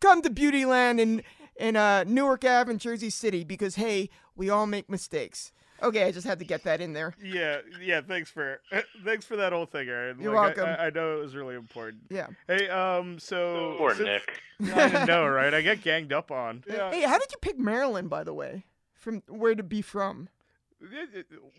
come 0.00 0.20
to 0.22 0.30
Beautyland 0.30 1.00
in 1.00 1.22
in 1.56 1.76
uh, 1.76 2.04
Newark 2.06 2.44
Ave 2.44 2.70
in 2.70 2.78
Jersey 2.78 3.10
City 3.10 3.44
because 3.44 3.76
hey, 3.76 4.10
we 4.36 4.50
all 4.50 4.66
make 4.66 4.90
mistakes. 4.90 5.52
Okay, 5.84 6.04
I 6.04 6.10
just 6.12 6.26
had 6.26 6.38
to 6.38 6.44
get 6.44 6.64
that 6.64 6.80
in 6.80 6.92
there. 6.92 7.14
yeah, 7.22 7.58
yeah. 7.80 8.00
Thanks 8.00 8.30
for 8.30 8.60
thanks 9.04 9.24
for 9.26 9.36
that 9.36 9.52
whole 9.52 9.66
thing, 9.66 9.88
Aaron. 9.88 10.18
You're 10.20 10.34
Like, 10.34 10.58
I- 10.58 10.62
welcome. 10.62 10.80
I, 10.80 10.86
I 10.86 10.90
know 10.90 11.18
it 11.18 11.20
was 11.22 11.34
really 11.36 11.54
important. 11.54 12.04
Yeah. 12.10 12.28
Hey, 12.48 12.68
um, 12.68 13.18
so 13.18 13.74
Poor 13.78 13.94
since- 13.94 14.06
Nick. 14.06 14.40
I 14.74 14.88
didn't 14.88 15.06
know, 15.06 15.26
right? 15.26 15.52
I 15.52 15.60
get 15.60 15.82
ganged 15.82 16.12
up 16.12 16.30
on. 16.30 16.64
Hey, 16.66 17.02
how 17.02 17.18
did 17.18 17.30
you 17.32 17.38
pick 17.40 17.58
Maryland, 17.58 18.08
by 18.10 18.24
the 18.24 18.32
way? 18.34 18.64
From 18.94 19.22
where 19.28 19.54
to 19.54 19.62
be 19.62 19.82
from? 19.82 20.28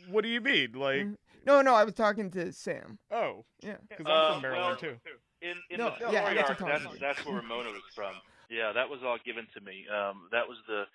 What 0.09 0.23
do 0.23 0.29
you 0.29 0.41
mean? 0.41 0.73
Like, 0.73 1.07
No, 1.45 1.61
no, 1.61 1.73
I 1.75 1.83
was 1.83 1.93
talking 1.93 2.31
to 2.31 2.51
Sam. 2.53 2.97
oh, 3.11 3.43
Yeah. 3.61 3.75
because 3.89 4.05
I'm 4.07 4.11
Uh, 4.11 4.33
from 4.33 4.41
Maryland 4.41 4.79
well, 4.81 4.91
too. 4.91 4.97
In 5.41 5.55
in 5.69 5.77
No, 5.77 5.85
the 5.85 5.89
no, 5.91 5.95
story 5.97 6.13
yeah, 6.13 6.25
I 6.25 6.33
got 6.33 6.35
you 6.35 6.39
arc, 6.49 6.57
talking 6.57 6.83
that's 6.89 6.99
that's 6.99 7.25
where 7.25 7.35
Ramona 7.35 7.69
was 7.69 7.81
from. 7.93 8.15
Yeah, 8.49 8.71
that 8.73 8.89
was 8.89 9.03
all 9.03 9.17
given 9.23 9.45
to 9.53 9.61
me. 9.61 9.85
Um, 9.87 10.29
that 10.31 10.47
was 10.47 10.57
the 10.67 10.85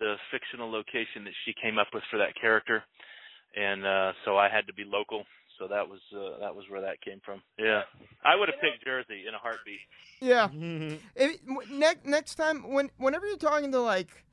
the 0.00 0.16
fictional 0.30 0.70
location 0.70 1.24
that 1.24 1.34
she 1.44 1.54
came 1.60 1.78
up 1.78 1.88
with 1.92 2.02
for 2.10 2.18
that 2.18 2.34
character, 2.40 2.82
and 3.54 3.86
uh, 3.86 4.12
so 4.24 4.36
I 4.36 4.48
had 4.48 4.66
to 4.66 4.74
be 4.74 4.84
local. 4.84 5.24
So 5.58 5.68
that 5.68 5.88
was 5.88 6.00
uh, 6.12 6.40
that 6.40 6.54
was 6.54 6.64
where 6.70 6.80
that 6.80 7.00
came 7.00 7.20
from. 7.24 7.42
Yeah, 7.58 7.82
I 8.24 8.34
would 8.36 8.48
have 8.48 8.60
picked 8.60 8.84
Jersey 8.84 9.24
in 9.28 9.34
a 9.34 9.38
heartbeat. 9.38 9.80
Yeah. 10.20 10.48
If, 11.14 11.40
next 11.70 12.06
next 12.06 12.34
time 12.36 12.72
when 12.72 12.90
whenever 12.96 13.26
you're 13.26 13.36
talking 13.36 13.70
to 13.72 13.80
like 13.80 14.24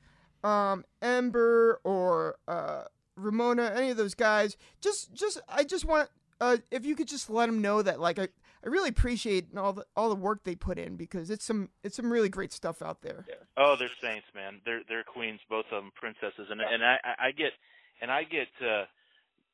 um 0.42 0.84
Ember 1.02 1.80
or 1.84 2.36
uh 2.48 2.84
Ramona, 3.16 3.72
any 3.76 3.90
of 3.90 3.96
those 3.96 4.14
guys, 4.14 4.56
just 4.80 5.12
just 5.12 5.40
I 5.48 5.64
just 5.64 5.84
want 5.84 6.08
uh 6.40 6.56
if 6.70 6.84
you 6.84 6.96
could 6.96 7.08
just 7.08 7.28
let 7.30 7.46
them 7.46 7.60
know 7.60 7.82
that 7.82 8.00
like 8.00 8.18
I 8.18 8.28
I 8.64 8.68
really 8.68 8.90
appreciate 8.90 9.56
all 9.56 9.72
the 9.72 9.84
all 9.96 10.08
the 10.08 10.14
work 10.14 10.44
they 10.44 10.54
put 10.54 10.78
in 10.78 10.96
because 10.96 11.30
it's 11.30 11.44
some 11.44 11.70
it's 11.82 11.96
some 11.96 12.12
really 12.12 12.28
great 12.28 12.52
stuff 12.52 12.82
out 12.82 13.02
there. 13.02 13.26
Oh, 13.56 13.76
they're 13.78 13.90
saints, 14.02 14.26
man. 14.34 14.60
They're 14.64 14.82
they're 14.88 15.04
queens, 15.04 15.40
both 15.48 15.64
of 15.72 15.82
them 15.82 15.92
princesses, 15.94 16.48
and 16.50 16.60
and 16.60 16.84
I 16.84 16.96
I 17.04 17.26
I 17.28 17.30
get 17.32 17.52
and 18.02 18.10
I 18.10 18.24
get 18.24 18.48
uh, 18.60 18.84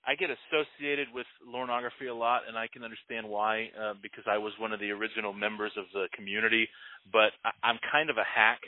I 0.06 0.14
get 0.14 0.30
associated 0.30 1.08
with 1.14 1.26
lornography 1.46 2.10
a 2.10 2.14
lot, 2.14 2.42
and 2.48 2.58
I 2.58 2.66
can 2.66 2.82
understand 2.82 3.28
why 3.28 3.70
uh, 3.80 3.94
because 4.02 4.24
I 4.26 4.38
was 4.38 4.52
one 4.58 4.72
of 4.72 4.80
the 4.80 4.90
original 4.90 5.32
members 5.32 5.72
of 5.76 5.84
the 5.92 6.08
community. 6.14 6.68
But 7.12 7.30
I, 7.44 7.50
I'm 7.62 7.78
kind 7.92 8.10
of 8.10 8.16
a 8.16 8.24
hack 8.24 8.60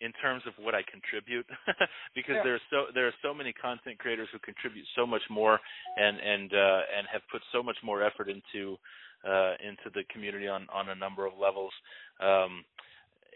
in 0.00 0.12
terms 0.20 0.42
of 0.46 0.52
what 0.62 0.74
I 0.74 0.82
contribute 0.90 1.46
because 2.14 2.36
Yeah. 2.36 2.42
there's 2.44 2.60
so 2.68 2.86
there 2.92 3.06
are 3.06 3.14
so 3.22 3.32
many 3.32 3.54
content 3.54 3.98
creators 3.98 4.28
who 4.30 4.38
contribute 4.40 4.84
so 4.94 5.06
much 5.06 5.22
more 5.30 5.58
and 5.96 6.18
and 6.20 6.52
uh, 6.52 6.80
and 6.98 7.06
have 7.10 7.22
put 7.32 7.40
so 7.52 7.62
much 7.62 7.76
more 7.82 8.02
effort 8.02 8.28
into 8.28 8.76
uh, 9.24 9.54
into 9.60 9.90
the 9.94 10.04
community 10.12 10.48
on 10.48 10.66
on 10.72 10.88
a 10.88 10.94
number 10.94 11.26
of 11.26 11.32
levels. 11.40 11.72
Um, 12.20 12.64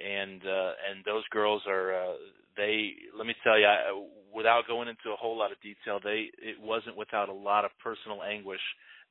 and 0.02 0.42
uh, 0.46 0.72
and 0.88 1.04
those 1.04 1.24
girls 1.30 1.62
are 1.66 1.94
uh, 1.94 2.14
they. 2.56 2.92
Let 3.16 3.26
me 3.26 3.34
tell 3.44 3.58
you, 3.58 3.66
I, 3.66 3.92
without 4.34 4.66
going 4.66 4.88
into 4.88 5.12
a 5.12 5.16
whole 5.16 5.36
lot 5.36 5.52
of 5.52 5.60
detail, 5.60 6.00
they 6.02 6.30
it 6.38 6.60
wasn't 6.60 6.96
without 6.96 7.28
a 7.28 7.34
lot 7.34 7.64
of 7.64 7.70
personal 7.82 8.22
anguish 8.22 8.60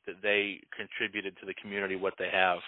that 0.07 0.21
they 0.21 0.61
contributed 0.75 1.37
to 1.39 1.45
the 1.45 1.53
community 1.53 1.95
what 1.95 2.15
they 2.17 2.29
have, 2.31 2.59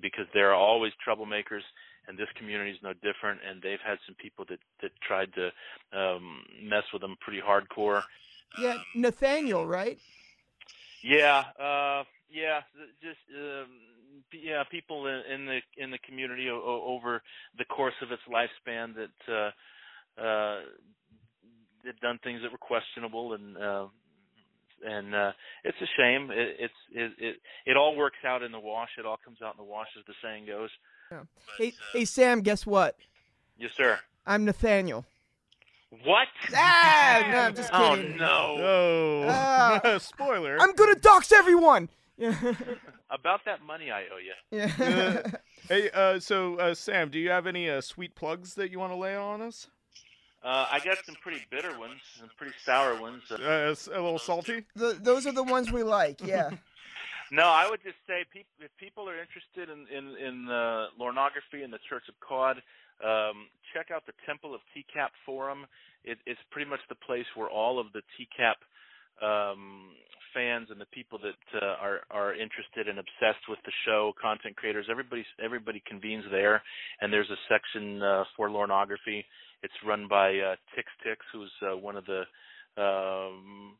because 0.00 0.26
there 0.32 0.50
are 0.50 0.54
always 0.54 0.92
troublemakers, 1.06 1.62
and 2.06 2.16
this 2.16 2.28
community 2.36 2.70
is 2.70 2.78
no 2.82 2.92
different. 2.92 3.40
And 3.48 3.60
they've 3.60 3.80
had 3.84 3.98
some 4.06 4.14
people 4.14 4.44
that 4.48 4.60
that 4.82 4.92
tried 5.00 5.32
to 5.34 5.50
um, 5.98 6.44
mess 6.62 6.84
with 6.92 7.02
them 7.02 7.16
pretty 7.20 7.40
hardcore. 7.40 8.02
Yeah, 8.56 8.76
Nathaniel, 8.94 9.66
right? 9.66 9.98
Yeah, 11.02 11.44
uh, 11.58 12.04
yeah, 12.30 12.60
just 13.02 13.18
um, 13.36 13.68
yeah, 14.32 14.62
people 14.70 15.06
in, 15.06 15.22
in 15.32 15.46
the 15.46 15.58
in 15.76 15.90
the 15.90 15.98
community 15.98 16.48
o- 16.50 16.54
o- 16.64 16.94
over 16.94 17.22
the 17.58 17.64
course 17.64 17.94
of 18.02 18.10
its 18.12 18.22
lifespan 18.28 18.94
that 18.94 19.32
uh, 19.32 20.20
uh, 20.20 20.60
had 21.84 21.98
done 22.00 22.18
things 22.24 22.40
that 22.42 22.50
were 22.52 22.58
questionable, 22.58 23.34
and 23.34 23.56
uh, 23.56 23.86
and 24.86 25.14
uh, 25.14 25.32
it's 25.64 25.76
a 25.80 25.86
shame. 25.96 26.30
It, 26.30 26.56
it's 26.60 26.74
it, 26.92 27.12
it 27.18 27.36
it 27.66 27.76
all 27.76 27.96
works 27.96 28.18
out 28.26 28.42
in 28.42 28.52
the 28.52 28.60
wash. 28.60 28.90
It 28.98 29.06
all 29.06 29.18
comes 29.24 29.38
out 29.42 29.54
in 29.54 29.58
the 29.64 29.70
wash, 29.70 29.88
as 29.98 30.04
the 30.06 30.14
saying 30.22 30.46
goes. 30.46 30.70
Yeah. 31.12 31.20
But, 31.34 31.54
Hey, 31.58 31.68
uh, 31.68 31.98
hey 31.98 32.04
Sam, 32.06 32.40
guess 32.40 32.66
what? 32.66 32.96
yes, 33.58 33.72
sir. 33.76 33.98
I'm 34.26 34.44
Nathaniel. 34.46 35.04
What? 36.02 36.26
Ah, 36.56 37.28
no, 37.30 37.38
I'm 37.38 37.54
just 37.60 37.70
Oh 37.72 37.94
kidding. 37.94 38.16
no! 38.16 38.56
Oh, 38.58 39.26
Ah. 39.28 39.98
spoiler. 40.00 40.56
I'm 40.60 40.74
gonna 40.74 40.96
dox 40.96 41.30
everyone. 41.30 41.88
Yeah. 42.16 42.36
About 43.10 43.40
that 43.46 43.62
money 43.62 43.90
I 43.90 44.02
owe 44.04 44.18
you. 44.18 44.34
yeah. 44.78 45.22
Hey, 45.68 45.88
uh, 45.90 46.20
so 46.20 46.56
uh, 46.58 46.74
Sam, 46.74 47.08
do 47.08 47.18
you 47.18 47.30
have 47.30 47.46
any 47.46 47.70
uh, 47.70 47.80
sweet 47.80 48.14
plugs 48.14 48.54
that 48.54 48.70
you 48.70 48.78
want 48.78 48.92
to 48.92 48.96
lay 48.98 49.16
on 49.16 49.40
us? 49.40 49.68
Uh, 50.44 50.66
I 50.70 50.78
got 50.84 50.98
some 51.06 51.14
pretty 51.22 51.40
bitter 51.50 51.78
ones, 51.78 52.00
some 52.18 52.28
pretty 52.36 52.52
sour 52.62 53.00
ones. 53.00 53.22
Uh, 53.30 53.36
Uh, 53.36 53.70
s- 53.70 53.86
a 53.88 53.92
little 53.92 54.18
salty. 54.18 54.64
The, 54.76 54.98
those 55.00 55.26
are 55.26 55.32
the 55.32 55.42
ones 55.42 55.72
we 55.72 55.82
like. 55.82 56.20
Yeah. 56.24 56.50
No, 57.32 57.44
I 57.48 57.68
would 57.68 57.82
just 57.82 57.96
say 58.06 58.22
peop 58.30 58.46
if 58.60 58.70
people 58.76 59.08
are 59.08 59.18
interested 59.18 59.70
in 59.70 59.86
in, 59.88 60.14
in 60.24 60.48
uh, 60.48 60.88
lornography 61.00 61.64
and 61.64 61.72
the 61.72 61.78
Church 61.88 62.04
of 62.08 62.14
Cod, 62.20 62.58
um, 63.02 63.48
check 63.72 63.90
out 63.90 64.04
the 64.06 64.12
Temple 64.26 64.54
of 64.54 64.60
TCAP 64.76 65.08
forum. 65.24 65.64
It, 66.04 66.18
it's 66.26 66.38
pretty 66.50 66.68
much 66.70 66.80
the 66.90 66.94
place 66.94 67.24
where 67.34 67.48
all 67.48 67.80
of 67.80 67.86
the 67.94 68.02
TCAP 68.14 68.54
um, 69.22 69.90
fans 70.34 70.68
and 70.70 70.80
the 70.80 70.90
people 70.92 71.18
that 71.22 71.62
uh, 71.62 71.76
are 71.80 72.00
are 72.10 72.34
interested 72.34 72.88
and 72.88 72.98
obsessed 72.98 73.46
with 73.48 73.58
the 73.64 73.72
show, 73.86 74.12
content 74.20 74.56
creators, 74.56 74.86
everybody 74.90 75.24
everybody 75.42 75.82
convenes 75.86 76.24
there, 76.30 76.62
and 77.00 77.12
there's 77.12 77.30
a 77.30 77.38
section 77.48 78.02
uh, 78.02 78.24
for 78.36 78.48
lornography. 78.50 79.24
It's 79.62 79.74
run 79.86 80.08
by 80.08 80.30
uh, 80.30 80.56
Tix 80.76 80.90
Tix, 81.06 81.16
who's 81.32 81.52
uh, 81.62 81.76
one 81.76 81.96
of 81.96 82.04
the 82.04 82.24
um, 82.76 83.74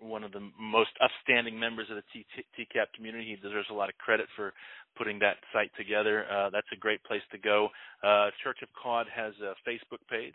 one 0.00 0.24
of 0.24 0.32
the 0.32 0.50
most 0.58 0.90
upstanding 1.00 1.58
members 1.58 1.86
of 1.90 1.96
the 1.96 2.24
TCAP 2.58 2.86
community. 2.96 3.28
He 3.30 3.36
deserves 3.36 3.68
a 3.70 3.74
lot 3.74 3.88
of 3.88 3.96
credit 3.98 4.26
for 4.34 4.52
putting 4.96 5.18
that 5.20 5.36
site 5.52 5.70
together. 5.76 6.24
Uh, 6.30 6.50
that's 6.50 6.66
a 6.72 6.76
great 6.76 7.02
place 7.04 7.22
to 7.32 7.38
go. 7.38 7.68
Uh, 8.02 8.30
Church 8.42 8.58
of 8.62 8.68
Cod 8.80 9.06
has 9.14 9.34
a 9.42 9.54
Facebook 9.68 10.02
page 10.10 10.34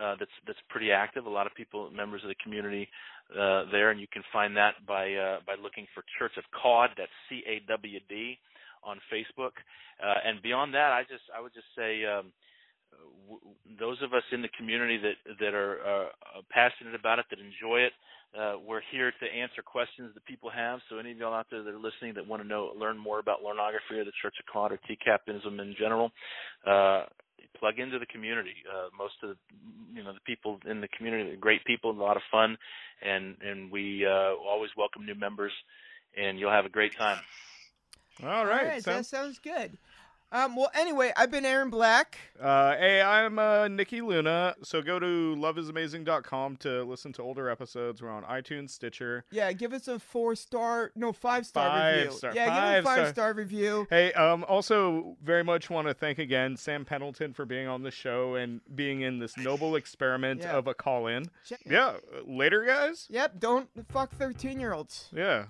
uh, 0.00 0.14
that's 0.18 0.30
that's 0.46 0.58
pretty 0.68 0.90
active. 0.92 1.26
A 1.26 1.30
lot 1.30 1.46
of 1.46 1.54
people, 1.54 1.90
members 1.90 2.22
of 2.22 2.28
the 2.28 2.36
community, 2.42 2.88
uh, 3.32 3.64
there, 3.70 3.90
and 3.90 4.00
you 4.00 4.06
can 4.12 4.22
find 4.32 4.56
that 4.56 4.74
by 4.86 5.14
uh, 5.14 5.38
by 5.46 5.54
looking 5.62 5.86
for 5.94 6.04
Church 6.18 6.32
of 6.36 6.44
Cod. 6.60 6.90
That's 6.96 7.10
C 7.28 7.42
A 7.46 7.60
W 7.68 8.00
D 8.08 8.38
on 8.84 8.98
Facebook. 9.12 9.52
Uh, 10.02 10.14
and 10.24 10.42
beyond 10.42 10.74
that, 10.74 10.92
I 10.92 11.02
just 11.02 11.24
I 11.36 11.40
would 11.40 11.54
just 11.54 11.68
say. 11.76 12.04
Um, 12.04 12.32
w- 13.28 13.54
those 13.78 14.00
of 14.02 14.14
us 14.14 14.22
in 14.32 14.42
the 14.42 14.48
community 14.56 14.98
that 14.98 15.36
that 15.40 15.54
are 15.54 15.78
uh, 15.84 16.40
passionate 16.50 16.94
about 16.94 17.18
it, 17.18 17.26
that 17.30 17.38
enjoy 17.38 17.80
it, 17.80 17.92
uh, 18.38 18.54
we're 18.66 18.82
here 18.92 19.12
to 19.20 19.26
answer 19.26 19.62
questions 19.62 20.12
that 20.14 20.24
people 20.26 20.50
have. 20.50 20.80
So 20.88 20.98
any 20.98 21.12
of 21.12 21.18
y'all 21.18 21.34
out 21.34 21.46
there 21.50 21.62
that 21.62 21.74
are 21.74 21.78
listening 21.78 22.14
that 22.14 22.26
want 22.26 22.42
to 22.42 22.48
know, 22.48 22.72
learn 22.78 22.98
more 22.98 23.18
about 23.20 23.42
Lornography 23.42 23.98
or 23.98 24.04
the 24.04 24.12
Church 24.20 24.34
of 24.40 24.52
Cod 24.52 24.72
or 24.72 24.78
TCAPism 24.88 25.60
in 25.60 25.74
general, 25.78 26.10
plug 27.58 27.78
into 27.78 27.98
the 27.98 28.06
community. 28.06 28.54
Uh, 28.68 28.88
most 28.96 29.14
of 29.22 29.30
the, 29.30 29.36
you 29.94 30.02
know 30.04 30.12
the 30.12 30.20
people 30.20 30.58
in 30.66 30.80
the 30.80 30.88
community 30.88 31.30
are 31.32 31.36
great 31.36 31.64
people, 31.64 31.90
a 31.90 31.92
lot 31.92 32.16
of 32.16 32.22
fun, 32.30 32.56
and 33.02 33.36
and 33.42 33.70
we 33.70 34.06
uh, 34.06 34.34
always 34.34 34.70
welcome 34.76 35.04
new 35.06 35.14
members, 35.14 35.52
and 36.16 36.38
you'll 36.38 36.50
have 36.52 36.66
a 36.66 36.70
great 36.70 36.96
time. 36.96 37.18
All 38.22 38.44
right. 38.46 38.60
All 38.62 38.68
right, 38.68 38.84
so- 38.84 38.92
that 38.92 39.06
sounds 39.06 39.38
good. 39.38 39.76
Um, 40.30 40.56
well, 40.56 40.70
anyway, 40.74 41.10
I've 41.16 41.30
been 41.30 41.46
Aaron 41.46 41.70
Black. 41.70 42.18
Uh, 42.38 42.76
hey, 42.76 43.00
I'm 43.00 43.38
uh, 43.38 43.66
Nikki 43.68 44.02
Luna. 44.02 44.54
So 44.62 44.82
go 44.82 44.98
to 44.98 45.06
loveisamazing.com 45.38 46.56
to 46.58 46.82
listen 46.84 47.14
to 47.14 47.22
older 47.22 47.48
episodes. 47.48 48.02
We're 48.02 48.10
on 48.10 48.24
iTunes, 48.24 48.70
Stitcher. 48.70 49.24
Yeah, 49.30 49.50
give 49.52 49.72
us 49.72 49.88
a 49.88 49.98
four 49.98 50.34
star, 50.34 50.92
no 50.94 51.12
five 51.14 51.46
star 51.46 51.68
Five 51.70 51.96
review. 51.96 52.12
star- 52.12 52.32
yeah, 52.34 52.44
give 52.44 52.54
us 52.54 52.60
a 52.60 52.82
star. 52.82 52.96
five 53.06 53.08
star 53.14 53.32
review. 53.32 53.86
Hey, 53.88 54.12
um, 54.12 54.44
also 54.46 55.16
very 55.22 55.42
much 55.42 55.70
want 55.70 55.88
to 55.88 55.94
thank 55.94 56.18
again 56.18 56.58
Sam 56.58 56.84
Pendleton 56.84 57.32
for 57.32 57.46
being 57.46 57.66
on 57.66 57.82
the 57.82 57.90
show 57.90 58.34
and 58.34 58.60
being 58.74 59.00
in 59.00 59.18
this 59.20 59.36
noble 59.38 59.76
experiment 59.76 60.42
Yeah. 60.42 60.58
of 60.58 60.66
a 60.66 60.74
call 60.74 61.06
in. 61.06 61.24
Check- 61.46 61.60
Yeah, 61.64 61.94
later, 62.26 62.66
guys. 62.66 63.06
Yep. 63.08 63.40
Don't 63.40 63.68
fuck 63.90 64.14
thirteen 64.14 64.60
year 64.60 64.74
olds. 64.74 65.08
Yeah. 65.10 65.46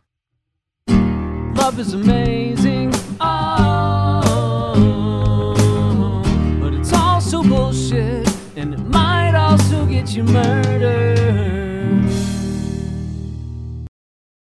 Love 0.88 1.80
is 1.80 1.92
amazing. 1.94 2.92
get 9.98 10.14
you 10.14 10.22
murdered. 10.22 11.07